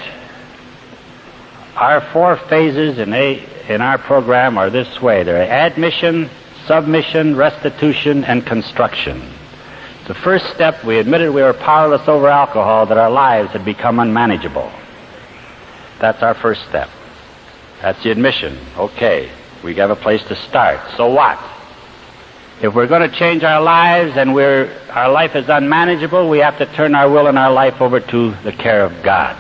our 1.75 2.01
four 2.13 2.37
phases 2.37 2.99
in, 2.99 3.13
a, 3.13 3.45
in 3.69 3.81
our 3.81 3.99
program 3.99 4.57
are 4.57 4.71
this 4.71 5.03
way. 5.03 5.25
They're 5.25 5.51
admission, 5.51 6.31
submission, 6.67 7.35
restitution, 7.35 8.23
and 8.25 8.47
construction. 8.47 9.21
The 10.07 10.15
first 10.15 10.47
step, 10.55 10.85
we 10.85 10.99
admitted 10.99 11.33
we 11.33 11.43
were 11.43 11.55
powerless 11.55 12.07
over 12.07 12.29
alcohol, 12.29 12.87
that 12.87 12.99
our 12.99 13.11
lives 13.11 13.51
had 13.51 13.65
become 13.65 13.99
unmanageable. 13.99 14.71
That's 15.99 16.23
our 16.23 16.35
first 16.35 16.63
step. 16.69 16.89
That's 17.81 18.01
the 18.05 18.13
admission. 18.13 18.59
Okay. 18.77 19.31
We 19.63 19.75
have 19.77 19.91
a 19.91 19.97
place 19.97 20.23
to 20.25 20.37
start. 20.37 20.81
So 20.97 21.13
what? 21.13 21.39
If 22.61 22.75
we're 22.75 22.87
going 22.87 23.09
to 23.09 23.17
change 23.17 23.43
our 23.43 23.61
lives 23.61 24.17
and 24.17 24.31
our 24.31 25.11
life 25.11 25.35
is 25.35 25.49
unmanageable, 25.49 26.29
we 26.29 26.39
have 26.39 26.59
to 26.59 26.67
turn 26.67 26.95
our 26.95 27.11
will 27.11 27.27
and 27.27 27.39
our 27.39 27.53
life 27.53 27.81
over 27.81 28.01
to 28.01 28.31
the 28.43 28.53
care 28.53 28.85
of 28.85 29.03
God. 29.03 29.37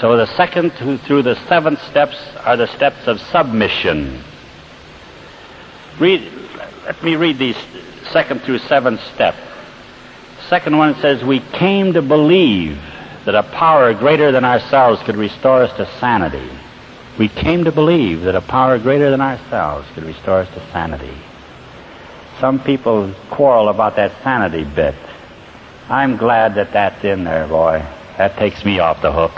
So 0.00 0.16
the 0.16 0.26
second 0.26 0.70
through 0.70 1.22
the 1.22 1.34
seventh 1.46 1.82
steps 1.90 2.16
are 2.44 2.56
the 2.56 2.68
steps 2.68 3.06
of 3.06 3.20
submission. 3.20 4.22
Read, 5.98 6.32
let 6.84 7.02
me 7.02 7.16
read 7.16 7.38
these 7.38 7.56
second 8.10 8.42
through 8.42 8.58
seventh 8.58 9.00
step. 9.14 9.34
Second 10.48 10.78
one 10.78 10.94
says, 10.96 11.22
We 11.22 11.40
came 11.40 11.92
to 11.92 12.02
believe 12.02 12.80
that 13.24 13.34
a 13.34 13.42
power 13.42 13.92
greater 13.92 14.32
than 14.32 14.44
ourselves 14.44 15.02
could 15.02 15.16
restore 15.16 15.62
us 15.62 15.76
to 15.76 15.86
sanity. 15.98 16.48
We 17.20 17.28
came 17.28 17.64
to 17.64 17.70
believe 17.70 18.22
that 18.22 18.34
a 18.34 18.40
power 18.40 18.78
greater 18.78 19.10
than 19.10 19.20
ourselves 19.20 19.86
could 19.92 20.04
restore 20.04 20.38
us 20.38 20.48
to 20.54 20.70
sanity. 20.72 21.14
Some 22.40 22.58
people 22.64 23.12
quarrel 23.28 23.68
about 23.68 23.96
that 23.96 24.22
sanity 24.22 24.64
bit. 24.64 24.94
I'm 25.90 26.16
glad 26.16 26.54
that 26.54 26.72
that's 26.72 27.04
in 27.04 27.24
there, 27.24 27.46
boy. 27.46 27.84
That 28.16 28.38
takes 28.38 28.64
me 28.64 28.78
off 28.78 29.02
the 29.02 29.12
hook. 29.12 29.32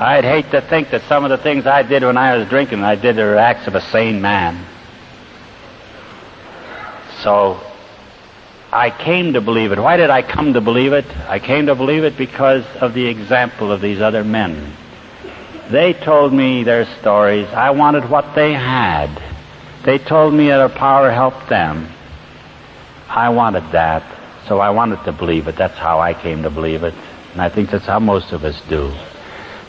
I'd 0.00 0.24
hate 0.24 0.50
to 0.50 0.60
think 0.60 0.90
that 0.90 1.02
some 1.02 1.22
of 1.22 1.30
the 1.30 1.38
things 1.38 1.64
I 1.64 1.84
did 1.84 2.02
when 2.02 2.16
I 2.16 2.36
was 2.36 2.48
drinking, 2.48 2.82
I 2.82 2.96
did 2.96 3.20
are 3.20 3.36
acts 3.36 3.68
of 3.68 3.76
a 3.76 3.80
sane 3.80 4.20
man. 4.20 4.66
So, 7.22 7.60
I 8.72 8.90
came 8.90 9.34
to 9.34 9.40
believe 9.40 9.70
it. 9.70 9.78
Why 9.78 9.96
did 9.96 10.10
I 10.10 10.22
come 10.22 10.54
to 10.54 10.60
believe 10.60 10.92
it? 10.92 11.06
I 11.28 11.38
came 11.38 11.66
to 11.66 11.76
believe 11.76 12.02
it 12.02 12.16
because 12.16 12.66
of 12.80 12.94
the 12.94 13.06
example 13.06 13.70
of 13.70 13.80
these 13.80 14.00
other 14.00 14.24
men. 14.24 14.76
They 15.70 15.94
told 15.94 16.32
me 16.32 16.62
their 16.62 16.84
stories. 17.00 17.48
I 17.48 17.70
wanted 17.70 18.08
what 18.10 18.34
they 18.34 18.52
had. 18.52 19.10
They 19.84 19.98
told 19.98 20.34
me 20.34 20.48
that 20.48 20.58
their 20.58 20.68
power 20.68 21.10
helped 21.10 21.48
them. 21.48 21.88
I 23.08 23.28
wanted 23.30 23.70
that, 23.72 24.02
so 24.46 24.60
I 24.60 24.70
wanted 24.70 25.04
to 25.04 25.12
believe 25.12 25.48
it. 25.48 25.56
That's 25.56 25.78
how 25.78 26.00
I 26.00 26.14
came 26.14 26.42
to 26.42 26.50
believe 26.50 26.82
it. 26.82 26.94
And 27.32 27.40
I 27.40 27.48
think 27.48 27.70
that's 27.70 27.86
how 27.86 27.98
most 27.98 28.32
of 28.32 28.44
us 28.44 28.60
do. 28.68 28.92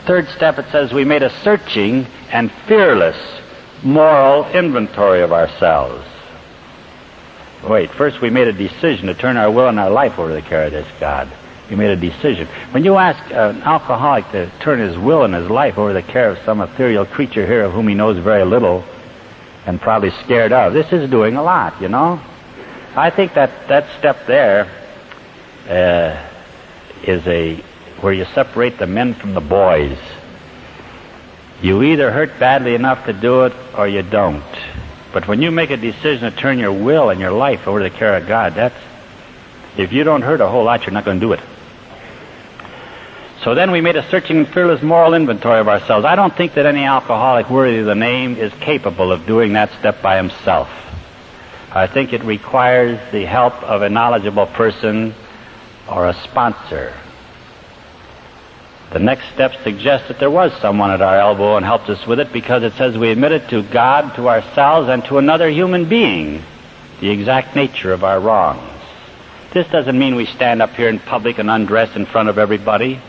Third 0.04 0.28
step, 0.28 0.58
it 0.58 0.70
says 0.70 0.92
we 0.92 1.04
made 1.04 1.22
a 1.22 1.30
searching 1.42 2.06
and 2.30 2.52
fearless 2.66 3.16
moral 3.82 4.46
inventory 4.50 5.22
of 5.22 5.32
ourselves. 5.32 6.06
Wait, 7.68 7.90
first 7.90 8.20
we 8.20 8.30
made 8.30 8.48
a 8.48 8.52
decision 8.52 9.06
to 9.06 9.14
turn 9.14 9.36
our 9.36 9.50
will 9.50 9.68
and 9.68 9.80
our 9.80 9.90
life 9.90 10.18
over 10.18 10.28
to 10.28 10.34
the 10.34 10.42
care 10.42 10.66
of 10.66 10.72
this 10.72 10.86
God. 11.00 11.28
He 11.68 11.74
made 11.74 11.90
a 11.90 11.96
decision. 11.96 12.46
When 12.70 12.84
you 12.84 12.96
ask 12.96 13.30
an 13.32 13.62
alcoholic 13.62 14.30
to 14.30 14.50
turn 14.60 14.78
his 14.78 14.96
will 14.96 15.24
and 15.24 15.34
his 15.34 15.50
life 15.50 15.78
over 15.78 15.92
the 15.92 16.02
care 16.02 16.30
of 16.30 16.38
some 16.44 16.60
ethereal 16.60 17.04
creature 17.04 17.46
here 17.46 17.64
of 17.64 17.72
whom 17.72 17.88
he 17.88 17.94
knows 17.94 18.18
very 18.18 18.44
little 18.44 18.84
and 19.66 19.80
probably 19.80 20.10
scared 20.10 20.52
of, 20.52 20.72
this 20.72 20.92
is 20.92 21.10
doing 21.10 21.36
a 21.36 21.42
lot, 21.42 21.80
you 21.80 21.88
know? 21.88 22.20
I 22.94 23.10
think 23.10 23.34
that 23.34 23.68
that 23.68 23.86
step 23.98 24.26
there 24.26 24.70
uh, 25.68 26.24
is 27.02 27.26
a 27.26 27.56
where 28.00 28.12
you 28.12 28.26
separate 28.26 28.78
the 28.78 28.86
men 28.86 29.14
from 29.14 29.34
the 29.34 29.40
boys. 29.40 29.98
You 31.62 31.82
either 31.82 32.12
hurt 32.12 32.38
badly 32.38 32.74
enough 32.74 33.06
to 33.06 33.12
do 33.12 33.44
it 33.44 33.54
or 33.76 33.88
you 33.88 34.02
don't. 34.02 34.44
But 35.12 35.26
when 35.26 35.42
you 35.42 35.50
make 35.50 35.70
a 35.70 35.76
decision 35.76 36.30
to 36.30 36.36
turn 36.36 36.58
your 36.58 36.72
will 36.72 37.10
and 37.10 37.18
your 37.18 37.32
life 37.32 37.66
over 37.66 37.82
to 37.82 37.90
the 37.90 37.96
care 37.96 38.16
of 38.16 38.28
God, 38.28 38.54
that's 38.54 38.76
if 39.76 39.92
you 39.92 40.04
don't 40.04 40.22
hurt 40.22 40.40
a 40.40 40.48
whole 40.48 40.64
lot, 40.64 40.86
you're 40.86 40.92
not 40.92 41.04
going 41.04 41.20
to 41.20 41.26
do 41.26 41.32
it. 41.32 41.40
So 43.46 43.54
then 43.54 43.70
we 43.70 43.80
made 43.80 43.94
a 43.94 44.02
searching 44.10 44.38
and 44.38 44.48
fearless 44.48 44.82
moral 44.82 45.14
inventory 45.14 45.60
of 45.60 45.68
ourselves. 45.68 46.04
I 46.04 46.16
don't 46.16 46.36
think 46.36 46.54
that 46.54 46.66
any 46.66 46.82
alcoholic 46.82 47.48
worthy 47.48 47.78
of 47.78 47.86
the 47.86 47.94
name 47.94 48.34
is 48.34 48.52
capable 48.54 49.12
of 49.12 49.24
doing 49.24 49.52
that 49.52 49.70
step 49.78 50.02
by 50.02 50.16
himself. 50.16 50.68
I 51.70 51.86
think 51.86 52.12
it 52.12 52.24
requires 52.24 52.98
the 53.12 53.24
help 53.24 53.54
of 53.62 53.82
a 53.82 53.88
knowledgeable 53.88 54.46
person 54.46 55.14
or 55.88 56.08
a 56.08 56.14
sponsor. 56.24 56.92
The 58.90 58.98
next 58.98 59.32
step 59.32 59.54
suggests 59.62 60.08
that 60.08 60.18
there 60.18 60.28
was 60.28 60.52
someone 60.60 60.90
at 60.90 61.00
our 61.00 61.16
elbow 61.16 61.56
and 61.56 61.64
helped 61.64 61.88
us 61.88 62.04
with 62.04 62.18
it 62.18 62.32
because 62.32 62.64
it 62.64 62.72
says 62.72 62.98
we 62.98 63.10
admitted 63.12 63.48
to 63.50 63.62
God, 63.62 64.16
to 64.16 64.28
ourselves, 64.28 64.88
and 64.88 65.04
to 65.04 65.18
another 65.18 65.48
human 65.48 65.88
being 65.88 66.42
the 66.98 67.10
exact 67.10 67.54
nature 67.54 67.92
of 67.92 68.02
our 68.02 68.18
wrongs. 68.18 68.72
This 69.52 69.68
doesn't 69.68 69.96
mean 69.96 70.16
we 70.16 70.26
stand 70.26 70.62
up 70.62 70.74
here 70.74 70.88
in 70.88 70.98
public 70.98 71.38
and 71.38 71.48
undress 71.48 71.94
in 71.94 72.06
front 72.06 72.28
of 72.28 72.38
everybody. 72.38 73.00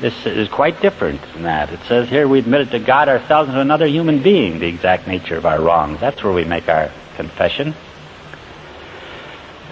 This 0.00 0.26
is 0.26 0.48
quite 0.48 0.80
different 0.80 1.22
than 1.32 1.42
that. 1.44 1.72
It 1.72 1.80
says 1.86 2.08
here 2.08 2.26
we 2.26 2.40
admit 2.40 2.62
it 2.62 2.70
to 2.70 2.78
God 2.80 3.08
ourselves 3.08 3.48
and 3.48 3.56
to 3.56 3.60
another 3.60 3.86
human 3.86 4.22
being 4.22 4.58
the 4.58 4.66
exact 4.66 5.06
nature 5.06 5.36
of 5.36 5.46
our 5.46 5.60
wrongs. 5.60 6.00
That's 6.00 6.22
where 6.22 6.32
we 6.32 6.44
make 6.44 6.68
our 6.68 6.90
confession. 7.16 7.74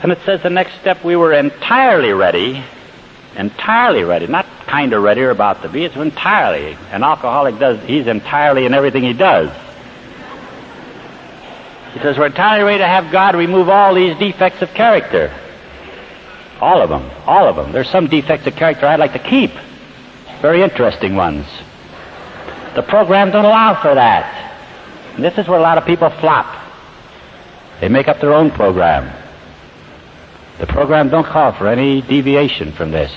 And 0.03 0.12
it 0.12 0.18
says 0.25 0.43
the 0.43 0.51
next 0.51 0.81
step 0.81 1.05
we 1.05 1.16
were 1.16 1.33
entirely 1.33 2.12
ready, 2.12 2.62
entirely 3.37 4.05
ready, 4.05 4.27
not 4.29 4.47
kind 4.66 4.93
of 4.93 5.03
ready 5.03 5.23
or 5.23 5.31
about 5.31 5.62
to 5.62 5.68
be, 5.68 5.85
it's 5.85 5.97
entirely. 5.97 6.77
An 6.91 7.03
alcoholic 7.03 7.59
does, 7.59 7.81
he's 7.85 8.07
entirely 8.07 8.64
in 8.64 8.75
everything 8.75 9.03
he 9.03 9.12
does. 9.12 9.51
He 11.95 12.01
says 12.01 12.16
we're 12.16 12.27
entirely 12.27 12.64
ready 12.64 12.79
to 12.79 12.87
have 12.87 13.11
God 13.11 13.35
remove 13.35 13.68
all 13.68 13.95
these 13.95 14.16
defects 14.16 14.62
of 14.62 14.73
character. 14.73 15.35
All 16.61 16.81
of 16.81 16.89
them, 16.89 17.11
all 17.27 17.47
of 17.49 17.57
them. 17.57 17.73
There's 17.73 17.91
some 17.91 18.07
defects 18.07 18.47
of 18.47 18.55
character 18.55 18.87
I'd 18.87 19.01
like 19.01 19.12
to 19.14 19.18
keep. 19.18 19.51
Very 20.43 20.62
interesting 20.62 21.14
ones. 21.14 21.47
The 22.74 22.82
program 22.82 23.30
don't 23.30 23.45
allow 23.45 23.80
for 23.80 23.95
that. 23.95 24.40
And 25.14 25.24
this 25.24 25.38
is 25.38 25.47
where 25.47 25.59
a 25.59 25.62
lot 25.62 25.78
of 25.78 25.86
people 25.86 26.11
flop. 26.11 26.59
They 27.80 27.88
make 27.88 28.09
up 28.09 28.20
their 28.20 28.34
own 28.34 28.51
program. 28.51 29.11
The 30.59 30.66
program 30.66 31.11
don't 31.11 31.26
call 31.26 31.53
for 31.53 31.68
any 31.68 32.03
deviation 32.03 32.72
from 32.72 32.90
this. 32.90 33.12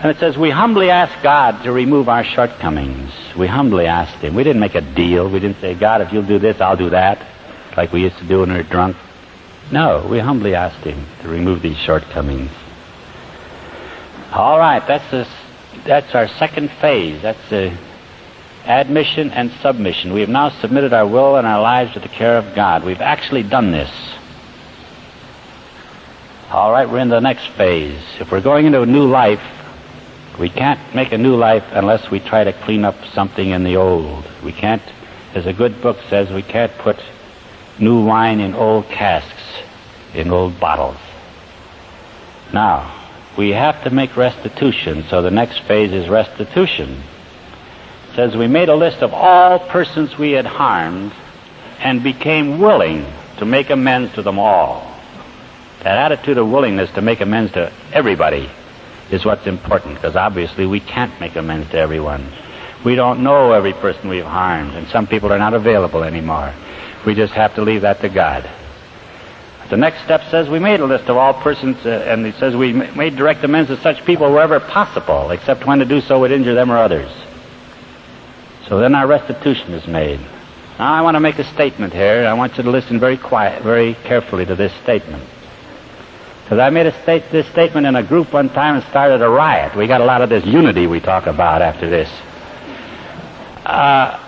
And 0.00 0.10
it 0.10 0.18
says, 0.18 0.36
we 0.36 0.50
humbly 0.50 0.90
ask 0.90 1.22
God 1.22 1.62
to 1.64 1.72
remove 1.72 2.08
our 2.08 2.24
shortcomings. 2.24 3.12
We 3.36 3.46
humbly 3.46 3.86
asked 3.86 4.24
Him. 4.24 4.34
We 4.34 4.44
didn't 4.44 4.60
make 4.60 4.74
a 4.74 4.80
deal. 4.80 5.28
We 5.28 5.40
didn't 5.40 5.60
say, 5.60 5.74
God, 5.74 6.00
if 6.00 6.12
you'll 6.12 6.26
do 6.26 6.38
this, 6.38 6.60
I'll 6.60 6.76
do 6.76 6.90
that, 6.90 7.24
like 7.76 7.92
we 7.92 8.02
used 8.02 8.18
to 8.18 8.24
do 8.24 8.40
when 8.40 8.50
we 8.50 8.56
were 8.56 8.62
drunk. 8.62 8.96
No, 9.70 10.06
we 10.08 10.18
humbly 10.18 10.54
asked 10.54 10.84
Him 10.84 11.04
to 11.22 11.28
remove 11.28 11.60
these 11.62 11.76
shortcomings. 11.76 12.50
All 14.32 14.58
right, 14.58 14.84
that's 14.86 15.08
the, 15.10 15.28
that's 15.84 16.14
our 16.14 16.28
second 16.28 16.70
phase. 16.70 17.22
That's 17.22 17.48
the 17.48 17.76
admission 18.64 19.30
and 19.30 19.50
submission. 19.62 20.12
We 20.12 20.20
have 20.20 20.28
now 20.28 20.50
submitted 20.50 20.92
our 20.92 21.06
will 21.06 21.36
and 21.36 21.46
our 21.46 21.60
lives 21.60 21.94
to 21.94 22.00
the 22.00 22.08
care 22.08 22.36
of 22.36 22.54
God. 22.54 22.84
We've 22.84 23.00
actually 23.00 23.42
done 23.42 23.72
this. 23.72 23.90
All 26.50 26.72
right, 26.72 26.88
we're 26.88 26.98
in 26.98 27.08
the 27.08 27.20
next 27.20 27.46
phase. 27.48 28.02
If 28.18 28.32
we're 28.32 28.40
going 28.40 28.66
into 28.66 28.82
a 28.82 28.86
new 28.86 29.06
life, 29.06 29.42
we 30.38 30.48
can't 30.48 30.80
make 30.94 31.12
a 31.12 31.18
new 31.18 31.36
life 31.36 31.64
unless 31.70 32.10
we 32.10 32.18
try 32.18 32.44
to 32.44 32.52
clean 32.52 32.84
up 32.84 32.96
something 33.14 33.50
in 33.50 33.62
the 33.62 33.76
old. 33.76 34.24
We 34.42 34.52
can't, 34.52 34.82
as 35.34 35.46
a 35.46 35.52
good 35.52 35.80
book 35.80 35.98
says, 36.08 36.30
we 36.30 36.42
can't 36.42 36.72
put 36.78 36.98
new 37.78 38.04
wine 38.04 38.40
in 38.40 38.54
old 38.54 38.86
casks, 38.86 39.62
in 40.14 40.30
old 40.30 40.58
bottles. 40.58 40.96
Now, 42.52 42.99
we 43.36 43.50
have 43.50 43.84
to 43.84 43.90
make 43.90 44.16
restitution, 44.16 45.04
so 45.08 45.22
the 45.22 45.30
next 45.30 45.60
phase 45.60 45.92
is 45.92 46.08
restitution. 46.08 47.02
It 48.10 48.16
says 48.16 48.36
we 48.36 48.48
made 48.48 48.68
a 48.68 48.74
list 48.74 49.02
of 49.02 49.14
all 49.14 49.58
persons 49.58 50.18
we 50.18 50.32
had 50.32 50.46
harmed 50.46 51.12
and 51.78 52.02
became 52.02 52.58
willing 52.58 53.06
to 53.38 53.46
make 53.46 53.70
amends 53.70 54.14
to 54.14 54.22
them 54.22 54.38
all. 54.38 54.86
That 55.82 56.12
attitude 56.12 56.36
of 56.36 56.50
willingness 56.50 56.90
to 56.92 57.00
make 57.00 57.20
amends 57.20 57.52
to 57.52 57.72
everybody 57.92 58.50
is 59.10 59.24
what's 59.24 59.46
important, 59.46 59.94
because 59.94 60.16
obviously 60.16 60.66
we 60.66 60.80
can't 60.80 61.18
make 61.20 61.36
amends 61.36 61.70
to 61.70 61.78
everyone. 61.78 62.26
We 62.84 62.94
don't 62.94 63.22
know 63.22 63.52
every 63.52 63.72
person 63.72 64.08
we've 64.08 64.24
harmed, 64.24 64.74
and 64.74 64.88
some 64.88 65.06
people 65.06 65.32
are 65.32 65.38
not 65.38 65.54
available 65.54 66.02
anymore. 66.02 66.52
We 67.06 67.14
just 67.14 67.32
have 67.34 67.54
to 67.54 67.62
leave 67.62 67.82
that 67.82 68.00
to 68.00 68.08
God. 68.08 68.48
The 69.70 69.76
next 69.76 70.02
step 70.02 70.22
says 70.30 70.48
we 70.48 70.58
made 70.58 70.80
a 70.80 70.84
list 70.84 71.08
of 71.08 71.16
all 71.16 71.32
persons, 71.32 71.76
uh, 71.86 71.90
and 71.90 72.26
it 72.26 72.34
says 72.34 72.56
we 72.56 72.72
made 72.72 73.16
direct 73.16 73.44
amends 73.44 73.70
to 73.70 73.80
such 73.80 74.04
people 74.04 74.32
wherever 74.32 74.58
possible, 74.58 75.30
except 75.30 75.64
when 75.64 75.78
to 75.78 75.84
do 75.84 76.00
so 76.00 76.18
would 76.18 76.32
injure 76.32 76.54
them 76.54 76.72
or 76.72 76.76
others. 76.76 77.10
So 78.66 78.80
then 78.80 78.96
our 78.96 79.06
restitution 79.06 79.72
is 79.72 79.86
made. 79.86 80.18
Now 80.78 80.92
I 80.92 81.02
want 81.02 81.14
to 81.14 81.20
make 81.20 81.38
a 81.38 81.44
statement 81.54 81.92
here. 81.92 82.26
I 82.26 82.32
want 82.32 82.56
you 82.56 82.64
to 82.64 82.70
listen 82.70 82.98
very 82.98 83.16
quiet, 83.16 83.62
very 83.62 83.94
carefully 83.94 84.44
to 84.46 84.56
this 84.56 84.72
statement. 84.82 85.22
Because 86.42 86.58
I 86.58 86.70
made 86.70 86.92
state, 87.02 87.30
this 87.30 87.46
statement 87.50 87.86
in 87.86 87.94
a 87.94 88.02
group 88.02 88.32
one 88.32 88.48
time 88.48 88.74
and 88.74 88.84
started 88.86 89.22
a 89.22 89.28
riot. 89.28 89.76
We 89.76 89.86
got 89.86 90.00
a 90.00 90.04
lot 90.04 90.20
of 90.20 90.30
this 90.30 90.44
unity 90.44 90.88
we 90.88 90.98
talk 90.98 91.26
about 91.28 91.62
after 91.62 91.88
this. 91.88 92.08
Uh, 93.64 94.18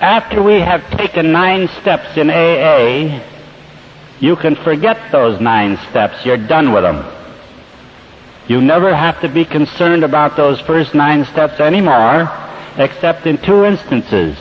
after 0.00 0.42
we 0.42 0.60
have 0.60 0.82
taken 0.98 1.32
nine 1.32 1.68
steps 1.80 2.18
in 2.18 2.28
AA, 2.28 3.29
you 4.20 4.36
can 4.36 4.54
forget 4.54 5.10
those 5.10 5.40
nine 5.40 5.78
steps. 5.90 6.24
You're 6.24 6.36
done 6.36 6.72
with 6.72 6.82
them. 6.82 7.04
You 8.46 8.60
never 8.60 8.94
have 8.94 9.20
to 9.22 9.28
be 9.28 9.44
concerned 9.44 10.04
about 10.04 10.36
those 10.36 10.60
first 10.60 10.94
nine 10.94 11.24
steps 11.24 11.60
anymore, 11.60 12.30
except 12.76 13.26
in 13.26 13.38
two 13.38 13.64
instances. 13.64 14.36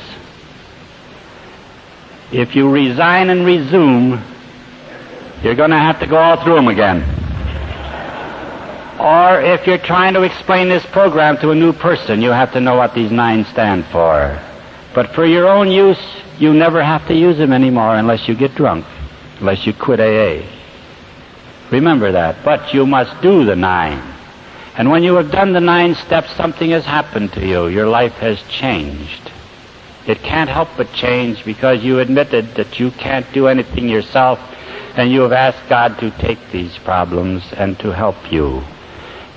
If 2.32 2.56
you 2.56 2.70
resign 2.70 3.30
and 3.30 3.46
resume, 3.46 4.22
you're 5.42 5.56
going 5.56 5.72
to 5.72 5.78
have 5.78 6.00
to 6.02 6.08
go 6.08 6.18
all 6.18 6.44
through 6.44 6.56
them 6.56 6.68
again. 6.68 7.02
Or 9.00 9.40
if 9.40 9.66
you're 9.66 9.78
trying 9.78 10.14
to 10.16 10.24
explain 10.24 10.68
this 10.68 10.86
program 10.88 11.38
to 11.38 11.52
a 11.52 11.56
new 11.56 11.72
person, 11.72 12.22
you 12.22 12.32
have 12.32 12.52
to 12.54 12.60
know 12.60 12.76
what 12.76 12.94
these 12.94 13.12
nine 13.12 13.46
stand 13.46 13.86
for. 13.86 14.38
But 14.94 15.16
for 15.16 15.26
your 15.26 15.48
own 15.48 15.72
use, 15.72 16.02
you 16.38 16.54
never 16.54 16.84
have 16.84 17.08
to 17.08 17.16
use 17.16 17.38
them 17.38 17.54
anymore 17.54 17.96
unless 17.96 18.28
you 18.28 18.36
get 18.36 18.56
drunk, 18.56 18.86
unless 19.40 19.66
you 19.66 19.74
quit 19.74 20.00
AA. 20.00 20.48
Remember 21.72 22.12
that. 22.12 22.44
But 22.44 22.74
you 22.74 22.86
must 22.86 23.22
do 23.22 23.46
the 23.46 23.56
nine. 23.56 24.16
And 24.76 24.90
when 24.90 25.04
you 25.04 25.16
have 25.16 25.32
done 25.32 25.54
the 25.54 25.60
nine 25.60 25.96
steps, 25.96 26.32
something 26.36 26.72
has 26.72 26.86
happened 26.86 27.34
to 27.34 27.46
you. 27.46 27.68
Your 27.68 27.88
life 27.88 28.14
has 28.14 28.42
changed. 28.44 29.32
It 30.08 30.24
can't 30.24 30.50
help 30.50 30.70
but 30.78 30.92
change 30.94 31.44
because 31.46 31.84
you 31.84 32.00
admitted 32.00 32.56
that 32.56 32.80
you 32.80 32.92
can't 32.92 33.32
do 33.34 33.48
anything 33.48 33.90
yourself 33.90 34.40
and 34.96 35.12
you 35.12 35.22
have 35.22 35.32
asked 35.32 35.70
God 35.70 36.00
to 36.00 36.12
take 36.12 36.40
these 36.52 36.78
problems 36.80 37.44
and 37.54 37.78
to 37.80 37.94
help 37.94 38.32
you. 38.32 38.64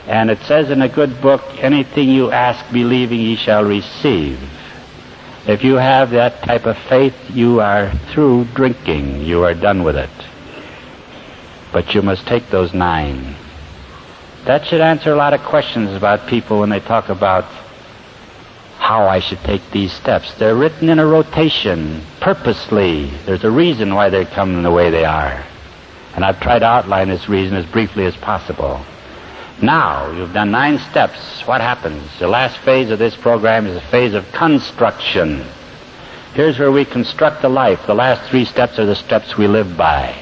And 0.07 0.31
it 0.31 0.39
says 0.41 0.71
in 0.71 0.83
a 0.83 0.89
good 0.89 1.21
book, 1.21 1.43
anything 1.59 2.09
you 2.09 2.31
ask 2.31 2.73
believing 2.73 3.21
ye 3.21 3.37
shall 3.37 3.65
receive. 3.65 4.41
If 5.47 5.65
you 5.65 5.75
have 5.75 6.11
that 6.11 6.43
type 6.43 6.67
of 6.67 6.79
faith, 6.79 7.17
you 7.35 7.61
are 7.61 7.91
through 8.13 8.45
drinking. 8.55 9.23
You 9.23 9.43
are 9.43 9.55
done 9.55 9.83
with 9.83 9.97
it. 9.97 10.11
But 11.73 11.95
you 11.95 12.03
must 12.03 12.27
take 12.27 12.49
those 12.49 12.73
nine. 12.73 13.35
That 14.45 14.67
should 14.67 14.81
answer 14.81 15.13
a 15.13 15.17
lot 15.17 15.35
of 15.35 15.43
questions 15.43 15.91
about 15.95 16.29
people 16.29 16.61
when 16.61 16.71
they 16.71 16.81
talk 16.81 17.09
about 17.09 17.45
how 18.79 19.07
I 19.07 19.19
should 19.19 19.43
take 19.45 19.69
these 19.71 19.93
steps. 19.93 20.33
They're 20.35 20.55
written 20.55 20.89
in 20.89 20.99
a 20.99 21.07
rotation, 21.07 22.03
purposely. 22.21 23.07
There's 23.27 23.45
a 23.45 23.51
reason 23.51 23.95
why 23.95 24.11
they're 24.11 24.25
coming 24.25 24.63
the 24.63 24.71
way 24.71 24.91
they 24.91 25.05
are. 25.05 25.45
And 26.15 26.25
I've 26.25 26.41
tried 26.41 26.61
to 26.61 26.67
outline 26.67 27.09
this 27.09 27.29
reason 27.29 27.57
as 27.57 27.67
briefly 27.67 28.05
as 28.07 28.17
possible. 28.17 28.85
Now, 29.63 30.11
you've 30.11 30.33
done 30.33 30.51
nine 30.51 30.79
steps. 30.91 31.47
What 31.47 31.61
happens? 31.61 32.03
The 32.19 32.27
last 32.27 32.59
phase 32.59 32.91
of 32.91 32.99
this 32.99 33.15
program 33.15 33.67
is 33.67 33.77
a 33.77 33.81
phase 33.81 34.13
of 34.13 34.31
construction. 34.33 35.45
Here's 36.35 36.59
where 36.59 36.73
we 36.73 36.85
construct 36.85 37.43
the 37.43 37.49
life. 37.49 37.87
The 37.87 37.95
last 37.95 38.29
three 38.29 38.45
steps 38.45 38.81
are 38.81 38.87
the 38.87 38.97
steps 38.97 39.39
we 39.39 39.47
live 39.47 39.77
by. 39.77 40.21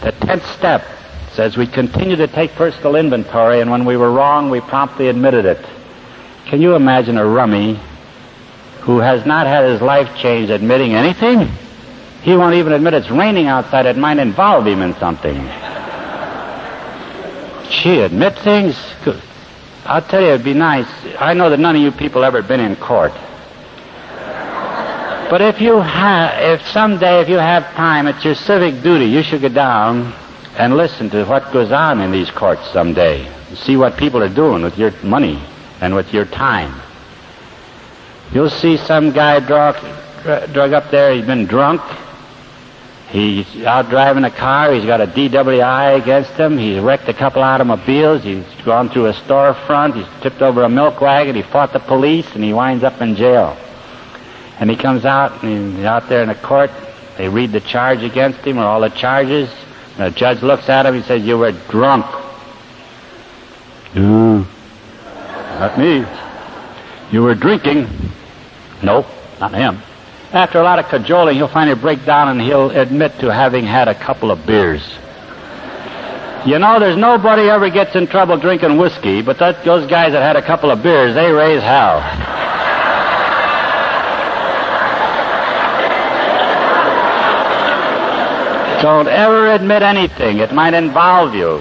The 0.00 0.12
tenth 0.12 0.46
step 0.56 0.86
says 1.32 1.58
we 1.58 1.66
continue 1.66 2.16
to 2.16 2.26
take 2.28 2.52
personal 2.52 2.96
inventory, 2.96 3.60
and 3.60 3.70
when 3.70 3.84
we 3.84 3.98
were 3.98 4.10
wrong, 4.10 4.48
we 4.48 4.62
promptly 4.62 5.08
admitted 5.08 5.44
it. 5.44 5.62
Can 6.46 6.62
you 6.62 6.76
imagine 6.76 7.18
a 7.18 7.26
rummy 7.26 7.78
who 8.80 9.00
has 9.00 9.26
not 9.26 9.46
had 9.46 9.68
his 9.68 9.82
life 9.82 10.16
changed 10.16 10.50
admitting 10.50 10.94
anything? 10.94 11.50
He 12.22 12.34
won't 12.34 12.54
even 12.54 12.72
admit 12.72 12.94
it's 12.94 13.10
raining 13.10 13.48
outside. 13.48 13.84
It 13.84 13.98
might 13.98 14.18
involve 14.18 14.66
him 14.66 14.80
in 14.80 14.94
something. 14.94 15.36
Gee, 17.70 18.00
admit 18.00 18.38
things? 18.38 18.76
I'll 19.84 20.02
tell 20.02 20.20
you, 20.20 20.28
it'd 20.28 20.44
be 20.44 20.54
nice. 20.54 20.88
I 21.18 21.34
know 21.34 21.50
that 21.50 21.60
none 21.60 21.76
of 21.76 21.82
you 21.82 21.92
people 21.92 22.24
ever 22.24 22.42
been 22.42 22.60
in 22.60 22.76
court. 22.76 23.12
But 25.28 25.40
if 25.40 25.60
you 25.60 25.80
have, 25.80 26.60
if 26.60 26.66
someday, 26.68 27.20
if 27.20 27.28
you 27.28 27.36
have 27.36 27.64
time, 27.74 28.06
it's 28.06 28.24
your 28.24 28.36
civic 28.36 28.82
duty, 28.82 29.06
you 29.06 29.22
should 29.22 29.42
go 29.42 29.48
down 29.48 30.12
and 30.56 30.76
listen 30.76 31.10
to 31.10 31.24
what 31.24 31.52
goes 31.52 31.72
on 31.72 32.00
in 32.00 32.12
these 32.12 32.30
courts 32.30 32.62
someday. 32.72 33.28
See 33.54 33.76
what 33.76 33.96
people 33.96 34.22
are 34.22 34.28
doing 34.28 34.62
with 34.62 34.78
your 34.78 34.92
money 35.02 35.42
and 35.80 35.94
with 35.94 36.12
your 36.14 36.24
time. 36.26 36.80
You'll 38.32 38.50
see 38.50 38.76
some 38.76 39.12
guy 39.12 39.40
drug, 39.40 39.76
drug 40.52 40.72
up 40.72 40.90
there, 40.90 41.14
he's 41.14 41.26
been 41.26 41.46
drunk, 41.46 41.80
He's 43.08 43.46
out 43.64 43.88
driving 43.88 44.24
a 44.24 44.30
car. 44.30 44.72
He's 44.72 44.84
got 44.84 45.00
a 45.00 45.06
DWI 45.06 45.96
against 46.00 46.32
him. 46.32 46.58
He's 46.58 46.80
wrecked 46.80 47.08
a 47.08 47.14
couple 47.14 47.42
automobiles. 47.42 48.24
He's 48.24 48.44
gone 48.64 48.88
through 48.88 49.06
a 49.06 49.12
storefront. 49.12 49.94
He's 49.94 50.22
tipped 50.22 50.42
over 50.42 50.62
a 50.64 50.68
milk 50.68 51.00
wagon. 51.00 51.36
He 51.36 51.42
fought 51.42 51.72
the 51.72 51.78
police, 51.78 52.26
and 52.34 52.42
he 52.42 52.52
winds 52.52 52.82
up 52.82 53.00
in 53.00 53.14
jail. 53.14 53.56
And 54.58 54.68
he 54.68 54.76
comes 54.76 55.04
out, 55.04 55.42
and 55.44 55.76
he's 55.76 55.84
out 55.84 56.08
there 56.08 56.22
in 56.22 56.28
the 56.28 56.34
court. 56.34 56.70
They 57.16 57.28
read 57.28 57.52
the 57.52 57.60
charge 57.60 58.02
against 58.02 58.40
him, 58.40 58.58
or 58.58 58.64
all 58.64 58.80
the 58.80 58.90
charges. 58.90 59.48
And 59.96 60.12
the 60.12 60.18
judge 60.18 60.42
looks 60.42 60.68
at 60.68 60.84
him. 60.84 60.94
He 60.94 61.02
says, 61.02 61.22
"You 61.22 61.38
were 61.38 61.52
drunk." 61.52 62.06
No, 63.94 64.46
not 65.60 65.78
me. 65.78 66.04
You 67.12 67.22
were 67.22 67.34
drinking. 67.34 67.88
Nope, 68.82 69.06
not 69.40 69.54
him. 69.54 69.80
After 70.32 70.58
a 70.58 70.62
lot 70.64 70.78
of 70.78 70.88
cajoling, 70.88 71.36
he'll 71.36 71.48
finally 71.48 71.78
break 71.78 72.04
down 72.04 72.28
and 72.28 72.40
he'll 72.40 72.70
admit 72.70 73.18
to 73.20 73.32
having 73.32 73.64
had 73.64 73.88
a 73.88 73.94
couple 73.94 74.30
of 74.30 74.44
beers. 74.44 74.82
You 76.44 76.58
know, 76.58 76.78
there's 76.78 76.96
nobody 76.96 77.48
ever 77.48 77.70
gets 77.70 77.94
in 77.96 78.06
trouble 78.06 78.36
drinking 78.36 78.76
whiskey, 78.78 79.22
but 79.22 79.38
that, 79.38 79.64
those 79.64 79.88
guys 79.88 80.12
that 80.12 80.22
had 80.22 80.36
a 80.36 80.42
couple 80.42 80.70
of 80.70 80.82
beers, 80.82 81.14
they 81.14 81.32
raise 81.32 81.62
hell. 81.62 82.00
Don't 88.82 89.08
ever 89.08 89.52
admit 89.52 89.82
anything. 89.82 90.38
It 90.38 90.52
might 90.52 90.74
involve 90.74 91.34
you. 91.34 91.58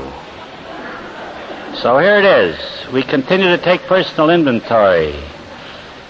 So 1.82 1.98
here 1.98 2.18
it 2.18 2.26
is. 2.26 2.92
We 2.92 3.04
continue 3.04 3.48
to 3.48 3.58
take 3.58 3.82
personal 3.84 4.30
inventory. 4.30 5.16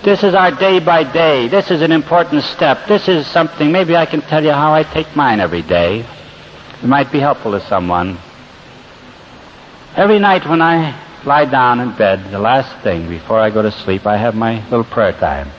This 0.06 0.24
is 0.24 0.36
our 0.36 0.52
day 0.52 0.78
by 0.78 1.04
day. 1.04 1.48
This 1.48 1.72
is 1.72 1.82
an 1.82 1.92
important 1.92 2.44
step. 2.44 2.86
This 2.88 3.08
is 3.08 3.26
something, 3.26 3.72
maybe 3.72 3.96
I 3.96 4.06
can 4.06 4.22
tell 4.22 4.44
you 4.44 4.52
how 4.52 4.72
I 4.72 4.84
take 4.84 5.16
mine 5.16 5.40
every 5.40 5.64
day. 5.64 6.06
It 6.84 6.86
might 6.86 7.12
be 7.12 7.18
helpful 7.18 7.54
to 7.54 7.60
someone. 7.62 8.20
Every 9.96 10.20
night 10.20 10.48
when 10.48 10.62
I 10.62 10.94
lie 11.26 11.46
down 11.46 11.80
in 11.80 11.96
bed, 11.96 12.30
the 12.30 12.38
last 12.38 12.84
thing 12.84 13.10
before 13.10 13.40
I 13.40 13.50
go 13.50 13.64
to 13.64 13.72
sleep, 13.72 14.06
I 14.06 14.18
have 14.18 14.36
my 14.36 14.64
little 14.66 14.84
prayer 14.84 15.14
time. 15.14 15.50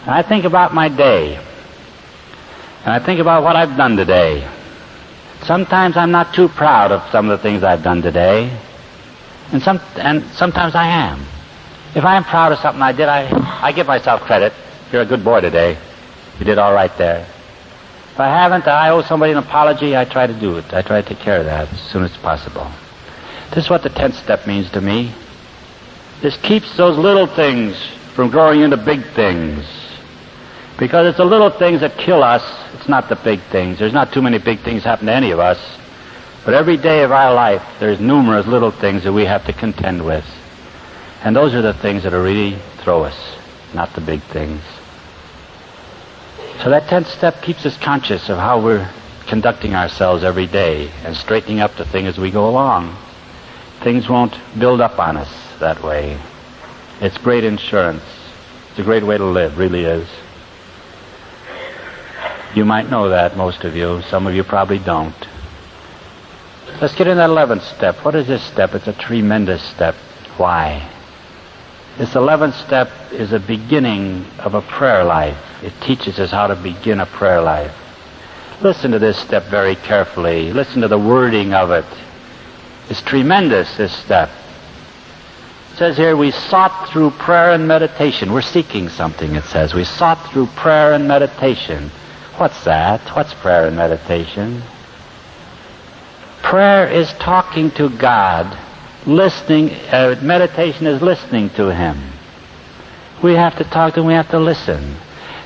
And 0.00 0.10
I 0.10 0.22
think 0.22 0.44
about 0.44 0.74
my 0.74 0.88
day. 0.88 1.36
And 1.36 2.92
I 2.92 2.98
think 2.98 3.20
about 3.20 3.44
what 3.44 3.54
I've 3.54 3.76
done 3.76 3.96
today. 3.96 4.44
Sometimes 5.44 5.96
I'm 5.96 6.10
not 6.10 6.34
too 6.34 6.48
proud 6.48 6.90
of 6.90 7.08
some 7.12 7.30
of 7.30 7.38
the 7.38 7.42
things 7.44 7.62
I've 7.62 7.84
done 7.84 8.02
today. 8.02 8.50
And 9.52 9.62
some 9.62 9.80
and 9.94 10.24
sometimes 10.30 10.74
I 10.74 10.88
am. 10.88 11.24
If 11.94 12.04
I 12.04 12.16
am 12.16 12.24
proud 12.24 12.50
of 12.50 12.58
something 12.58 12.82
I 12.82 12.90
did, 12.90 13.08
I, 13.08 13.28
I 13.62 13.70
give 13.70 13.86
myself 13.86 14.22
credit. 14.22 14.52
You're 14.90 15.02
a 15.02 15.06
good 15.06 15.22
boy 15.22 15.40
today. 15.40 15.78
You 16.40 16.44
did 16.44 16.58
all 16.58 16.74
right 16.74 16.94
there. 16.98 17.20
If 17.20 18.18
I 18.18 18.26
haven't, 18.26 18.66
I 18.66 18.90
owe 18.90 19.02
somebody 19.02 19.30
an 19.30 19.38
apology. 19.38 19.96
I 19.96 20.04
try 20.04 20.26
to 20.26 20.34
do 20.34 20.56
it. 20.56 20.74
I 20.74 20.82
try 20.82 21.00
to 21.00 21.08
take 21.08 21.18
care 21.18 21.38
of 21.38 21.44
that 21.44 21.72
as 21.72 21.80
soon 21.80 22.02
as 22.02 22.16
possible. 22.16 22.68
This 23.50 23.64
is 23.64 23.70
what 23.70 23.84
the 23.84 23.90
tenth 23.90 24.16
step 24.16 24.44
means 24.44 24.70
to 24.72 24.80
me. 24.80 25.12
This 26.20 26.36
keeps 26.38 26.76
those 26.76 26.98
little 26.98 27.28
things 27.28 27.80
from 28.14 28.30
growing 28.30 28.62
into 28.62 28.76
big 28.76 29.04
things. 29.14 29.64
Because 30.78 31.06
it's 31.06 31.18
the 31.18 31.24
little 31.24 31.50
things 31.50 31.80
that 31.82 31.96
kill 31.96 32.24
us. 32.24 32.42
It's 32.74 32.88
not 32.88 33.08
the 33.08 33.16
big 33.16 33.40
things. 33.52 33.78
There's 33.78 33.92
not 33.92 34.12
too 34.12 34.22
many 34.22 34.38
big 34.38 34.60
things 34.60 34.82
happen 34.82 35.06
to 35.06 35.12
any 35.12 35.30
of 35.30 35.38
us. 35.38 35.60
But 36.44 36.54
every 36.54 36.76
day 36.76 37.04
of 37.04 37.12
our 37.12 37.32
life, 37.32 37.62
there's 37.78 38.00
numerous 38.00 38.46
little 38.46 38.72
things 38.72 39.04
that 39.04 39.12
we 39.12 39.24
have 39.26 39.46
to 39.46 39.52
contend 39.52 40.04
with. 40.04 40.24
And 41.24 41.34
those 41.34 41.54
are 41.54 41.62
the 41.62 41.72
things 41.72 42.02
that 42.02 42.12
really 42.12 42.56
throw 42.76 43.04
us, 43.04 43.16
not 43.72 43.94
the 43.94 44.02
big 44.02 44.20
things. 44.20 44.60
So 46.62 46.68
that 46.68 46.86
tenth 46.86 47.08
step 47.08 47.40
keeps 47.40 47.64
us 47.64 47.78
conscious 47.78 48.28
of 48.28 48.36
how 48.36 48.60
we're 48.60 48.90
conducting 49.26 49.74
ourselves 49.74 50.22
every 50.22 50.46
day 50.46 50.90
and 51.02 51.16
straightening 51.16 51.60
up 51.60 51.76
the 51.76 51.86
thing 51.86 52.06
as 52.06 52.18
we 52.18 52.30
go 52.30 52.46
along. 52.46 52.94
Things 53.80 54.06
won't 54.06 54.38
build 54.58 54.82
up 54.82 54.98
on 54.98 55.16
us 55.16 55.30
that 55.60 55.82
way. 55.82 56.18
It's 57.00 57.16
great 57.16 57.42
insurance. 57.42 58.04
It's 58.70 58.78
a 58.80 58.82
great 58.82 59.02
way 59.02 59.16
to 59.16 59.24
live, 59.24 59.56
really 59.56 59.84
is. 59.84 60.06
You 62.54 62.66
might 62.66 62.90
know 62.90 63.08
that, 63.08 63.34
most 63.34 63.64
of 63.64 63.74
you. 63.74 64.02
Some 64.02 64.26
of 64.26 64.34
you 64.34 64.44
probably 64.44 64.78
don't. 64.78 65.14
Let's 66.82 66.94
get 66.94 67.06
in 67.06 67.16
that 67.16 67.30
11th 67.30 67.62
step. 67.62 68.04
What 68.04 68.14
is 68.14 68.26
this 68.26 68.42
step? 68.42 68.74
It's 68.74 68.88
a 68.88 68.92
tremendous 68.92 69.62
step. 69.62 69.94
Why? 70.36 70.90
This 71.96 72.14
11th 72.14 72.54
step 72.66 72.90
is 73.12 73.32
a 73.32 73.38
beginning 73.38 74.26
of 74.40 74.54
a 74.54 74.62
prayer 74.62 75.04
life. 75.04 75.38
It 75.62 75.72
teaches 75.80 76.18
us 76.18 76.32
how 76.32 76.48
to 76.48 76.56
begin 76.56 76.98
a 76.98 77.06
prayer 77.06 77.40
life. 77.40 77.72
Listen 78.60 78.90
to 78.90 78.98
this 78.98 79.16
step 79.16 79.44
very 79.44 79.76
carefully. 79.76 80.52
Listen 80.52 80.82
to 80.82 80.88
the 80.88 80.98
wording 80.98 81.54
of 81.54 81.70
it. 81.70 81.84
It's 82.90 83.00
tremendous, 83.00 83.76
this 83.76 83.92
step. 83.92 84.28
It 85.72 85.76
says 85.76 85.96
here, 85.96 86.16
we 86.16 86.32
sought 86.32 86.88
through 86.88 87.12
prayer 87.12 87.52
and 87.52 87.68
meditation. 87.68 88.32
We're 88.32 88.42
seeking 88.42 88.88
something, 88.88 89.36
it 89.36 89.44
says. 89.44 89.72
We 89.72 89.84
sought 89.84 90.30
through 90.30 90.46
prayer 90.46 90.94
and 90.94 91.06
meditation. 91.06 91.90
What's 92.38 92.64
that? 92.64 93.00
What's 93.14 93.34
prayer 93.34 93.68
and 93.68 93.76
meditation? 93.76 94.62
Prayer 96.42 96.90
is 96.90 97.12
talking 97.14 97.70
to 97.72 97.88
God. 97.88 98.58
Listening, 99.06 99.70
uh, 99.92 100.18
meditation 100.22 100.86
is 100.86 101.02
listening 101.02 101.50
to 101.50 101.74
Him. 101.74 102.00
We 103.22 103.34
have 103.34 103.56
to 103.58 103.64
talk 103.64 103.94
to 103.94 104.00
Him, 104.00 104.06
we 104.06 104.14
have 104.14 104.30
to 104.30 104.38
listen. 104.38 104.96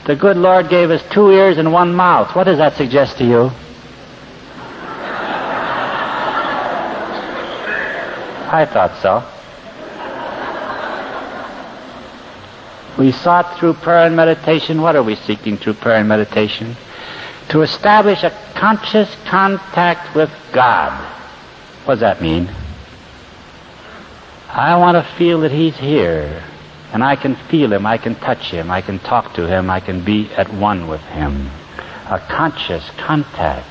The 0.06 0.14
good 0.14 0.36
Lord 0.36 0.68
gave 0.68 0.90
us 0.90 1.02
two 1.10 1.30
ears 1.30 1.58
and 1.58 1.72
one 1.72 1.92
mouth. 1.92 2.34
What 2.36 2.44
does 2.44 2.58
that 2.58 2.74
suggest 2.76 3.18
to 3.18 3.24
you? 3.24 3.50
I 8.50 8.64
thought 8.64 8.96
so. 9.02 9.22
We 12.96 13.12
sought 13.12 13.58
through 13.58 13.74
prayer 13.74 14.06
and 14.06 14.16
meditation. 14.16 14.80
What 14.80 14.96
are 14.96 15.02
we 15.02 15.14
seeking 15.14 15.56
through 15.56 15.74
prayer 15.74 15.98
and 15.98 16.08
meditation? 16.08 16.76
To 17.50 17.62
establish 17.62 18.22
a 18.22 18.30
conscious 18.54 19.14
contact 19.26 20.16
with 20.16 20.30
God. 20.52 20.92
What 21.84 21.94
does 21.94 22.00
that 22.00 22.22
mean? 22.22 22.48
I 24.58 24.76
want 24.76 24.96
to 24.96 25.14
feel 25.14 25.42
that 25.42 25.52
He's 25.52 25.76
here. 25.76 26.42
And 26.92 27.04
I 27.04 27.14
can 27.14 27.36
feel 27.36 27.72
Him, 27.72 27.86
I 27.86 27.96
can 27.96 28.16
touch 28.16 28.50
Him, 28.50 28.72
I 28.72 28.80
can 28.80 28.98
talk 28.98 29.34
to 29.34 29.46
Him, 29.46 29.70
I 29.70 29.78
can 29.78 30.04
be 30.04 30.28
at 30.32 30.52
one 30.52 30.88
with 30.88 31.00
Him. 31.02 31.48
A 32.06 32.18
conscious 32.18 32.90
contact. 32.96 33.68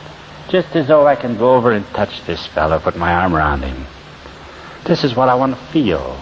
Just 0.49 0.73
as 0.77 0.88
though 0.88 1.05
I 1.05 1.17
can 1.17 1.38
go 1.38 1.55
over 1.55 1.73
and 1.73 1.85
touch 1.88 2.25
this 2.25 2.45
fellow, 2.47 2.79
put 2.79 2.95
my 2.95 3.13
arm 3.13 3.35
around 3.35 3.63
him. 3.63 3.85
This 4.85 5.03
is 5.03 5.13
what 5.13 5.27
I 5.27 5.35
want 5.35 5.55
to 5.55 5.61
feel. 5.73 6.17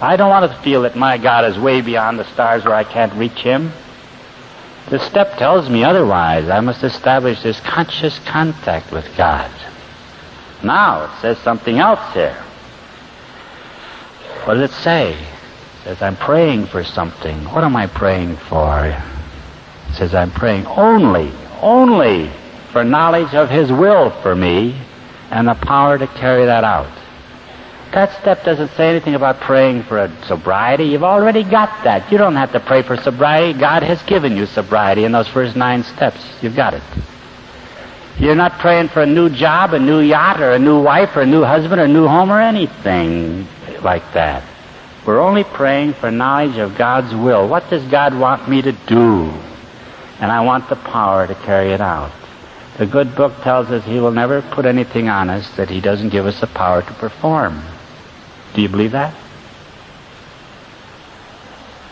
I 0.00 0.16
don't 0.16 0.30
want 0.30 0.50
to 0.50 0.58
feel 0.62 0.82
that 0.82 0.96
my 0.96 1.18
God 1.18 1.44
is 1.44 1.58
way 1.58 1.82
beyond 1.82 2.18
the 2.18 2.32
stars 2.32 2.64
where 2.64 2.74
I 2.74 2.84
can't 2.84 3.12
reach 3.12 3.40
Him. 3.40 3.72
The 4.88 5.00
step 5.00 5.36
tells 5.36 5.68
me 5.68 5.84
otherwise. 5.84 6.48
I 6.48 6.60
must 6.60 6.82
establish 6.82 7.42
this 7.42 7.60
conscious 7.60 8.18
contact 8.20 8.90
with 8.90 9.04
God. 9.18 9.50
Now, 10.64 11.04
it 11.04 11.20
says 11.20 11.36
something 11.38 11.78
else 11.78 12.14
here. 12.14 12.42
What 14.44 14.54
does 14.54 14.70
it 14.70 14.74
say? 14.74 15.12
It 15.12 15.84
says, 15.84 16.02
I'm 16.02 16.16
praying 16.16 16.66
for 16.66 16.82
something. 16.84 17.44
What 17.50 17.64
am 17.64 17.76
I 17.76 17.86
praying 17.86 18.36
for? 18.36 18.86
It 18.86 19.94
says, 19.94 20.14
I'm 20.14 20.30
praying 20.30 20.66
only, 20.66 21.32
only 21.60 22.30
for 22.72 22.84
knowledge 22.84 23.34
of 23.34 23.50
His 23.50 23.70
will 23.70 24.10
for 24.22 24.34
me 24.34 24.80
and 25.30 25.48
the 25.48 25.54
power 25.54 25.98
to 25.98 26.06
carry 26.06 26.46
that 26.46 26.64
out. 26.64 26.90
That 27.92 28.12
step 28.20 28.44
doesn't 28.44 28.70
say 28.72 28.90
anything 28.90 29.14
about 29.14 29.40
praying 29.40 29.84
for 29.84 30.12
sobriety. 30.26 30.84
You've 30.84 31.04
already 31.04 31.42
got 31.42 31.84
that. 31.84 32.12
You 32.12 32.18
don't 32.18 32.36
have 32.36 32.52
to 32.52 32.60
pray 32.60 32.82
for 32.82 32.96
sobriety. 32.98 33.58
God 33.58 33.82
has 33.82 34.02
given 34.02 34.36
you 34.36 34.44
sobriety 34.46 35.04
in 35.04 35.12
those 35.12 35.28
first 35.28 35.56
nine 35.56 35.84
steps. 35.84 36.20
You've 36.42 36.56
got 36.56 36.74
it. 36.74 36.82
You're 38.18 38.34
not 38.34 38.58
praying 38.58 38.88
for 38.88 39.02
a 39.02 39.06
new 39.06 39.30
job, 39.30 39.72
a 39.72 39.78
new 39.78 40.00
yacht, 40.00 40.40
or 40.40 40.52
a 40.52 40.58
new 40.58 40.82
wife, 40.82 41.16
or 41.16 41.22
a 41.22 41.26
new 41.26 41.44
husband, 41.44 41.80
or 41.80 41.84
a 41.84 41.88
new 41.88 42.06
home, 42.06 42.30
or 42.30 42.40
anything 42.40 43.46
like 43.82 44.12
that. 44.14 44.44
We're 45.06 45.20
only 45.20 45.44
praying 45.44 45.94
for 45.94 46.10
knowledge 46.10 46.58
of 46.58 46.76
God's 46.76 47.14
will. 47.14 47.48
What 47.48 47.70
does 47.70 47.82
God 47.84 48.18
want 48.18 48.48
me 48.48 48.60
to 48.62 48.72
do? 48.72 49.32
And 50.20 50.30
I 50.32 50.40
want 50.40 50.68
the 50.68 50.76
power 50.76 51.26
to 51.26 51.34
carry 51.34 51.72
it 51.72 51.80
out. 51.80 52.12
The 52.76 52.86
good 52.86 53.14
book 53.16 53.40
tells 53.42 53.70
us 53.70 53.84
He 53.84 54.00
will 54.00 54.10
never 54.12 54.42
put 54.42 54.66
anything 54.66 55.08
on 55.08 55.30
us 55.30 55.48
that 55.56 55.70
He 55.70 55.80
doesn't 55.80 56.10
give 56.10 56.26
us 56.26 56.40
the 56.40 56.46
power 56.46 56.82
to 56.82 56.92
perform. 56.94 57.62
Do 58.54 58.62
you 58.62 58.68
believe 58.68 58.92
that? 58.92 59.14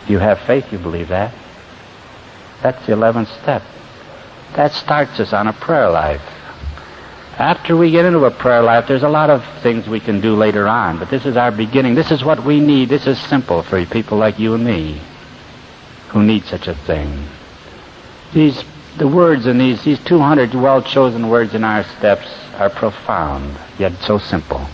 You 0.07 0.19
have 0.19 0.39
faith, 0.41 0.71
you 0.71 0.77
believe 0.77 1.09
that. 1.09 1.33
That's 2.61 2.85
the 2.85 2.93
11th 2.93 3.41
step. 3.41 3.63
That 4.53 4.71
starts 4.71 5.19
us 5.19 5.33
on 5.33 5.47
a 5.47 5.53
prayer 5.53 5.89
life. 5.89 6.21
After 7.37 7.77
we 7.77 7.91
get 7.91 8.05
into 8.05 8.25
a 8.25 8.31
prayer 8.31 8.63
life, 8.63 8.87
there's 8.87 9.03
a 9.03 9.09
lot 9.09 9.29
of 9.29 9.45
things 9.61 9.87
we 9.87 9.99
can 9.99 10.21
do 10.21 10.35
later 10.35 10.67
on, 10.67 10.97
but 10.97 11.11
this 11.11 11.23
is 11.23 11.37
our 11.37 11.51
beginning. 11.51 11.93
This 11.93 12.09
is 12.09 12.23
what 12.23 12.43
we 12.43 12.59
need. 12.59 12.89
This 12.89 13.05
is 13.05 13.19
simple 13.19 13.61
for 13.61 13.85
people 13.85 14.17
like 14.17 14.39
you 14.39 14.55
and 14.55 14.65
me 14.65 14.99
who 16.09 16.23
need 16.23 16.45
such 16.45 16.67
a 16.67 16.73
thing. 16.73 17.27
These, 18.33 18.63
the 18.97 19.07
words 19.07 19.45
in 19.45 19.59
these, 19.59 19.83
these 19.83 20.03
200 20.03 20.55
well 20.55 20.81
chosen 20.81 21.29
words 21.29 21.53
in 21.53 21.63
our 21.63 21.83
steps 21.83 22.27
are 22.55 22.71
profound, 22.71 23.55
yet 23.77 23.93
so 24.01 24.17
simple. 24.17 24.65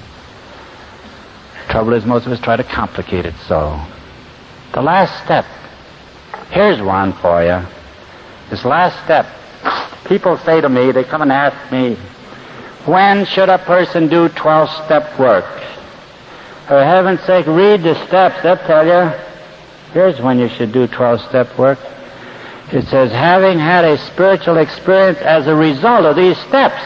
Trouble 1.68 1.94
is, 1.94 2.06
most 2.06 2.26
of 2.26 2.32
us 2.32 2.40
try 2.40 2.56
to 2.56 2.64
complicate 2.64 3.26
it 3.26 3.36
so. 3.46 3.78
The 4.74 4.82
last 4.82 5.22
step. 5.26 5.46
Here's 6.50 6.82
one 6.82 7.12
for 7.12 7.44
you. 7.44 7.62
This 8.50 8.64
last 8.64 9.04
step. 9.04 9.28
People 10.06 10.38
say 10.38 10.62
to 10.62 10.70
me, 10.70 10.94
they 10.94 11.04
come 11.04 11.22
and 11.24 11.32
ask 11.32 11.72
me, 11.72 11.98
when 12.86 13.26
should 13.26 13.50
a 13.50 13.58
person 13.58 14.08
do 14.08 14.30
12 14.30 14.86
step 14.86 15.20
work? 15.20 15.46
For 16.68 16.84
heaven's 16.84 17.22
sake, 17.22 17.46
read 17.48 17.84
the 17.84 17.96
steps. 18.08 18.42
They'll 18.42 18.58
tell 18.58 18.86
you. 18.86 19.18
Here's 19.94 20.20
when 20.20 20.40
you 20.40 20.50
should 20.50 20.72
do 20.72 20.88
12 20.88 21.22
step 21.22 21.58
work. 21.58 21.80
It 22.72 22.88
says, 22.88 23.12
having 23.12 23.60
had 23.60 23.86
a 23.86 23.98
spiritual 23.98 24.58
experience 24.58 25.20
as 25.20 25.48
a 25.48 25.56
result 25.56 26.06
of 26.06 26.16
these 26.16 26.38
steps, 26.38 26.82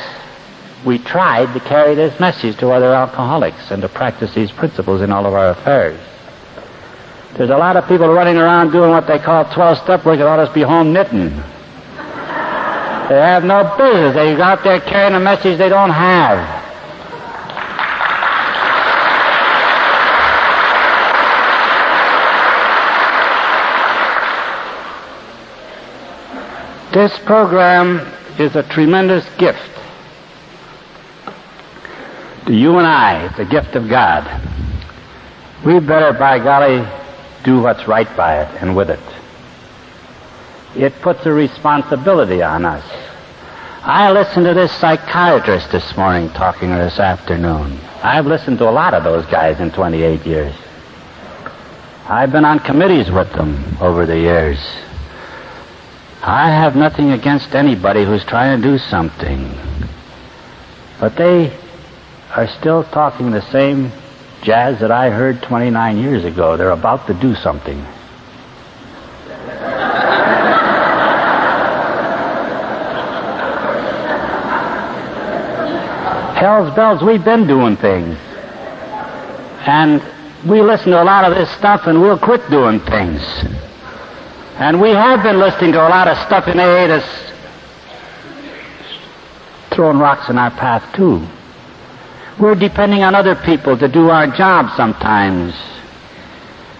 we 0.86 0.98
tried 0.98 1.54
to 1.54 1.60
carry 1.62 1.95
this 1.95 2.20
message 2.20 2.58
to 2.58 2.72
other 2.72 2.93
alcoholics 2.93 3.72
and 3.72 3.82
to 3.82 3.89
practice 3.89 4.34
these 4.34 4.52
principles 4.52 5.02
in 5.02 5.12
all 5.12 5.26
of 5.26 5.34
our 5.34 5.50
affairs. 5.50 6.00
There's 7.36 7.50
a 7.50 7.58
lot 7.58 7.78
of 7.78 7.88
people 7.88 8.10
running 8.10 8.38
around 8.38 8.72
doing 8.72 8.89
what 8.89 9.08
they 9.08 9.20
call 9.20 9.45
12 9.45 9.78
step 9.80 10.06
work 10.06 10.18
that 10.18 10.28
ought 10.28 10.45
to 10.45 10.52
be 10.54 10.62
home 10.62 10.91
knitting. 10.91 11.41
They 13.10 13.16
have 13.16 13.45
no 13.45 13.64
business. 13.78 14.16
They 14.16 14.36
go 14.36 14.43
out 14.43 14.64
there 14.64 14.82
carrying 14.82 15.14
a 15.16 15.20
message 15.20 15.58
they 15.58 15.70
don't 15.70 15.91
have. 15.91 16.66
This 26.93 27.18
program 27.20 27.99
is 28.39 28.55
a 28.55 28.64
tremendous 28.64 29.26
gift 29.38 29.70
to 32.47 32.53
you 32.53 32.78
and 32.78 32.88
I. 32.88 33.26
It's 33.26 33.39
a 33.39 33.45
gift 33.45 33.76
of 33.76 33.88
God. 33.88 34.26
We 35.66 35.80
better, 35.80 36.12
by 36.18 36.39
golly, 36.39 36.86
do 37.43 37.62
what's 37.62 37.88
right 37.88 38.08
by 38.18 38.41
it 38.41 38.62
and 38.62 38.76
with 38.76 38.89
it. 38.89 39.16
It 40.78 41.02
puts 41.02 41.26
a 41.26 41.34
responsibility 41.34 42.44
on 42.44 42.64
us. 42.64 42.86
I 43.82 44.12
listened 44.12 44.46
to 44.46 44.54
this 44.54 44.72
psychiatrist 44.74 45.72
this 45.72 45.98
morning 45.98 46.30
talking 46.30 46.72
or 46.72 46.78
this 46.78 47.00
afternoon. 47.00 47.80
I've 48.04 48.28
listened 48.28 48.60
to 48.60 48.70
a 48.70 48.72
lot 48.72 48.94
of 48.94 49.04
those 49.04 49.26
guys 49.26 49.60
in 49.60 49.72
28 49.72 50.24
years. 50.28 50.54
I've 52.08 52.32
been 52.32 52.46
on 52.46 52.60
committees 52.60 53.10
with 53.10 53.32
them 53.34 53.78
over 53.82 54.06
the 54.06 54.20
years. 54.20 54.60
I 56.22 56.52
have 56.52 56.76
nothing 56.76 57.10
against 57.12 57.56
anybody 57.56 58.06
who's 58.06 58.24
trying 58.24 58.62
to 58.62 58.68
do 58.68 58.78
something. 58.78 59.52
But 61.00 61.16
they 61.16 61.58
are 62.36 62.48
still 62.48 62.84
talking 62.84 63.32
the 63.32 63.42
same 63.52 63.92
jazz 64.44 64.80
that 64.82 64.92
I 64.92 65.10
heard 65.10 65.42
29 65.42 65.98
years 65.98 66.24
ago. 66.24 66.56
They're 66.56 66.70
about 66.70 67.08
to 67.08 67.16
do 67.16 67.34
something. 67.34 67.84
Hell's 76.38 76.72
bells, 76.76 77.02
we've 77.02 77.26
been 77.26 77.48
doing 77.48 77.76
things. 77.78 78.16
And 79.66 80.04
we 80.48 80.62
listen 80.62 80.92
to 80.92 81.02
a 81.02 81.04
lot 81.04 81.26
of 81.26 81.36
this 81.36 81.50
stuff 81.58 81.88
and 81.88 82.00
we'll 82.00 82.20
quit 82.20 82.48
doing 82.52 82.80
things. 82.80 83.22
And 84.60 84.80
we 84.80 84.92
have 84.92 85.24
been 85.24 85.40
listening 85.40 85.72
to 85.72 85.80
a 85.80 85.90
lot 85.90 86.08
of 86.08 86.16
stuff 86.28 86.48
in 86.48 86.60
AA 86.60 86.86
that's 86.86 87.34
throwing 89.72 89.98
rocks 89.98 90.30
in 90.30 90.38
our 90.38 90.52
path 90.52 90.96
too. 90.96 91.28
We're 92.40 92.54
depending 92.54 93.02
on 93.02 93.16
other 93.16 93.36
people 93.36 93.76
to 93.76 93.88
do 93.88 94.12
our 94.12 94.28
job 94.28 94.70
sometimes. 94.78 95.56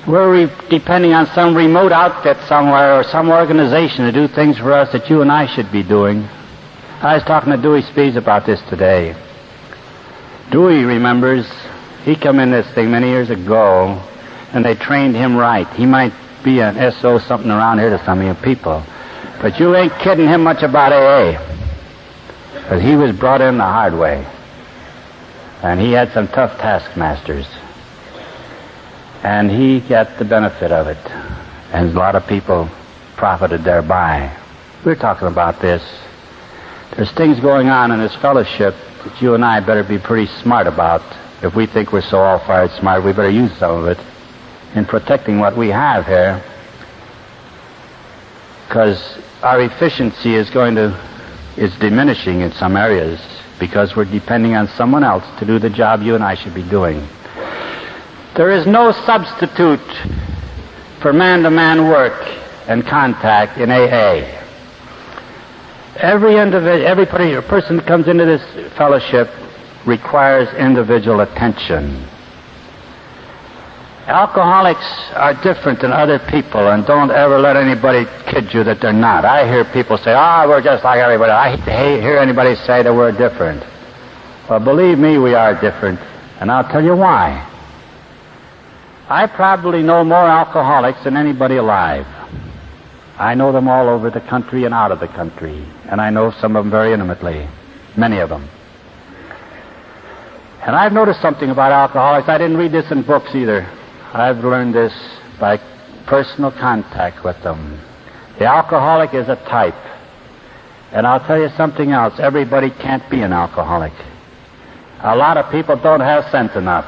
We're 0.06 0.46
re- 0.46 0.54
depending 0.70 1.14
on 1.14 1.26
some 1.34 1.58
remote 1.58 1.92
outfit 1.92 2.38
somewhere 2.48 3.00
or 3.00 3.04
some 3.04 3.32
organization 3.32 4.06
to 4.06 4.12
do 4.12 4.28
things 4.28 4.60
for 4.60 4.72
us 4.72 4.92
that 4.92 5.10
you 5.10 5.24
and 5.24 5.32
I 5.32 5.48
should 5.48 5.72
be 5.72 5.82
doing. 5.82 6.30
I 7.02 7.16
was 7.16 7.24
talking 7.24 7.52
to 7.52 7.58
Dewey 7.58 7.82
Spees 7.82 8.16
about 8.16 8.46
this 8.46 8.62
today. 8.70 9.16
Dewey 10.52 10.84
remembers 10.86 11.46
he 12.06 12.16
come 12.16 12.40
in 12.40 12.52
this 12.52 12.68
thing 12.68 12.90
many 12.92 13.10
years 13.10 13.30
ago, 13.30 14.02
and 14.54 14.64
they 14.64 14.76
trained 14.76 15.16
him 15.16 15.36
right. 15.36 15.68
He 15.74 15.86
might 15.86 16.14
be 16.44 16.62
an 16.62 16.76
SO 16.94 17.20
something 17.20 17.52
around 17.52 17.80
here 17.80 17.90
to 17.90 18.04
some 18.06 18.22
of 18.22 18.26
you 18.26 18.34
people, 18.36 18.82
but 19.42 19.60
you 19.60 19.76
ain't 19.76 19.94
kidding 20.00 20.28
him 20.28 20.44
much 20.44 20.64
about 20.64 20.94
AA, 20.94 21.38
because 22.54 22.82
he 22.82 22.96
was 22.96 23.14
brought 23.16 23.42
in 23.42 23.58
the 23.58 23.64
hard 23.64 23.94
way, 23.94 24.26
and 25.64 25.82
he 25.82 25.92
had 25.92 26.14
some 26.14 26.30
tough 26.30 26.58
taskmasters, 26.60 27.46
and 29.24 29.52
he 29.52 29.82
got 29.82 30.18
the 30.18 30.26
benefit 30.26 30.72
of 30.72 30.88
it, 30.88 31.12
and 31.74 31.90
a 31.90 32.00
lot 32.00 32.16
of 32.16 32.26
people 32.26 32.70
profited 33.18 33.66
thereby. 33.66 34.34
We're 34.86 34.96
talking 34.96 35.28
about 35.28 35.60
this. 35.60 35.84
There's 36.96 37.12
things 37.12 37.42
going 37.42 37.68
on 37.68 37.92
in 37.92 38.00
this 38.00 38.16
fellowship 38.16 38.76
that 39.08 39.22
you 39.22 39.34
and 39.36 39.46
I 39.46 39.60
better 39.62 39.84
be 39.84 39.98
pretty 39.98 40.28
smart 40.42 40.68
about. 40.68 41.02
If 41.42 41.56
we 41.56 41.66
think 41.66 41.94
we're 41.94 42.02
so 42.02 42.20
all 42.20 42.40
fired 42.40 42.72
smart, 42.72 43.04
we 43.04 43.14
better 43.14 43.30
use 43.30 43.56
some 43.58 43.72
of 43.72 43.88
it 43.88 43.98
in 44.76 44.86
protecting 44.86 45.40
what 45.40 45.56
we 45.56 45.70
have 45.70 46.06
here. 46.06 46.44
Because 48.68 49.20
our 49.42 49.62
efficiency 49.62 50.36
is 50.36 50.50
going 50.50 50.76
to, 50.76 51.00
is 51.56 51.74
diminishing 51.78 52.42
in 52.42 52.52
some 52.52 52.76
areas 52.76 53.22
because 53.60 53.96
we're 53.96 54.06
depending 54.06 54.56
on 54.56 54.68
someone 54.68 55.04
else 55.04 55.24
to 55.40 55.46
do 55.46 55.58
the 55.58 55.70
job 55.70 56.02
you 56.02 56.16
and 56.16 56.24
I 56.24 56.36
should 56.36 56.54
be 56.54 56.64
doing. 56.64 57.08
There 58.36 58.52
is 58.52 58.68
no 58.68 58.92
substitute 58.92 59.80
for 61.00 61.14
man-to-man 61.14 61.88
work 61.88 62.28
and 62.68 62.86
contact 62.86 63.58
in 63.58 63.72
AA. 63.72 64.37
Every 66.00 66.38
individual, 66.38 66.86
every 66.86 67.06
person 67.42 67.78
that 67.78 67.88
comes 67.88 68.08
into 68.08 68.26
this 68.26 68.44
fellowship 68.78 69.30
requires 69.86 70.48
individual 70.54 71.22
attention. 71.22 72.06
Alcoholics 74.06 74.86
are 75.16 75.34
different 75.44 75.82
than 75.82 75.92
other 75.92 76.20
people, 76.20 76.70
and 76.70 76.86
don't 76.86 77.12
ever 77.12 77.40
let 77.40 77.58
anybody 77.58 78.06
kid 78.28 78.54
you 78.54 78.64
that 78.64 78.80
they're 78.80 78.94
not. 78.94 79.26
I 79.26 79.48
hear 79.48 79.66
people 79.66 79.98
say, 79.98 80.14
"Ah, 80.14 80.44
oh, 80.44 80.50
we're 80.50 80.62
just 80.62 80.84
like 80.84 81.00
everybody." 81.00 81.32
I 81.32 81.58
hate 81.58 81.66
to 81.66 82.02
hear 82.02 82.18
anybody 82.18 82.56
say 82.56 82.84
that 82.84 82.94
we're 82.94 83.12
different. 83.12 83.64
Well, 84.50 84.60
believe 84.60 84.98
me, 84.98 85.18
we 85.18 85.34
are 85.34 85.56
different, 85.56 86.00
and 86.40 86.52
I'll 86.52 86.64
tell 86.64 86.84
you 86.84 86.96
why. 86.96 87.44
I 89.10 89.26
probably 89.26 89.84
know 89.84 90.04
more 90.04 90.28
alcoholics 90.28 91.04
than 91.04 91.18
anybody 91.18 91.58
alive. 91.58 92.06
I 93.18 93.34
know 93.34 93.52
them 93.52 93.68
all 93.68 93.90
over 93.90 94.10
the 94.12 94.22
country 94.22 94.66
and 94.66 94.74
out 94.74 94.92
of 94.92 95.00
the 95.00 95.08
country, 95.08 95.66
and 95.90 96.00
I 96.00 96.12
know 96.12 96.32
some 96.40 96.56
of 96.56 96.64
them 96.64 96.72
very 96.72 96.94
intimately, 96.94 97.48
many 97.96 98.20
of 98.20 98.30
them. 98.30 98.48
And 100.62 100.76
I've 100.76 100.94
noticed 100.94 101.22
something 101.22 101.50
about 101.50 101.72
alcoholics. 101.72 102.30
I 102.30 102.38
didn't 102.38 102.58
read 102.58 102.72
this 102.72 102.92
in 102.92 103.02
books 103.02 103.34
either. 103.34 103.66
I've 104.14 104.44
learned 104.44 104.76
this 104.76 104.94
by 105.40 105.58
personal 106.06 106.52
contact 106.52 107.24
with 107.24 107.42
them. 107.42 107.80
The 108.38 108.46
alcoholic 108.46 109.14
is 109.14 109.30
a 109.30 109.36
type. 109.36 109.76
And 110.92 111.08
I'll 111.08 111.26
tell 111.26 111.40
you 111.40 111.50
something 111.58 111.92
else. 111.92 112.20
Everybody 112.20 112.70
can't 112.70 113.08
be 113.10 113.22
an 113.22 113.34
alcoholic. 113.34 113.94
A 115.02 115.16
lot 115.16 115.38
of 115.38 115.52
people 115.52 115.76
don't 115.76 116.02
have 116.02 116.30
sense 116.32 116.56
enough. 116.56 116.86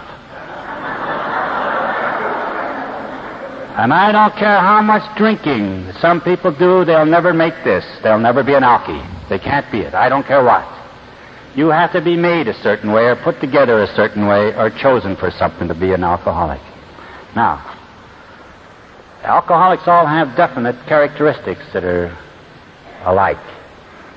And 3.80 3.94
I 3.94 4.12
don't 4.12 4.36
care 4.36 4.60
how 4.60 4.82
much 4.82 5.04
drinking 5.16 5.94
some 6.02 6.20
people 6.20 6.52
do, 6.52 6.84
they'll 6.84 7.06
never 7.06 7.34
make 7.34 7.54
this. 7.64 7.86
They'll 8.04 8.20
never 8.20 8.44
be 8.44 8.54
an 8.54 8.64
alkie. 8.64 9.02
They 9.30 9.40
can't 9.40 9.72
be 9.72 9.80
it. 9.80 9.94
I 9.94 10.10
don't 10.10 10.26
care 10.26 10.44
what. 10.44 10.68
You 11.56 11.70
have 11.70 11.94
to 11.94 12.02
be 12.02 12.18
made 12.18 12.50
a 12.50 12.54
certain 12.56 12.92
way 12.92 13.06
or 13.06 13.16
put 13.16 13.40
together 13.40 13.82
a 13.82 13.88
certain 13.96 14.28
way 14.28 14.54
or 14.54 14.70
chosen 14.70 15.16
for 15.16 15.32
something 15.32 15.70
to 15.70 15.74
be 15.74 15.94
an 15.94 16.04
alcoholic. 16.04 16.60
Now, 17.38 17.64
alcoholics 19.24 19.88
all 19.88 20.06
have 20.06 20.36
definite 20.36 20.76
characteristics 20.86 21.64
that 21.72 21.86
are 21.86 22.14
alike. 23.06 23.40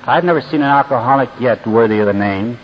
I've 0.03 0.25
never 0.25 0.41
seen 0.41 0.59
an 0.59 0.67
alcoholic 0.67 1.29
yet 1.39 1.65
worthy 1.65 1.99
of 1.99 2.07
the 2.07 2.13
name. 2.13 2.59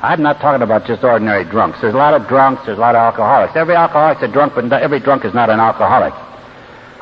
I'm 0.00 0.22
not 0.22 0.38
talking 0.38 0.62
about 0.62 0.86
just 0.86 1.02
ordinary 1.02 1.42
drunks. 1.42 1.80
There's 1.80 1.94
a 1.94 1.98
lot 1.98 2.14
of 2.14 2.28
drunks, 2.28 2.64
there's 2.64 2.78
a 2.78 2.80
lot 2.80 2.94
of 2.94 3.00
alcoholics. 3.00 3.56
Every 3.56 3.74
alcoholic's 3.74 4.22
a 4.22 4.28
drunk, 4.28 4.54
but 4.54 4.72
every 4.72 5.00
drunk 5.00 5.24
is 5.24 5.34
not 5.34 5.50
an 5.50 5.58
alcoholic. 5.58 6.14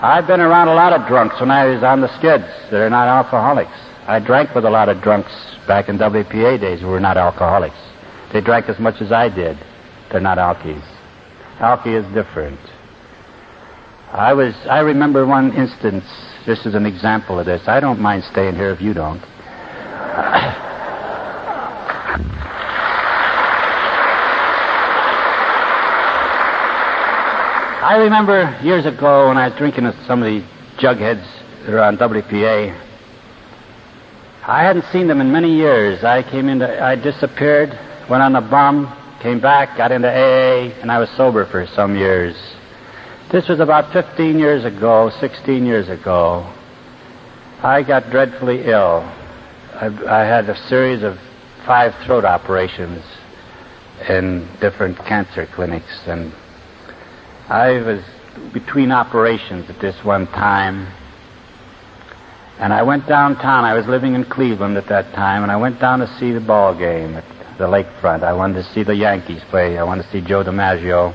I've 0.03 0.27
been 0.27 0.41
around 0.41 0.67
a 0.67 0.75
lot 0.75 0.93
of 0.93 1.07
drunks 1.07 1.39
when 1.39 1.53
I 1.53 1.67
was 1.67 1.85
on 1.85 2.01
the 2.01 2.09
skids 2.19 2.43
that 2.73 2.81
are 2.81 2.91
not 2.91 3.07
alcoholics. 3.07 3.71
I 4.09 4.19
drank 4.19 4.53
with 4.53 4.65
a 4.65 4.71
lot 4.71 4.89
of 4.89 5.01
drunks 5.01 5.31
back 5.69 5.89
in 5.89 5.97
WPA 5.97 6.61
days 6.61 6.81
who 6.81 6.89
were 6.89 6.99
not 6.99 7.17
alcoholics. 7.17 7.77
They 8.33 8.41
drank 8.41 8.69
as 8.69 8.81
much 8.81 9.01
as 9.01 9.13
I 9.13 9.29
did. 9.29 9.57
They're 10.11 10.21
not 10.21 10.39
alkies. 10.39 10.83
Alkie 11.59 11.95
is 11.95 12.05
different. 12.13 12.59
I 14.11 14.33
was, 14.33 14.57
I 14.69 14.81
remember 14.81 15.25
one 15.25 15.53
instance, 15.55 16.05
just 16.47 16.67
as 16.67 16.75
an 16.75 16.85
example 16.85 17.39
of 17.39 17.47
this. 17.47 17.69
I 17.69 17.79
don't 17.79 18.01
mind 18.01 18.25
staying 18.25 18.57
here 18.57 18.71
if 18.71 18.81
you 18.81 18.95
don't. 18.95 19.23
I 27.83 27.97
remember 27.97 28.57
years 28.63 28.87
ago 28.87 29.27
when 29.27 29.37
I 29.37 29.49
was 29.49 29.59
drinking 29.59 29.87
with 29.87 30.01
some 30.07 30.23
of 30.23 30.27
these 30.29 30.45
jugheads 30.77 31.27
that 31.67 31.75
are 31.75 31.81
on 31.81 31.99
WPA. 31.99 32.81
I 34.47 34.63
hadn't 34.63 34.85
seen 34.93 35.09
them 35.09 35.21
in 35.21 35.33
many 35.33 35.53
years. 35.53 36.05
I 36.05 36.23
came 36.23 36.49
into, 36.49 36.81
I 36.81 36.95
disappeared, 36.95 37.77
went 38.09 38.23
on 38.23 38.35
the 38.35 38.41
bum, 38.41 38.97
came 39.19 39.41
back, 39.41 39.77
got 39.77 39.91
into 39.91 40.09
AA, 40.09 40.71
and 40.81 40.93
I 40.93 41.01
was 41.01 41.11
sober 41.11 41.45
for 41.45 41.67
some 41.67 41.97
years. 41.97 42.37
This 43.33 43.49
was 43.49 43.59
about 43.59 43.93
15 43.93 44.39
years 44.39 44.65
ago, 44.65 45.11
16 45.19 45.67
years 45.67 45.89
ago. 45.89 46.49
I 47.65 47.83
got 47.83 48.11
dreadfully 48.11 48.63
ill. 48.67 49.01
I, 49.75 49.87
I 50.07 50.25
had 50.25 50.49
a 50.49 50.57
series 50.69 51.03
of 51.03 51.19
five 51.67 51.97
throat 52.05 52.25
operations 52.25 53.03
in 54.09 54.47
different 54.61 54.99
cancer 54.99 55.47
clinics, 55.47 56.07
and 56.07 56.33
I 57.53 57.83
was 57.83 58.03
between 58.55 58.91
operations 58.91 59.69
at 59.69 59.79
this 59.79 60.03
one 60.03 60.27
time. 60.29 60.91
And 62.59 62.73
I 62.73 62.83
went 62.83 63.07
downtown. 63.07 63.65
I 63.65 63.75
was 63.75 63.87
living 63.87 64.15
in 64.15 64.25
Cleveland 64.25 64.79
at 64.79 64.87
that 64.87 65.13
time, 65.13 65.43
and 65.43 65.53
I 65.53 65.57
went 65.59 65.79
down 65.79 65.99
to 65.99 66.07
see 66.19 66.33
the 66.33 66.41
ball 66.41 66.75
game 66.75 67.15
at 67.15 67.25
the 67.59 67.67
lakefront. 67.67 68.23
I 68.23 68.33
wanted 68.33 68.65
to 68.65 68.73
see 68.73 68.85
the 68.85 68.95
Yankees 68.95 69.43
play. 69.51 69.77
I 69.77 69.83
wanted 69.83 70.05
to 70.05 70.11
see 70.11 70.23
Joe 70.23 70.43
DiMaggio. 70.43 71.15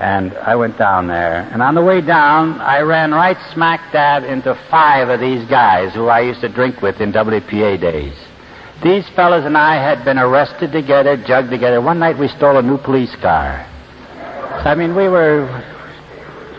And 0.00 0.32
I 0.32 0.56
went 0.56 0.78
down 0.78 1.08
there. 1.08 1.46
And 1.52 1.60
on 1.60 1.74
the 1.74 1.84
way 1.84 2.00
down, 2.00 2.58
I 2.62 2.80
ran 2.80 3.12
right 3.12 3.36
smack 3.52 3.92
dab 3.92 4.24
into 4.24 4.54
five 4.70 5.10
of 5.10 5.20
these 5.20 5.46
guys 5.46 5.92
who 5.92 6.06
I 6.06 6.20
used 6.20 6.40
to 6.40 6.48
drink 6.48 6.80
with 6.80 7.02
in 7.02 7.12
WPA 7.12 7.78
days. 7.78 8.16
These 8.82 9.06
fellows 9.10 9.44
and 9.44 9.58
I 9.58 9.74
had 9.74 10.06
been 10.06 10.18
arrested 10.18 10.72
together, 10.72 11.18
jugged 11.18 11.50
together. 11.50 11.82
One 11.82 11.98
night 11.98 12.16
we 12.16 12.28
stole 12.28 12.56
a 12.56 12.62
new 12.62 12.78
police 12.78 13.14
car. 13.16 13.66
I 14.66 14.74
mean, 14.74 14.96
we 14.96 15.08
were, 15.08 15.46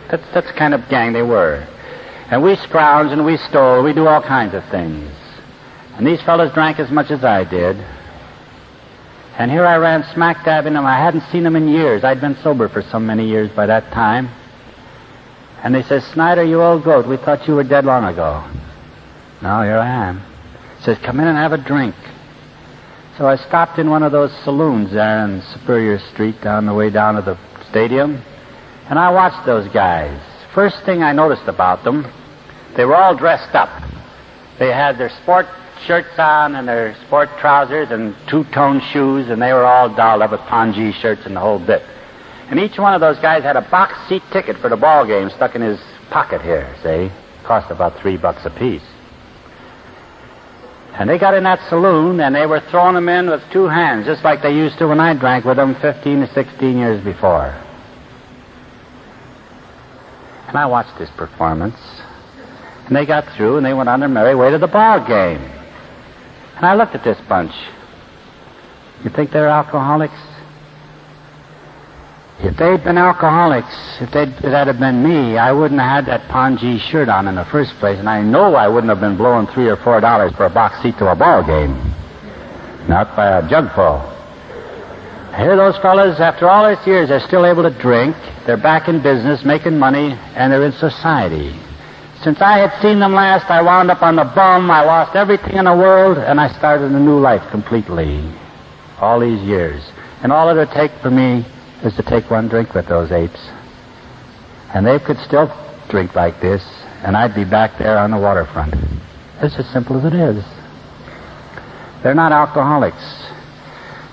that's, 0.10 0.24
that's 0.34 0.50
kind 0.58 0.74
of 0.74 0.88
gang 0.88 1.12
they 1.12 1.24
were. 1.24 1.68
And 2.32 2.42
we 2.42 2.56
scrounged 2.56 3.12
and 3.12 3.26
we 3.26 3.36
stole, 3.36 3.84
we 3.84 3.92
do 3.92 4.08
all 4.08 4.22
kinds 4.22 4.54
of 4.54 4.64
things. 4.70 5.12
And 5.98 6.08
these 6.08 6.22
fellows 6.22 6.54
drank 6.54 6.80
as 6.80 6.90
much 6.90 7.12
as 7.12 7.26
I 7.26 7.44
did. 7.44 7.76
And 9.38 9.52
here 9.52 9.66
I 9.66 9.76
ran 9.76 10.06
smack 10.14 10.46
dab 10.46 10.66
in 10.66 10.74
them. 10.74 10.86
I 10.86 10.98
hadn't 10.98 11.30
seen 11.32 11.44
them 11.44 11.58
in 11.58 11.68
years. 11.68 12.06
I'd 12.06 12.22
been 12.22 12.38
sober 12.38 12.70
for 12.70 12.82
so 12.82 12.98
many 12.98 13.28
years 13.28 13.52
by 13.52 13.66
that 13.66 13.92
time. 13.92 14.30
And 15.62 15.76
they 15.76 15.84
says, 15.84 16.06
Snyder, 16.08 16.44
you 16.44 16.62
old 16.62 16.86
goat, 16.86 17.08
we 17.08 17.18
thought 17.18 17.46
you 17.46 17.56
were 17.56 17.64
dead 17.64 17.84
long 17.84 18.06
ago. 18.06 18.50
No, 19.42 19.64
here 19.64 19.78
I 19.78 20.08
am. 20.08 20.24
Says, 20.82 20.98
come 21.00 21.20
in 21.20 21.28
and 21.28 21.38
have 21.38 21.52
a 21.52 21.58
drink. 21.58 21.96
So 23.18 23.28
I 23.28 23.36
stopped 23.36 23.80
in 23.80 23.90
one 23.90 24.04
of 24.04 24.14
those 24.14 24.32
saloons 24.44 24.94
there 24.94 25.26
in 25.26 25.42
Superior 25.54 26.00
Street 26.00 26.40
down 26.42 26.66
the 26.66 26.74
way 26.74 26.90
down 26.90 27.16
to 27.16 27.22
the 27.22 27.38
stadium. 27.78 28.20
And 28.90 28.98
I 28.98 29.12
watched 29.12 29.46
those 29.46 29.72
guys. 29.72 30.20
First 30.56 30.84
thing 30.84 31.04
I 31.04 31.12
noticed 31.12 31.48
about 31.48 31.84
them, 31.84 32.12
they 32.76 32.86
were 32.86 32.96
all 32.96 33.16
dressed 33.16 33.54
up. 33.54 33.70
They 34.58 34.70
had 34.70 34.98
their 34.98 35.12
sport 35.22 35.46
shirts 35.86 36.18
on 36.18 36.56
and 36.56 36.68
their 36.68 36.96
sport 37.06 37.30
trousers 37.38 37.92
and 37.92 38.16
two-tone 38.28 38.82
shoes, 38.82 39.30
and 39.30 39.40
they 39.40 39.54
were 39.54 39.64
all 39.64 39.94
dolled 39.94 40.24
up 40.24 40.32
with 40.32 40.40
pongee 40.42 40.92
shirts 40.92 41.28
and 41.28 41.36
the 41.36 41.40
whole 41.40 41.60
bit. 41.60 41.84
And 42.50 42.60
each 42.60 42.80
one 42.80 42.96
of 42.96 43.02
those 43.02 43.20
guys 43.20 43.44
had 43.44 43.58
a 43.58 43.70
box 43.70 43.94
seat 44.10 44.24
ticket 44.32 44.58
for 44.58 44.70
the 44.70 44.78
ball 44.78 45.06
game 45.06 45.30
stuck 45.30 45.54
in 45.54 45.62
his 45.62 45.80
pocket 46.10 46.42
here, 46.42 46.74
see? 46.82 47.12
Cost 47.44 47.70
about 47.70 48.00
three 48.00 48.18
bucks 48.18 48.44
apiece. 48.44 48.82
And 50.94 51.08
they 51.08 51.20
got 51.20 51.36
in 51.36 51.44
that 51.44 51.60
saloon 51.70 52.20
and 52.22 52.34
they 52.34 52.48
were 52.48 52.60
throwing 52.72 52.96
them 52.96 53.08
in 53.08 53.30
with 53.30 53.44
two 53.52 53.68
hands, 53.68 54.08
just 54.08 54.24
like 54.24 54.42
they 54.42 54.56
used 54.56 54.80
to 54.80 54.88
when 54.88 55.00
I 55.00 55.14
drank 55.14 55.46
with 55.46 55.58
them 55.58 55.76
15 55.76 56.22
to 56.22 56.34
16 56.34 56.76
years 56.76 57.04
before. 57.04 57.54
And 60.48 60.58
I 60.58 60.66
watched 60.66 60.98
this 60.98 61.10
performance. 61.12 61.78
And 62.88 62.96
they 62.96 63.06
got 63.06 63.28
through 63.36 63.58
and 63.58 63.66
they 63.66 63.74
went 63.74 63.90
on 63.90 64.00
their 64.00 64.10
merry 64.10 64.34
way 64.34 64.50
to 64.52 64.58
the 64.58 64.68
ball 64.68 65.06
game. 65.06 65.42
And 66.56 66.66
I 66.66 66.76
looked 66.76 66.96
at 66.96 67.04
this 67.04 67.20
bunch. 67.28 67.54
You 69.04 69.10
think 69.10 69.32
they're 69.32 69.50
alcoholics? 69.50 70.18
If 72.40 72.56
they'd 72.56 72.84
been 72.84 72.98
alcoholics, 72.98 73.76
if, 74.00 74.16
if 74.16 74.42
that 74.42 74.68
had 74.68 74.80
been 74.80 75.04
me, 75.04 75.38
I 75.38 75.52
wouldn't 75.52 75.82
have 75.82 76.06
had 76.06 76.06
that 76.06 76.30
pongee 76.30 76.80
shirt 76.80 77.10
on 77.10 77.28
in 77.28 77.36
the 77.36 77.46
first 77.46 77.74
place, 77.76 77.98
and 77.98 78.08
I 78.08 78.22
know 78.22 78.56
I 78.56 78.68
wouldn't 78.68 78.90
have 78.90 79.00
been 79.00 79.18
blowing 79.18 79.48
three 79.48 79.68
or 79.68 79.76
four 79.78 80.00
dollars 80.00 80.34
for 80.36 80.46
a 80.46 80.50
box 80.50 80.82
seat 80.84 80.98
to 81.00 81.12
a 81.12 81.16
ball 81.16 81.44
game. 81.44 81.74
Not 82.88 83.16
by 83.16 83.40
a 83.40 83.50
jugful. 83.50 84.17
Here 85.38 85.56
those 85.56 85.78
fellas, 85.78 86.20
after 86.20 86.50
all 86.50 86.68
these 86.68 86.88
years, 86.88 87.10
they're 87.10 87.20
still 87.20 87.46
able 87.46 87.62
to 87.62 87.70
drink, 87.70 88.16
they're 88.48 88.58
back 88.58 88.88
in 88.88 89.04
business, 89.04 89.46
making 89.46 89.78
money, 89.78 90.18
and 90.34 90.52
they're 90.52 90.66
in 90.66 90.72
society. 90.72 91.54
Since 92.24 92.42
I 92.42 92.58
had 92.58 92.82
seen 92.82 92.98
them 92.98 93.14
last, 93.14 93.48
I 93.52 93.62
wound 93.62 93.92
up 93.92 94.02
on 94.02 94.16
the 94.16 94.24
bum, 94.24 94.72
I 94.72 94.84
lost 94.84 95.16
everything 95.16 95.58
in 95.58 95.66
the 95.66 95.76
world, 95.76 96.18
and 96.18 96.42
I 96.42 96.52
started 96.58 96.92
a 96.92 97.00
new 97.00 97.20
life 97.20 97.48
completely. 97.52 98.28
All 99.00 99.20
these 99.20 99.40
years. 99.44 99.84
And 100.24 100.32
all 100.32 100.50
it 100.50 100.56
would 100.56 100.72
take 100.72 100.92
for 101.04 101.12
me 101.12 101.46
is 101.84 101.96
to 101.98 102.02
take 102.02 102.32
one 102.32 102.48
drink 102.48 102.74
with 102.74 102.88
those 102.88 103.12
apes. 103.12 103.40
And 104.74 104.88
they 104.88 104.98
could 104.98 105.20
still 105.20 105.54
drink 105.88 106.16
like 106.16 106.42
this, 106.42 106.64
and 107.04 107.16
I'd 107.16 107.36
be 107.36 107.46
back 107.46 107.78
there 107.78 108.00
on 108.00 108.10
the 108.10 108.18
waterfront. 108.18 108.74
It's 109.40 109.56
as 109.60 109.70
simple 109.70 110.00
as 110.00 110.06
it 110.12 110.16
is. 110.16 110.44
They're 112.02 112.16
not 112.16 112.32
alcoholics. 112.32 113.27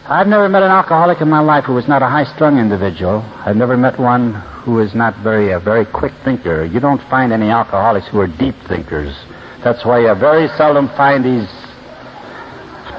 I've 0.07 0.29
never 0.29 0.51
met 0.51 0.63
an 0.63 0.71
alcoholic 0.71 1.23
in 1.23 1.31
my 1.31 1.41
life 1.41 1.65
who 1.65 1.73
was 1.73 1.89
not 1.89 2.03
a 2.03 2.07
high-strung 2.07 2.59
individual. 2.59 3.25
I've 3.39 3.57
never 3.57 3.75
met 3.75 3.99
one 3.99 4.35
who 4.35 4.81
is 4.81 4.95
not 4.95 5.17
very 5.21 5.53
a 5.53 5.59
very 5.59 5.87
quick 5.87 6.13
thinker. 6.23 6.63
You 6.63 6.79
don't 6.79 7.01
find 7.05 7.33
any 7.33 7.49
alcoholics 7.49 8.09
who 8.09 8.21
are 8.21 8.27
deep 8.27 8.55
thinkers. 8.69 9.17
That's 9.63 9.83
why 9.83 10.01
you 10.01 10.15
very 10.15 10.49
seldom 10.59 10.89
find 10.89 11.25
these 11.25 11.49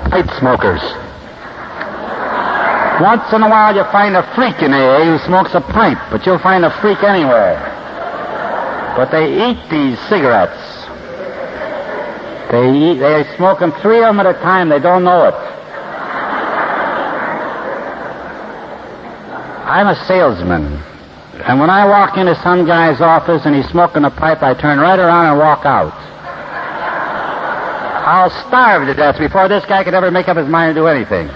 pipe 0.10 0.32
smokers. 0.40 0.82
Once 3.00 3.32
in 3.34 3.44
a 3.44 3.50
while 3.50 3.76
you 3.76 3.84
find 3.92 4.16
a 4.16 4.24
freak 4.34 4.64
in 4.64 4.74
AA 4.74 5.06
who 5.06 5.20
smokes 5.28 5.54
a 5.54 5.62
pipe, 5.62 6.00
but 6.10 6.26
you'll 6.26 6.40
find 6.40 6.66
a 6.66 6.72
freak 6.82 7.04
anywhere. 7.04 7.62
But 8.98 9.12
they 9.12 9.52
eat 9.52 9.70
these 9.70 10.00
cigarettes. 10.10 10.58
They 12.50 12.74
eat, 12.74 12.98
they 12.98 13.26
smoke 13.38 13.60
them 13.60 13.74
three 13.74 14.00
of 14.00 14.06
them 14.06 14.20
at 14.22 14.26
a 14.26 14.34
time. 14.42 14.70
They 14.70 14.80
don't 14.80 15.04
know 15.04 15.28
it. 15.28 15.55
I'm 19.76 19.88
a 19.88 20.06
salesman. 20.06 20.64
And 21.44 21.60
when 21.60 21.70
I 21.70 21.86
walk 21.86 22.16
into 22.16 22.34
some 22.42 22.66
guy's 22.66 23.02
office 23.02 23.46
and 23.46 23.54
he's 23.54 23.68
smoking 23.68 24.06
a 24.06 24.10
pipe, 24.10 24.42
I 24.42 24.54
turn 24.54 24.80
right 24.80 24.98
around 24.98 25.32
and 25.32 25.38
walk 25.38 25.66
out. 25.66 25.92
I'll 28.08 28.30
starve 28.48 28.88
to 28.88 28.94
death 28.94 29.20
before 29.20 29.50
this 29.50 29.66
guy 29.66 29.84
could 29.84 29.94
ever 29.94 30.12
make 30.12 30.30
up 30.30 30.38
his 30.38 30.48
mind 30.48 30.76
to 30.76 30.80
do 30.80 30.88
anything. 30.88 31.28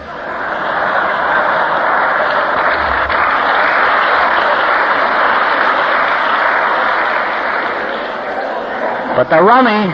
But 9.19 9.29
the 9.29 9.43
rummy, 9.43 9.91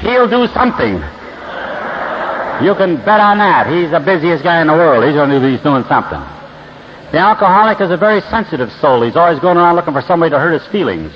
he'll 0.00 0.30
do 0.30 0.50
something. 0.54 0.94
You 2.64 2.74
can 2.74 2.96
bet 3.04 3.20
on 3.20 3.36
that. 3.36 3.66
He's 3.68 3.90
the 3.90 4.00
busiest 4.00 4.42
guy 4.42 4.62
in 4.62 4.68
the 4.68 4.72
world. 4.72 5.04
He's 5.04 5.12
going 5.12 5.28
to 5.28 5.46
he's 5.46 5.60
doing 5.60 5.84
something. 5.84 6.41
The 7.12 7.18
alcoholic 7.18 7.78
is 7.82 7.90
a 7.90 7.98
very 7.98 8.22
sensitive 8.22 8.72
soul. 8.80 9.02
He's 9.02 9.16
always 9.16 9.38
going 9.38 9.58
around 9.58 9.76
looking 9.76 9.92
for 9.92 10.00
somebody 10.00 10.30
to 10.30 10.38
hurt 10.38 10.58
his 10.58 10.66
feelings. 10.72 11.12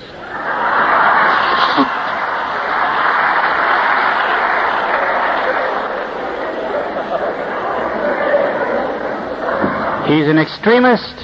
He's 10.06 10.28
an 10.28 10.38
extremist. 10.38 11.14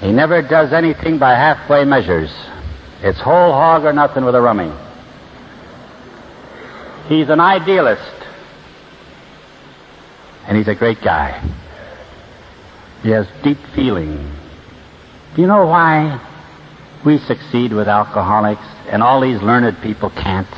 He 0.00 0.10
never 0.10 0.40
does 0.40 0.72
anything 0.72 1.18
by 1.18 1.34
halfway 1.34 1.84
measures. 1.84 2.34
It's 3.02 3.20
whole 3.20 3.52
hog 3.52 3.84
or 3.84 3.92
nothing 3.92 4.24
with 4.24 4.34
a 4.34 4.40
rummy. 4.40 4.72
He's 7.08 7.28
an 7.28 7.40
idealist. 7.40 8.26
And 10.48 10.56
he's 10.56 10.66
a 10.66 10.74
great 10.74 11.02
guy. 11.02 11.42
He 13.06 13.12
has 13.12 13.28
deep 13.44 13.58
feeling. 13.72 14.16
Do 15.36 15.40
you 15.40 15.46
know 15.46 15.64
why 15.64 16.18
we 17.04 17.18
succeed 17.18 17.72
with 17.72 17.86
alcoholics 17.86 18.66
and 18.88 19.00
all 19.00 19.20
these 19.20 19.40
learned 19.40 19.80
people 19.80 20.10
can't? 20.10 20.48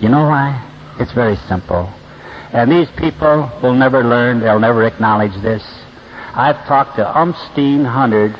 You 0.00 0.08
know 0.08 0.26
why? 0.26 0.64
It's 0.98 1.12
very 1.12 1.36
simple. 1.36 1.92
And 2.54 2.72
these 2.72 2.88
people 2.96 3.52
will 3.62 3.74
never 3.74 4.02
learn, 4.02 4.40
they'll 4.40 4.58
never 4.58 4.84
acknowledge 4.84 5.34
this. 5.42 5.62
I've 6.32 6.56
talked 6.66 6.96
to 6.96 7.04
umpteen 7.04 7.84
hundred 7.84 8.34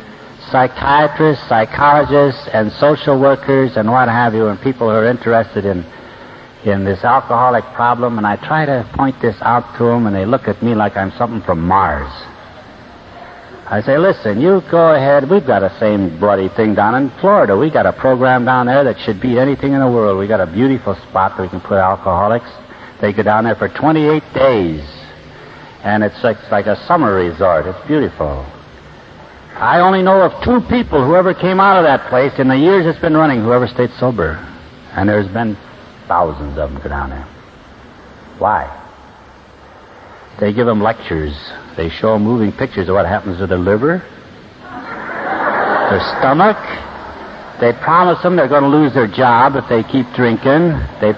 psychiatrists, 0.50 1.46
psychologists, 1.46 2.48
and 2.50 2.72
social 2.72 3.20
workers 3.20 3.76
and 3.76 3.90
what 3.90 4.08
have 4.08 4.32
you, 4.32 4.46
and 4.46 4.58
people 4.58 4.88
who 4.88 4.96
are 4.96 5.06
interested 5.06 5.66
in 5.66 5.84
in 6.64 6.86
this 6.86 7.04
alcoholic 7.04 7.64
problem, 7.74 8.16
and 8.16 8.26
I 8.26 8.36
try 8.36 8.64
to 8.64 8.88
point 8.94 9.20
this 9.20 9.36
out 9.42 9.76
to 9.76 9.84
them, 9.84 10.06
and 10.06 10.16
they 10.16 10.24
look 10.24 10.48
at 10.48 10.62
me 10.62 10.74
like 10.74 10.96
I'm 10.96 11.12
something 11.18 11.42
from 11.42 11.60
Mars. 11.60 12.10
I 13.66 13.80
say, 13.80 13.96
listen, 13.96 14.42
you 14.42 14.62
go 14.70 14.94
ahead. 14.94 15.28
We've 15.30 15.46
got 15.46 15.60
the 15.60 15.78
same 15.80 16.18
bloody 16.20 16.48
thing 16.48 16.74
down 16.74 16.94
in 16.96 17.08
Florida. 17.20 17.56
We 17.56 17.70
got 17.70 17.86
a 17.86 17.94
program 17.94 18.44
down 18.44 18.66
there 18.66 18.84
that 18.84 18.98
should 19.00 19.20
beat 19.22 19.38
anything 19.38 19.72
in 19.72 19.80
the 19.80 19.90
world. 19.90 20.18
We 20.18 20.26
got 20.26 20.40
a 20.40 20.46
beautiful 20.46 20.94
spot 21.08 21.38
where 21.38 21.46
we 21.46 21.50
can 21.50 21.62
put 21.62 21.78
alcoholics. 21.78 22.50
They 23.00 23.14
go 23.14 23.22
down 23.22 23.44
there 23.44 23.54
for 23.54 23.70
28 23.70 24.22
days, 24.34 24.84
and 25.82 26.04
it's 26.04 26.22
like, 26.22 26.36
like 26.50 26.66
a 26.66 26.76
summer 26.86 27.14
resort. 27.14 27.64
It's 27.64 27.86
beautiful. 27.86 28.44
I 29.54 29.80
only 29.80 30.02
know 30.02 30.20
of 30.20 30.44
two 30.44 30.60
people 30.68 31.02
who 31.02 31.14
ever 31.14 31.32
came 31.32 31.58
out 31.58 31.78
of 31.78 31.84
that 31.84 32.10
place 32.10 32.38
in 32.38 32.48
the 32.48 32.58
years 32.58 32.84
it's 32.84 32.98
been 32.98 33.16
running 33.16 33.40
who 33.40 33.52
ever 33.52 33.66
stayed 33.66 33.90
sober, 33.98 34.32
and 34.92 35.08
there's 35.08 35.28
been 35.28 35.56
thousands 36.06 36.58
of 36.58 36.70
them 36.70 36.82
go 36.82 36.90
down 36.90 37.10
there. 37.10 37.26
Why? 38.38 38.83
They 40.40 40.52
give 40.52 40.66
them 40.66 40.82
lectures. 40.82 41.34
They 41.76 41.88
show 41.88 42.18
moving 42.18 42.52
pictures 42.52 42.88
of 42.88 42.94
what 42.94 43.06
happens 43.06 43.38
to 43.38 43.46
their 43.46 43.58
liver, 43.58 44.02
their 45.90 46.00
stomach. 46.18 46.58
They 47.60 47.72
promise 47.72 48.20
them 48.22 48.36
they're 48.36 48.48
going 48.48 48.64
to 48.64 48.68
lose 48.68 48.92
their 48.94 49.06
job 49.06 49.54
if 49.54 49.68
they 49.68 49.84
keep 49.84 50.06
drinking. 50.14 50.74
They 51.00 51.12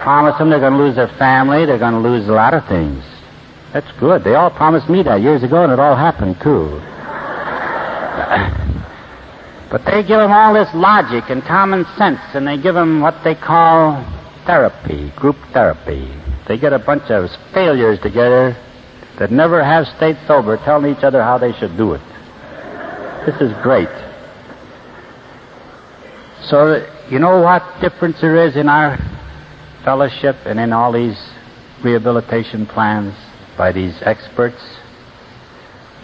promise 0.00 0.38
them 0.38 0.50
they're 0.50 0.60
going 0.60 0.74
to 0.74 0.78
lose 0.78 0.96
their 0.96 1.12
family. 1.18 1.66
They're 1.66 1.78
going 1.78 1.94
to 1.94 2.00
lose 2.00 2.28
a 2.28 2.32
lot 2.32 2.54
of 2.54 2.64
things. 2.66 3.02
That's 3.72 3.90
good. 3.98 4.22
They 4.22 4.34
all 4.34 4.50
promised 4.50 4.88
me 4.88 5.02
that 5.02 5.22
years 5.22 5.42
ago, 5.42 5.64
and 5.64 5.72
it 5.72 5.80
all 5.80 5.96
happened 5.96 6.36
too. 6.40 6.68
but 9.70 9.84
they 9.84 10.02
give 10.02 10.20
them 10.20 10.30
all 10.30 10.54
this 10.54 10.68
logic 10.74 11.30
and 11.30 11.42
common 11.42 11.84
sense, 11.96 12.20
and 12.34 12.46
they 12.46 12.58
give 12.58 12.74
them 12.74 13.00
what 13.00 13.24
they 13.24 13.34
call 13.34 14.04
therapy, 14.46 15.10
group 15.16 15.36
therapy. 15.52 16.08
They 16.52 16.58
get 16.58 16.74
a 16.74 16.78
bunch 16.78 17.10
of 17.10 17.30
failures 17.54 17.98
together 18.00 18.54
that 19.18 19.30
never 19.30 19.64
have 19.64 19.86
stayed 19.96 20.18
sober 20.26 20.58
telling 20.58 20.94
each 20.94 21.02
other 21.02 21.22
how 21.22 21.38
they 21.38 21.54
should 21.54 21.78
do 21.78 21.94
it. 21.94 22.02
This 23.24 23.40
is 23.40 23.54
great. 23.62 23.88
So, 26.44 26.86
you 27.08 27.20
know 27.20 27.40
what 27.40 27.80
difference 27.80 28.20
there 28.20 28.36
is 28.46 28.56
in 28.56 28.68
our 28.68 28.98
fellowship 29.82 30.36
and 30.44 30.60
in 30.60 30.74
all 30.74 30.92
these 30.92 31.16
rehabilitation 31.82 32.66
plans 32.66 33.14
by 33.56 33.72
these 33.72 33.96
experts? 34.02 34.62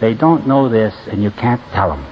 They 0.01 0.15
don't 0.15 0.47
know 0.47 0.67
this, 0.67 0.95
and 1.11 1.21
you 1.21 1.29
can't 1.29 1.61
tell 1.73 1.89
them. 1.89 2.11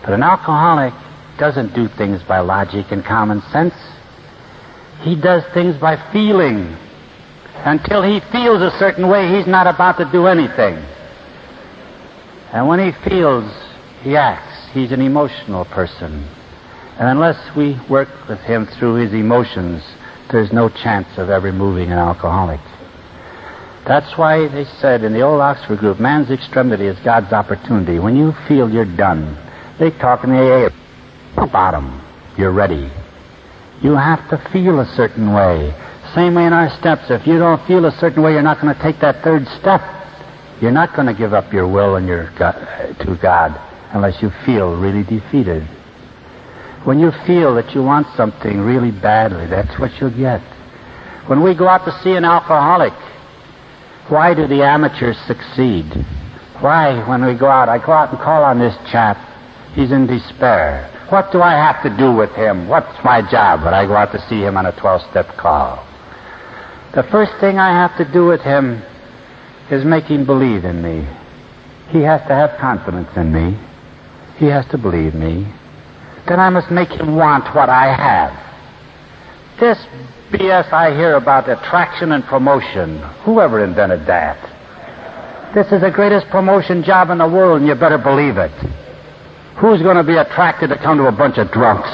But 0.00 0.14
an 0.14 0.22
alcoholic 0.22 0.94
doesn't 1.38 1.74
do 1.74 1.86
things 1.86 2.22
by 2.22 2.40
logic 2.40 2.86
and 2.92 3.04
common 3.04 3.42
sense. 3.52 3.74
He 5.02 5.16
does 5.16 5.44
things 5.52 5.76
by 5.76 5.96
feeling. 6.14 6.78
Until 7.64 8.02
he 8.02 8.20
feels 8.20 8.60
a 8.60 8.76
certain 8.78 9.08
way, 9.08 9.36
he's 9.36 9.46
not 9.46 9.66
about 9.66 9.98
to 9.98 10.04
do 10.10 10.26
anything. 10.26 10.84
And 12.52 12.66
when 12.66 12.80
he 12.80 12.92
feels, 13.08 13.50
he 14.02 14.16
acts. 14.16 14.68
He's 14.72 14.92
an 14.92 15.00
emotional 15.00 15.64
person. 15.64 16.26
And 16.98 17.08
unless 17.08 17.54
we 17.56 17.78
work 17.88 18.08
with 18.28 18.40
him 18.40 18.66
through 18.66 18.94
his 18.94 19.12
emotions, 19.12 19.82
there's 20.30 20.52
no 20.52 20.68
chance 20.68 21.06
of 21.18 21.30
ever 21.30 21.52
moving 21.52 21.92
an 21.92 21.98
alcoholic. 21.98 22.60
That's 23.86 24.16
why 24.16 24.48
they 24.48 24.64
said 24.64 25.02
in 25.02 25.12
the 25.12 25.22
old 25.22 25.40
Oxford 25.40 25.78
group, 25.78 25.98
man's 25.98 26.30
extremity 26.30 26.86
is 26.86 26.98
God's 27.00 27.32
opportunity. 27.32 27.98
When 27.98 28.16
you 28.16 28.32
feel 28.48 28.70
you're 28.70 28.84
done, 28.84 29.36
they 29.78 29.90
talk 29.90 30.24
in 30.24 30.30
the 30.30 30.70
AA 31.36 31.46
bottom. 31.46 32.00
You're 32.36 32.52
ready. 32.52 32.90
You 33.82 33.96
have 33.96 34.28
to 34.30 34.38
feel 34.50 34.80
a 34.80 34.86
certain 34.94 35.32
way. 35.32 35.74
Same 36.14 36.34
way 36.34 36.44
in 36.44 36.52
our 36.52 36.70
steps. 36.78 37.10
If 37.10 37.26
you 37.26 37.38
don't 37.38 37.64
feel 37.66 37.86
a 37.86 37.92
certain 37.98 38.22
way, 38.22 38.32
you're 38.32 38.42
not 38.42 38.60
going 38.60 38.74
to 38.74 38.82
take 38.82 39.00
that 39.00 39.22
third 39.24 39.46
step. 39.60 39.80
You're 40.60 40.70
not 40.70 40.94
going 40.94 41.06
to 41.06 41.14
give 41.14 41.32
up 41.32 41.52
your 41.52 41.66
will 41.66 41.96
and 41.96 42.06
your 42.06 42.30
God, 42.38 42.54
to 43.00 43.18
God 43.20 43.58
unless 43.92 44.20
you 44.22 44.30
feel 44.44 44.76
really 44.76 45.04
defeated. 45.04 45.62
When 46.84 46.98
you 46.98 47.12
feel 47.26 47.54
that 47.54 47.74
you 47.74 47.82
want 47.82 48.06
something 48.16 48.60
really 48.60 48.90
badly, 48.90 49.46
that's 49.46 49.78
what 49.78 49.98
you'll 50.00 50.16
get. 50.16 50.40
When 51.28 51.42
we 51.42 51.54
go 51.54 51.68
out 51.68 51.84
to 51.86 51.98
see 52.02 52.12
an 52.12 52.24
alcoholic, 52.24 52.92
why 54.08 54.34
do 54.34 54.46
the 54.46 54.62
amateurs 54.62 55.16
succeed? 55.26 55.86
Why, 56.60 57.08
when 57.08 57.24
we 57.24 57.34
go 57.34 57.46
out, 57.46 57.68
I 57.68 57.78
go 57.78 57.92
out 57.92 58.10
and 58.10 58.18
call 58.20 58.44
on 58.44 58.58
this 58.58 58.76
chap. 58.90 59.16
He's 59.74 59.92
in 59.92 60.06
despair. 60.06 60.90
What 61.08 61.32
do 61.32 61.40
I 61.40 61.52
have 61.52 61.82
to 61.84 61.96
do 61.96 62.14
with 62.14 62.30
him? 62.34 62.68
What's 62.68 63.02
my 63.04 63.22
job 63.30 63.64
when 63.64 63.74
I 63.74 63.86
go 63.86 63.94
out 63.94 64.12
to 64.12 64.28
see 64.28 64.42
him 64.42 64.56
on 64.56 64.66
a 64.66 64.72
12 64.72 65.10
step 65.10 65.28
call? 65.36 65.86
The 66.94 67.02
first 67.04 67.32
thing 67.40 67.58
I 67.58 67.70
have 67.70 67.96
to 67.96 68.12
do 68.12 68.26
with 68.26 68.42
him 68.42 68.82
is 69.70 69.84
make 69.84 70.04
him 70.04 70.26
believe 70.26 70.64
in 70.64 70.82
me. 70.82 71.08
He 71.88 72.00
has 72.02 72.20
to 72.28 72.34
have 72.34 72.58
confidence 72.60 73.08
in 73.16 73.32
me. 73.32 73.58
He 74.36 74.46
has 74.46 74.66
to 74.72 74.78
believe 74.78 75.14
me. 75.14 75.46
Then 76.28 76.38
I 76.38 76.50
must 76.50 76.70
make 76.70 76.90
him 76.90 77.16
want 77.16 77.54
what 77.54 77.70
I 77.70 77.94
have. 77.94 78.38
This 79.58 79.78
BS 80.30 80.72
I 80.72 80.94
hear 80.94 81.14
about 81.16 81.48
attraction 81.48 82.12
and 82.12 82.24
promotion, 82.24 82.98
whoever 83.24 83.64
invented 83.64 84.06
that? 84.06 85.54
This 85.54 85.70
is 85.72 85.80
the 85.80 85.90
greatest 85.90 86.28
promotion 86.28 86.82
job 86.82 87.10
in 87.10 87.18
the 87.18 87.28
world, 87.28 87.60
and 87.60 87.68
you 87.68 87.74
better 87.74 87.98
believe 87.98 88.36
it. 88.36 88.52
Who's 89.56 89.82
going 89.82 89.96
to 89.96 90.04
be 90.04 90.16
attracted 90.16 90.68
to 90.70 90.76
come 90.76 90.98
to 90.98 91.06
a 91.06 91.12
bunch 91.12 91.38
of 91.38 91.50
drunks? 91.52 91.90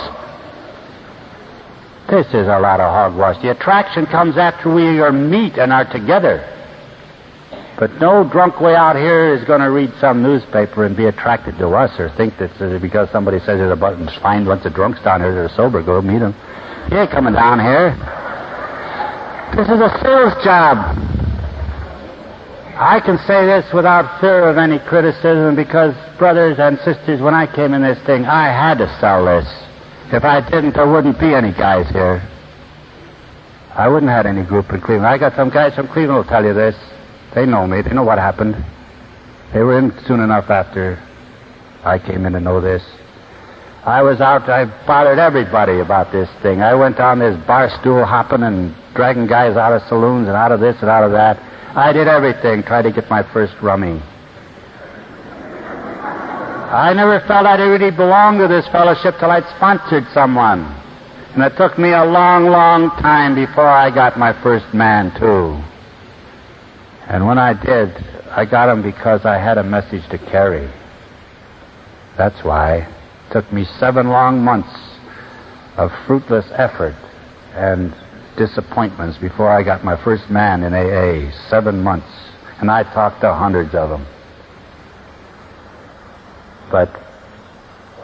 This 2.09 2.27
is 2.29 2.49
a 2.49 2.59
lot 2.59 2.81
of 2.81 2.89
hogwash. 2.89 3.43
The 3.43 3.51
attraction 3.51 4.07
comes 4.07 4.39
after 4.39 4.73
we 4.73 4.99
are 5.01 5.13
meet 5.13 5.59
and 5.59 5.73
are 5.73 5.85
together. 5.85 6.41
But 7.79 8.01
no 8.01 8.25
drunk 8.25 8.61
way 8.61 8.75
out 8.75 8.97
here 8.97 9.35
is 9.35 9.45
going 9.45 9.61
to 9.61 9.71
read 9.71 9.93
some 10.01 10.23
newspaper 10.23 10.85
and 10.85 10.97
be 10.97 11.05
attracted 11.05 11.59
to 11.59 11.69
us 11.69 12.01
or 12.01 12.09
think 12.17 12.39
that 12.39 12.81
because 12.81 13.11
somebody 13.11 13.39
says 13.41 13.59
there's 13.61 13.71
a 13.71 13.77
bunch, 13.77 14.11
find 14.19 14.47
bunch 14.47 14.65
of 14.65 14.73
drunks 14.73 15.03
down 15.03 15.21
here 15.21 15.35
that 15.35 15.53
are 15.53 15.55
sober, 15.55 15.83
go 15.83 16.01
meet 16.01 16.19
them. 16.19 16.33
He 16.89 16.97
ain't 16.97 17.11
coming 17.11 17.35
down 17.35 17.61
here. 17.61 17.93
This 19.55 19.69
is 19.69 19.79
a 19.79 19.93
sales 20.03 20.33
job. 20.43 20.97
I 22.81 23.01
can 23.05 23.19
say 23.27 23.45
this 23.45 23.71
without 23.75 24.21
fear 24.21 24.49
of 24.49 24.57
any 24.57 24.79
criticism 24.79 25.57
because, 25.57 25.95
brothers 26.17 26.59
and 26.59 26.79
sisters, 26.79 27.21
when 27.21 27.35
I 27.35 27.47
came 27.47 27.75
in 27.75 27.83
this 27.83 27.99
thing, 28.07 28.25
I 28.25 28.49
had 28.49 28.79
to 28.79 28.89
sell 28.99 29.27
this. 29.27 29.68
If 30.11 30.25
I 30.25 30.41
didn't, 30.41 30.75
there 30.75 30.89
wouldn't 30.89 31.21
be 31.21 31.35
any 31.35 31.53
guys 31.53 31.89
here. 31.91 32.23
I 33.75 33.89
wouldn't 33.89 34.11
have 34.11 34.25
had 34.25 34.37
any 34.37 34.47
group 34.47 34.73
in 34.73 34.81
Cleveland. 34.81 35.07
I 35.07 35.19
got 35.19 35.37
some 35.37 35.51
guys 35.51 35.75
from 35.75 35.87
Cleveland 35.89 36.17
will 36.17 36.25
tell 36.25 36.45
you 36.45 36.55
this. 36.55 36.75
They 37.35 37.45
know 37.45 37.67
me. 37.67 37.83
They 37.83 37.93
know 37.93 38.05
what 38.05 38.19
happened. 38.19 38.57
They 39.53 39.63
were 39.63 39.79
in 39.79 39.93
soon 40.07 40.21
enough 40.21 40.49
after 40.51 40.99
I 41.85 41.99
came 41.99 42.25
in 42.27 42.33
to 42.33 42.41
know 42.41 42.61
this. 42.61 42.83
I 43.85 44.03
was 44.03 44.21
out, 44.21 44.49
I 44.49 44.65
bothered 44.87 45.19
everybody 45.19 45.81
about 45.81 46.11
this 46.11 46.29
thing. 46.43 46.61
I 46.61 46.75
went 46.75 46.99
on 47.01 47.21
this 47.21 47.39
bar 47.47 47.71
stool 47.81 48.05
hopping 48.05 48.43
and 48.43 48.75
dragging 48.95 49.27
guys 49.27 49.57
out 49.57 49.73
of 49.73 49.83
saloons 49.89 50.27
and 50.27 50.37
out 50.37 50.53
of 50.53 50.61
this 50.61 50.77
and 50.81 50.91
out 50.91 51.05
of 51.05 51.13
that. 51.13 51.39
I 51.77 51.93
did 51.93 52.09
everything, 52.09 52.63
tried 52.63 52.83
to 52.83 52.93
get 52.93 53.09
my 53.09 53.23
first 53.33 53.55
rummy. 53.63 54.03
I 56.69 56.93
never 56.93 57.21
felt 57.21 57.47
I 57.47 57.57
really 57.63 57.91
belonged 57.91 58.41
to 58.41 58.49
this 58.49 58.69
fellowship 58.69 59.15
till 59.19 59.31
I'd 59.31 59.49
sponsored 59.57 60.05
someone. 60.13 60.65
And 61.33 61.43
it 61.43 61.57
took 61.57 61.79
me 61.79 61.93
a 61.93 62.05
long, 62.05 62.45
long 62.47 62.91
time 62.91 63.35
before 63.35 63.67
I 63.67 63.89
got 63.91 64.19
my 64.19 64.35
first 64.43 64.75
man, 64.75 65.11
too. 65.19 65.57
And 67.09 67.27
when 67.27 67.39
I 67.39 67.55
did, 67.55 67.97
I 68.31 68.45
got 68.45 68.69
him 68.69 68.83
because 68.83 69.25
I 69.25 69.39
had 69.39 69.57
a 69.57 69.65
message 69.65 70.07
to 70.11 70.19
carry. 70.19 70.71
That's 72.19 72.45
why. 72.45 72.79
It 72.81 73.33
took 73.33 73.51
me 73.51 73.65
seven 73.79 74.09
long 74.09 74.45
months 74.45 74.77
of 75.79 75.91
fruitless 76.07 76.47
effort 76.53 76.97
and 77.55 77.95
disappointments 78.37 79.17
before 79.17 79.49
I 79.49 79.63
got 79.63 79.85
my 79.85 79.97
first 80.05 80.29
man 80.29 80.63
in 80.65 80.75
AA. 80.75 81.31
Seven 81.49 81.83
months. 81.83 82.13
And 82.61 82.71
I 82.71 82.83
talked 82.83 83.23
to 83.23 83.33
hundreds 83.33 83.75
of 83.75 83.89
them. 83.89 84.07
But 86.71 86.89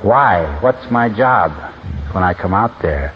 why? 0.03 0.59
What's 0.61 0.91
my 0.91 1.09
job 1.09 1.53
when 2.13 2.25
I 2.25 2.35
come 2.35 2.55
out 2.55 2.83
there? 2.83 3.15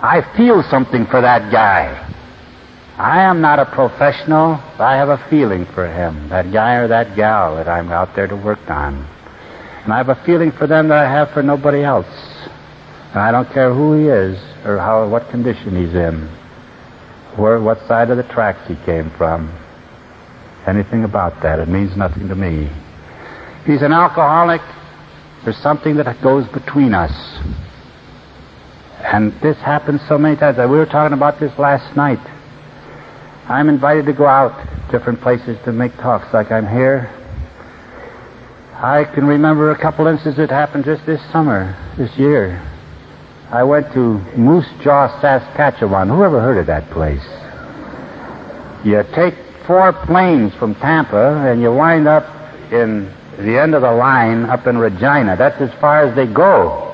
I 0.00 0.22
feel 0.36 0.62
something 0.70 1.06
for 1.06 1.20
that 1.20 1.50
guy. 1.50 2.04
I 2.96 3.22
am 3.22 3.40
not 3.40 3.58
a 3.58 3.66
professional, 3.66 4.60
but 4.76 4.84
I 4.84 4.96
have 4.96 5.08
a 5.08 5.24
feeling 5.30 5.66
for 5.66 5.86
him, 5.86 6.28
that 6.30 6.52
guy 6.52 6.74
or 6.76 6.88
that 6.88 7.14
gal 7.14 7.56
that 7.56 7.68
I'm 7.68 7.92
out 7.92 8.14
there 8.16 8.26
to 8.26 8.36
work 8.36 8.68
on. 8.70 9.06
And 9.84 9.92
I 9.92 9.98
have 9.98 10.08
a 10.08 10.22
feeling 10.24 10.50
for 10.52 10.66
them 10.66 10.88
that 10.88 10.98
I 10.98 11.10
have 11.10 11.30
for 11.30 11.42
nobody 11.42 11.82
else. 11.82 12.06
And 13.10 13.18
I 13.18 13.30
don't 13.30 13.48
care 13.52 13.72
who 13.72 13.94
he 13.94 14.08
is 14.08 14.38
or 14.64 14.78
how 14.78 15.08
what 15.08 15.30
condition 15.30 15.76
he's 15.76 15.94
in, 15.94 16.28
where 17.36 17.60
what 17.60 17.78
side 17.86 18.10
of 18.10 18.16
the 18.16 18.24
tracks 18.24 18.66
he 18.68 18.74
came 18.84 19.10
from. 19.10 19.52
Anything 20.66 21.04
about 21.04 21.40
that, 21.42 21.58
it 21.58 21.68
means 21.68 21.96
nothing 21.96 22.28
to 22.28 22.34
me. 22.34 22.68
He's 23.64 23.82
an 23.82 23.92
alcoholic, 23.92 24.60
there's 25.44 25.56
something 25.58 25.96
that 25.96 26.20
goes 26.22 26.46
between 26.48 26.94
us. 26.94 27.12
And 29.00 29.32
this 29.40 29.56
happens 29.58 30.00
so 30.08 30.18
many 30.18 30.36
times. 30.36 30.58
We 30.58 30.66
were 30.66 30.86
talking 30.86 31.16
about 31.16 31.38
this 31.40 31.56
last 31.58 31.96
night. 31.96 32.18
I'm 33.48 33.68
invited 33.68 34.06
to 34.06 34.12
go 34.12 34.26
out 34.26 34.52
different 34.90 35.20
places 35.20 35.56
to 35.64 35.72
make 35.72 35.94
talks 35.96 36.32
like 36.34 36.50
I'm 36.50 36.66
here. 36.66 37.14
I 38.74 39.04
can 39.04 39.26
remember 39.26 39.70
a 39.70 39.78
couple 39.78 40.06
instances 40.06 40.36
that 40.36 40.50
happened 40.50 40.84
just 40.84 41.06
this 41.06 41.20
summer, 41.32 41.76
this 41.96 42.16
year. 42.18 42.62
I 43.50 43.64
went 43.64 43.92
to 43.94 44.18
Moose 44.36 44.68
Jaw, 44.82 45.08
Saskatchewan. 45.20 46.08
Who 46.08 46.22
ever 46.22 46.40
heard 46.40 46.58
of 46.58 46.66
that 46.66 46.90
place? 46.90 47.24
You 48.84 49.02
take 49.14 49.34
four 49.66 49.92
planes 49.92 50.54
from 50.54 50.74
Tampa 50.76 51.44
and 51.46 51.62
you 51.62 51.72
wind 51.72 52.06
up 52.06 52.26
in 52.70 53.12
the 53.44 53.60
end 53.60 53.74
of 53.74 53.82
the 53.82 53.92
line 53.92 54.44
up 54.44 54.66
in 54.66 54.78
Regina. 54.78 55.36
That's 55.36 55.60
as 55.60 55.70
far 55.80 56.04
as 56.04 56.14
they 56.16 56.26
go. 56.26 56.84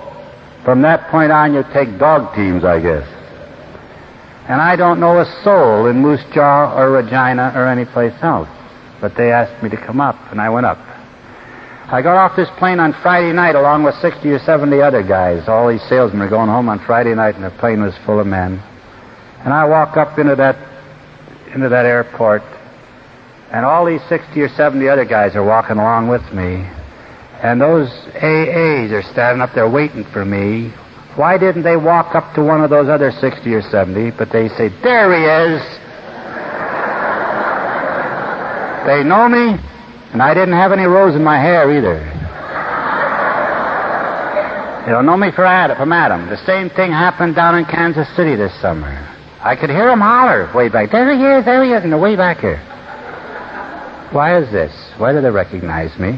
From 0.65 0.83
that 0.83 1.11
point 1.11 1.33
on, 1.33 1.55
you 1.55 1.65
take 1.73 1.99
dog 1.99 2.35
teams, 2.35 2.65
I 2.65 2.81
guess. 2.81 3.07
And 4.49 4.61
I 4.61 4.77
don't 4.77 5.01
know 5.01 5.21
a 5.21 5.43
soul 5.43 5.87
in 5.87 6.03
Moose 6.03 6.25
Jaw 6.35 6.77
or 6.77 6.91
Regina 6.91 7.53
or 7.55 7.67
any 7.67 7.87
place 7.87 8.15
else. 8.23 8.49
But 9.01 9.17
they 9.17 9.33
asked 9.33 9.63
me 9.63 9.71
to 9.71 9.77
come 9.77 10.01
up, 10.01 10.17
and 10.31 10.41
I 10.41 10.51
went 10.51 10.67
up. 10.67 10.79
I 11.89 12.01
got 12.03 12.17
off 12.17 12.37
this 12.37 12.49
plane 12.59 12.81
on 12.81 12.95
Friday 13.03 13.33
night 13.33 13.55
along 13.55 13.85
with 13.85 13.95
60 13.97 14.29
or 14.29 14.39
70 14.39 14.81
other 14.81 15.03
guys. 15.03 15.49
All 15.49 15.69
these 15.69 15.83
salesmen 15.89 16.23
are 16.23 16.31
going 16.31 16.49
home 16.49 16.69
on 16.69 16.79
Friday 16.81 17.15
night, 17.15 17.37
and 17.37 17.45
the 17.45 17.51
plane 17.51 17.83
was 17.83 17.95
full 18.05 18.21
of 18.21 18.27
men. 18.27 18.63
And 19.45 19.53
I 19.53 19.67
walk 19.67 19.97
up 19.97 20.19
into 20.19 20.35
that, 20.37 20.57
into 21.55 21.69
that 21.69 21.85
airport, 21.85 22.43
and 23.51 23.65
all 23.65 23.85
these 23.85 24.03
60 24.09 24.41
or 24.41 24.49
70 24.49 24.89
other 24.89 25.05
guys 25.05 25.37
are 25.37 25.45
walking 25.45 25.79
along 25.79 26.09
with 26.09 26.23
me. 26.33 26.67
And 27.43 27.61
those 27.61 27.89
AAs 28.15 28.91
are 28.91 29.03
standing 29.03 29.43
up 29.43 29.55
there 29.55 29.69
waiting 29.69 30.05
for 30.05 30.25
me, 30.25 30.73
why 31.17 31.39
didn't 31.39 31.63
they 31.63 31.77
walk 31.77 32.15
up 32.15 32.35
to 32.35 32.43
one 32.43 32.65
of 32.65 32.71
those 32.71 32.89
other 32.89 33.13
60 33.13 33.55
or 33.55 33.63
70, 33.63 34.13
but 34.13 34.33
they 34.33 34.49
say, 34.49 34.69
There 34.83 35.15
he 35.15 35.25
is! 35.25 35.63
They 38.87 39.05
know 39.05 39.29
me, 39.29 39.57
and 40.13 40.21
I 40.21 40.35
didn't 40.35 40.55
have 40.55 40.73
any 40.73 40.85
rose 40.85 41.15
in 41.15 41.23
my 41.23 41.39
hair 41.39 41.71
either. 41.71 42.01
They 44.85 44.93
don't 44.93 45.07
know 45.07 45.17
me 45.17 45.31
for 45.31 45.45
Adam, 45.47 45.77
from 45.77 45.93
Adam. 45.93 46.29
The 46.29 46.37
same 46.45 46.69
thing 46.69 46.91
happened 46.91 47.35
down 47.35 47.57
in 47.57 47.65
Kansas 47.65 48.09
City 48.17 48.35
this 48.37 48.53
summer. 48.61 48.91
I 49.41 49.57
could 49.57 49.71
hear 49.71 49.87
them 49.87 50.01
holler 50.01 50.51
way 50.55 50.69
back. 50.69 50.91
There 50.91 51.15
he 51.15 51.25
is, 51.25 51.45
there 51.45 51.65
he 51.65 51.73
is, 51.73 51.85
and 51.85 51.99
way 52.01 52.17
back 52.17 52.41
here. 52.41 52.61
Why 54.15 54.39
is 54.39 54.49
this? 54.53 54.73
Why 54.97 55.11
do 55.11 55.21
they 55.21 55.31
recognize 55.31 55.99
me? 55.99 56.13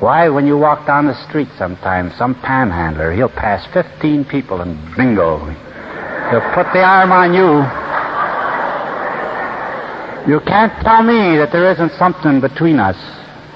Why, 0.00 0.28
when 0.28 0.48
you 0.48 0.58
walk 0.58 0.84
down 0.84 1.06
the 1.06 1.14
street 1.28 1.46
sometimes, 1.56 2.16
some 2.16 2.34
panhandler, 2.34 3.14
he'll 3.14 3.28
pass 3.28 3.64
15 3.72 4.24
people 4.24 4.60
and 4.60 4.74
bingo. 4.96 5.38
He'll 5.38 6.50
put 6.50 6.66
the 6.74 6.82
arm 6.82 7.12
on 7.12 7.34
you. 7.34 7.62
You 10.34 10.40
can't 10.40 10.72
tell 10.82 11.04
me 11.04 11.38
that 11.38 11.52
there 11.52 11.70
isn't 11.70 11.92
something 11.92 12.40
between 12.40 12.80
us 12.80 12.96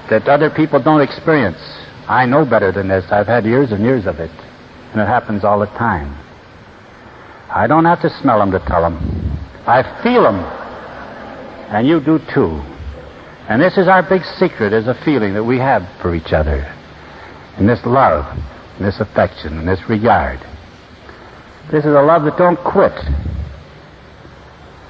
that 0.09 0.28
other 0.28 0.48
people 0.48 0.80
don't 0.80 1.00
experience. 1.00 1.59
I 2.06 2.26
know 2.26 2.44
better 2.44 2.70
than 2.70 2.86
this. 2.86 3.10
I've 3.10 3.26
had 3.26 3.44
years 3.44 3.72
and 3.72 3.82
years 3.82 4.06
of 4.06 4.20
it. 4.20 4.30
And 4.92 5.00
it 5.00 5.09
happens 5.09 5.42
all 5.42 5.59
the 5.59 5.66
time. 5.66 6.14
I 7.50 7.66
don't 7.66 7.86
have 7.86 8.02
to 8.02 8.20
smell 8.22 8.38
them 8.38 8.52
to 8.52 8.60
tell 8.68 8.82
them. 8.82 8.96
I 9.66 9.82
feel 10.05 10.22
them. 10.22 10.67
And 11.68 11.86
you 11.86 12.00
do 12.00 12.18
too. 12.32 12.62
And 13.48 13.60
this 13.60 13.76
is 13.76 13.88
our 13.88 14.02
big 14.02 14.22
secret 14.38 14.72
is 14.72 14.86
a 14.86 14.94
feeling 15.04 15.34
that 15.34 15.44
we 15.44 15.58
have 15.58 15.88
for 16.00 16.14
each 16.14 16.32
other. 16.32 16.60
And 17.56 17.68
this 17.68 17.84
love, 17.84 18.26
and 18.76 18.86
this 18.86 19.00
affection, 19.00 19.58
and 19.58 19.68
this 19.68 19.80
regard. 19.88 20.40
This 21.70 21.84
is 21.84 21.92
a 21.92 22.02
love 22.02 22.24
that 22.24 22.38
don't 22.38 22.58
quit. 22.58 22.92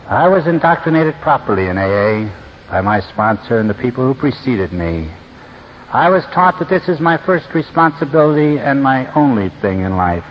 I 0.07 0.29
was 0.29 0.47
indoctrinated 0.47 1.15
properly 1.17 1.67
in 1.67 1.79
AA 1.79 2.33
by 2.71 2.81
my 2.81 3.01
sponsor 3.01 3.59
and 3.59 3.69
the 3.69 3.75
people 3.75 4.07
who 4.07 4.19
preceded 4.19 4.73
me. 4.73 5.11
I 5.91 6.11
was 6.11 6.23
taught 6.35 6.59
that 6.61 6.69
this 6.69 6.89
is 6.89 7.01
my 7.01 7.17
first 7.25 7.55
responsibility 7.55 8.59
and 8.59 8.83
my 8.83 9.13
only 9.15 9.49
thing 9.61 9.81
in 9.81 9.97
life 9.97 10.25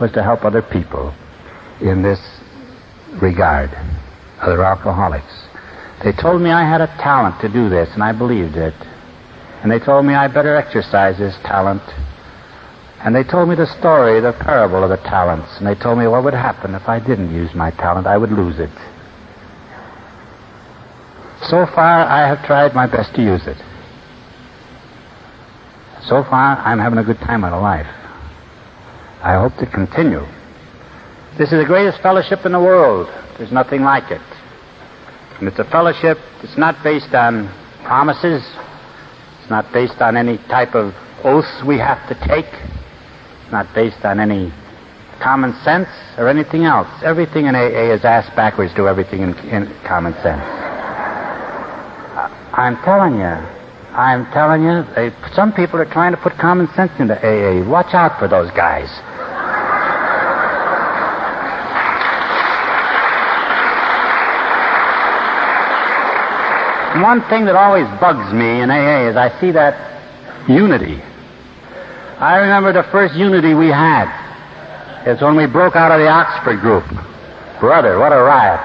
was 0.00 0.12
to 0.12 0.22
help 0.22 0.44
other 0.44 0.62
people 0.62 1.14
in 1.80 2.02
this 2.02 2.20
regard, 3.20 3.70
other 4.40 4.62
alcoholics. 4.64 5.41
They 6.02 6.12
told 6.12 6.42
me 6.42 6.50
I 6.50 6.68
had 6.68 6.80
a 6.80 6.88
talent 6.98 7.40
to 7.42 7.48
do 7.48 7.68
this, 7.68 7.88
and 7.94 8.02
I 8.02 8.12
believed 8.12 8.56
it. 8.56 8.74
And 9.62 9.70
they 9.70 9.78
told 9.78 10.04
me 10.04 10.14
I 10.14 10.26
better 10.26 10.56
exercise 10.56 11.18
this 11.18 11.36
talent. 11.44 11.82
And 13.04 13.14
they 13.14 13.22
told 13.22 13.48
me 13.48 13.54
the 13.54 13.66
story, 13.78 14.20
the 14.20 14.32
parable 14.32 14.82
of 14.82 14.90
the 14.90 14.96
talents. 14.96 15.48
And 15.58 15.66
they 15.66 15.76
told 15.76 15.98
me 15.98 16.08
what 16.08 16.24
would 16.24 16.34
happen 16.34 16.74
if 16.74 16.88
I 16.88 16.98
didn't 16.98 17.32
use 17.32 17.54
my 17.54 17.70
talent. 17.70 18.06
I 18.06 18.18
would 18.18 18.32
lose 18.32 18.58
it. 18.58 18.70
So 21.42 21.66
far, 21.66 22.04
I 22.04 22.26
have 22.26 22.44
tried 22.46 22.74
my 22.74 22.86
best 22.86 23.14
to 23.14 23.22
use 23.22 23.46
it. 23.46 23.56
So 26.02 26.24
far, 26.24 26.58
I'm 26.58 26.78
having 26.80 26.98
a 26.98 27.04
good 27.04 27.18
time 27.18 27.44
out 27.44 27.52
of 27.52 27.62
life. 27.62 27.86
I 29.22 29.34
hope 29.34 29.56
to 29.58 29.66
continue. 29.66 30.26
This 31.38 31.52
is 31.52 31.58
the 31.60 31.64
greatest 31.64 32.00
fellowship 32.02 32.44
in 32.44 32.52
the 32.52 32.60
world. 32.60 33.06
There's 33.38 33.52
nothing 33.52 33.82
like 33.82 34.10
it. 34.10 34.20
And 35.38 35.48
it's 35.48 35.58
a 35.58 35.64
fellowship 35.64 36.18
that's 36.40 36.56
not 36.56 36.82
based 36.82 37.14
on 37.14 37.48
promises. 37.84 38.42
It's 39.40 39.50
not 39.50 39.72
based 39.72 40.00
on 40.00 40.16
any 40.16 40.38
type 40.48 40.74
of 40.74 40.94
oaths 41.24 41.62
we 41.66 41.78
have 41.78 42.06
to 42.08 42.14
take. 42.26 42.46
It's 42.46 43.52
not 43.52 43.72
based 43.74 44.04
on 44.04 44.20
any 44.20 44.52
common 45.22 45.54
sense 45.62 45.88
or 46.18 46.28
anything 46.28 46.64
else. 46.64 46.88
Everything 47.04 47.46
in 47.46 47.54
AA 47.54 47.94
is 47.94 48.04
asked 48.04 48.34
backwards 48.36 48.74
to 48.74 48.88
everything 48.88 49.22
in, 49.22 49.34
in 49.48 49.66
common 49.86 50.14
sense. 50.22 50.42
I'm 52.52 52.76
telling 52.84 53.14
you, 53.14 53.34
I'm 53.92 54.26
telling 54.32 54.62
you, 54.62 54.84
they, 54.94 55.10
some 55.34 55.52
people 55.52 55.80
are 55.80 55.90
trying 55.90 56.12
to 56.12 56.18
put 56.18 56.32
common 56.38 56.68
sense 56.74 56.92
into 56.98 57.14
AA. 57.16 57.68
Watch 57.68 57.94
out 57.94 58.18
for 58.18 58.28
those 58.28 58.50
guys. 58.52 58.88
One 67.00 67.22
thing 67.28 67.46
that 67.46 67.56
always 67.56 67.86
bugs 68.00 68.32
me 68.34 68.60
in 68.60 68.70
AA 68.70 69.08
is 69.08 69.16
I 69.16 69.32
see 69.40 69.50
that 69.52 69.72
unity. 70.48 71.00
I 72.20 72.36
remember 72.36 72.72
the 72.72 72.84
first 72.92 73.14
unity 73.14 73.54
we 73.54 73.68
had. 73.68 74.12
It's 75.06 75.22
when 75.22 75.36
we 75.36 75.46
broke 75.46 75.74
out 75.74 75.90
of 75.90 75.98
the 75.98 76.08
Oxford 76.08 76.60
group. 76.60 76.84
Brother, 77.60 77.98
what 77.98 78.12
a 78.12 78.20
riot. 78.20 78.60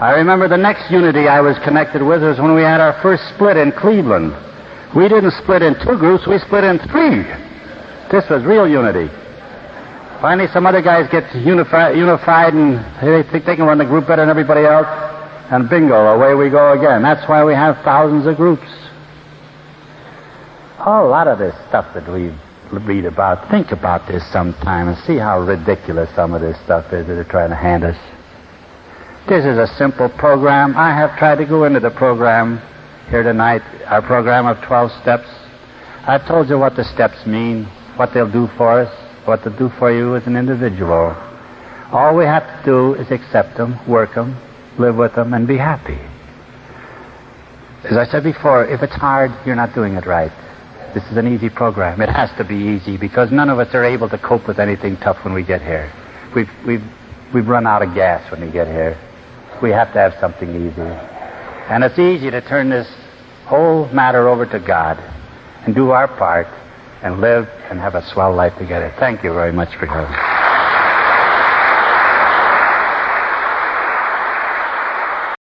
I 0.00 0.14
remember 0.16 0.48
the 0.48 0.56
next 0.56 0.90
unity 0.90 1.28
I 1.28 1.40
was 1.40 1.58
connected 1.58 2.02
with 2.02 2.22
was 2.22 2.38
when 2.40 2.54
we 2.54 2.62
had 2.62 2.80
our 2.80 3.00
first 3.02 3.22
split 3.34 3.56
in 3.56 3.70
Cleveland. 3.72 4.32
We 4.96 5.08
didn't 5.08 5.32
split 5.42 5.62
in 5.62 5.74
two 5.74 5.98
groups, 5.98 6.26
we 6.26 6.38
split 6.38 6.64
in 6.64 6.78
three. 6.88 7.22
This 8.10 8.28
was 8.28 8.42
real 8.44 8.66
unity. 8.66 9.12
Finally, 10.20 10.48
some 10.52 10.66
other 10.66 10.82
guys 10.82 11.08
get 11.10 11.34
unified, 11.36 11.96
unified 11.96 12.54
and 12.54 12.78
they 13.02 13.28
think 13.30 13.44
they 13.44 13.56
can 13.56 13.66
run 13.66 13.78
the 13.78 13.84
group 13.84 14.06
better 14.06 14.22
than 14.22 14.30
everybody 14.30 14.64
else 14.64 15.11
and 15.52 15.68
bingo, 15.68 15.94
away 15.94 16.34
we 16.34 16.48
go 16.48 16.72
again. 16.72 17.02
That's 17.02 17.28
why 17.28 17.44
we 17.44 17.52
have 17.52 17.76
thousands 17.84 18.26
of 18.26 18.36
groups. 18.36 18.66
A 20.78 21.04
lot 21.04 21.28
of 21.28 21.38
this 21.38 21.54
stuff 21.68 21.92
that 21.92 22.10
we 22.10 22.32
read 22.72 23.04
about, 23.04 23.50
think 23.50 23.70
about 23.70 24.08
this 24.08 24.24
sometime 24.32 24.88
and 24.88 24.96
see 25.04 25.18
how 25.18 25.42
ridiculous 25.42 26.08
some 26.16 26.32
of 26.32 26.40
this 26.40 26.58
stuff 26.64 26.86
is 26.94 27.06
that 27.06 27.12
they're 27.12 27.24
trying 27.24 27.50
to 27.50 27.56
hand 27.56 27.84
us. 27.84 27.98
This 29.28 29.44
is 29.44 29.58
a 29.58 29.66
simple 29.76 30.08
program. 30.08 30.74
I 30.74 30.88
have 30.96 31.18
tried 31.18 31.36
to 31.36 31.44
go 31.44 31.64
into 31.64 31.80
the 31.80 31.90
program 31.90 32.58
here 33.10 33.22
tonight, 33.22 33.60
our 33.88 34.00
program 34.00 34.46
of 34.46 34.56
12 34.62 34.90
steps. 35.02 35.28
I've 36.08 36.26
told 36.26 36.48
you 36.48 36.58
what 36.58 36.76
the 36.76 36.84
steps 36.84 37.26
mean, 37.26 37.66
what 37.96 38.14
they'll 38.14 38.32
do 38.32 38.48
for 38.56 38.80
us, 38.80 38.90
what 39.26 39.44
they'll 39.44 39.58
do 39.58 39.68
for 39.78 39.92
you 39.92 40.16
as 40.16 40.26
an 40.26 40.34
individual. 40.34 41.14
All 41.92 42.16
we 42.16 42.24
have 42.24 42.42
to 42.42 42.64
do 42.64 42.94
is 42.94 43.10
accept 43.10 43.58
them, 43.58 43.78
work 43.86 44.14
them, 44.14 44.34
live 44.78 44.96
with 44.96 45.14
them, 45.14 45.34
and 45.34 45.46
be 45.46 45.56
happy. 45.56 45.98
As 47.84 47.96
I 47.96 48.06
said 48.06 48.22
before, 48.22 48.64
if 48.64 48.82
it's 48.82 48.94
hard, 48.94 49.32
you're 49.44 49.56
not 49.56 49.74
doing 49.74 49.94
it 49.94 50.06
right. 50.06 50.32
This 50.94 51.04
is 51.10 51.16
an 51.16 51.26
easy 51.26 51.48
program. 51.48 52.00
It 52.00 52.08
has 52.08 52.30
to 52.36 52.44
be 52.44 52.54
easy 52.54 52.96
because 52.96 53.32
none 53.32 53.50
of 53.50 53.58
us 53.58 53.74
are 53.74 53.84
able 53.84 54.08
to 54.10 54.18
cope 54.18 54.46
with 54.46 54.58
anything 54.58 54.96
tough 54.98 55.24
when 55.24 55.34
we 55.34 55.42
get 55.42 55.62
here. 55.62 55.90
We've, 56.34 56.50
we've, 56.66 56.84
we've 57.34 57.48
run 57.48 57.66
out 57.66 57.82
of 57.82 57.94
gas 57.94 58.30
when 58.30 58.40
we 58.40 58.52
get 58.52 58.66
here. 58.66 58.98
We 59.62 59.70
have 59.70 59.92
to 59.94 59.98
have 59.98 60.14
something 60.20 60.48
easy. 60.48 60.80
And 60.80 61.82
it's 61.82 61.98
easy 61.98 62.30
to 62.30 62.40
turn 62.40 62.68
this 62.68 62.88
whole 63.46 63.88
matter 63.88 64.28
over 64.28 64.46
to 64.46 64.58
God 64.58 64.98
and 65.64 65.74
do 65.74 65.90
our 65.90 66.08
part 66.08 66.46
and 67.02 67.20
live 67.20 67.48
and 67.70 67.80
have 67.80 67.94
a 67.94 68.06
swell 68.12 68.34
life 68.34 68.56
together. 68.58 68.94
Thank 68.98 69.24
you 69.24 69.32
very 69.32 69.52
much 69.52 69.74
for 69.76 69.86
coming. 69.86 70.41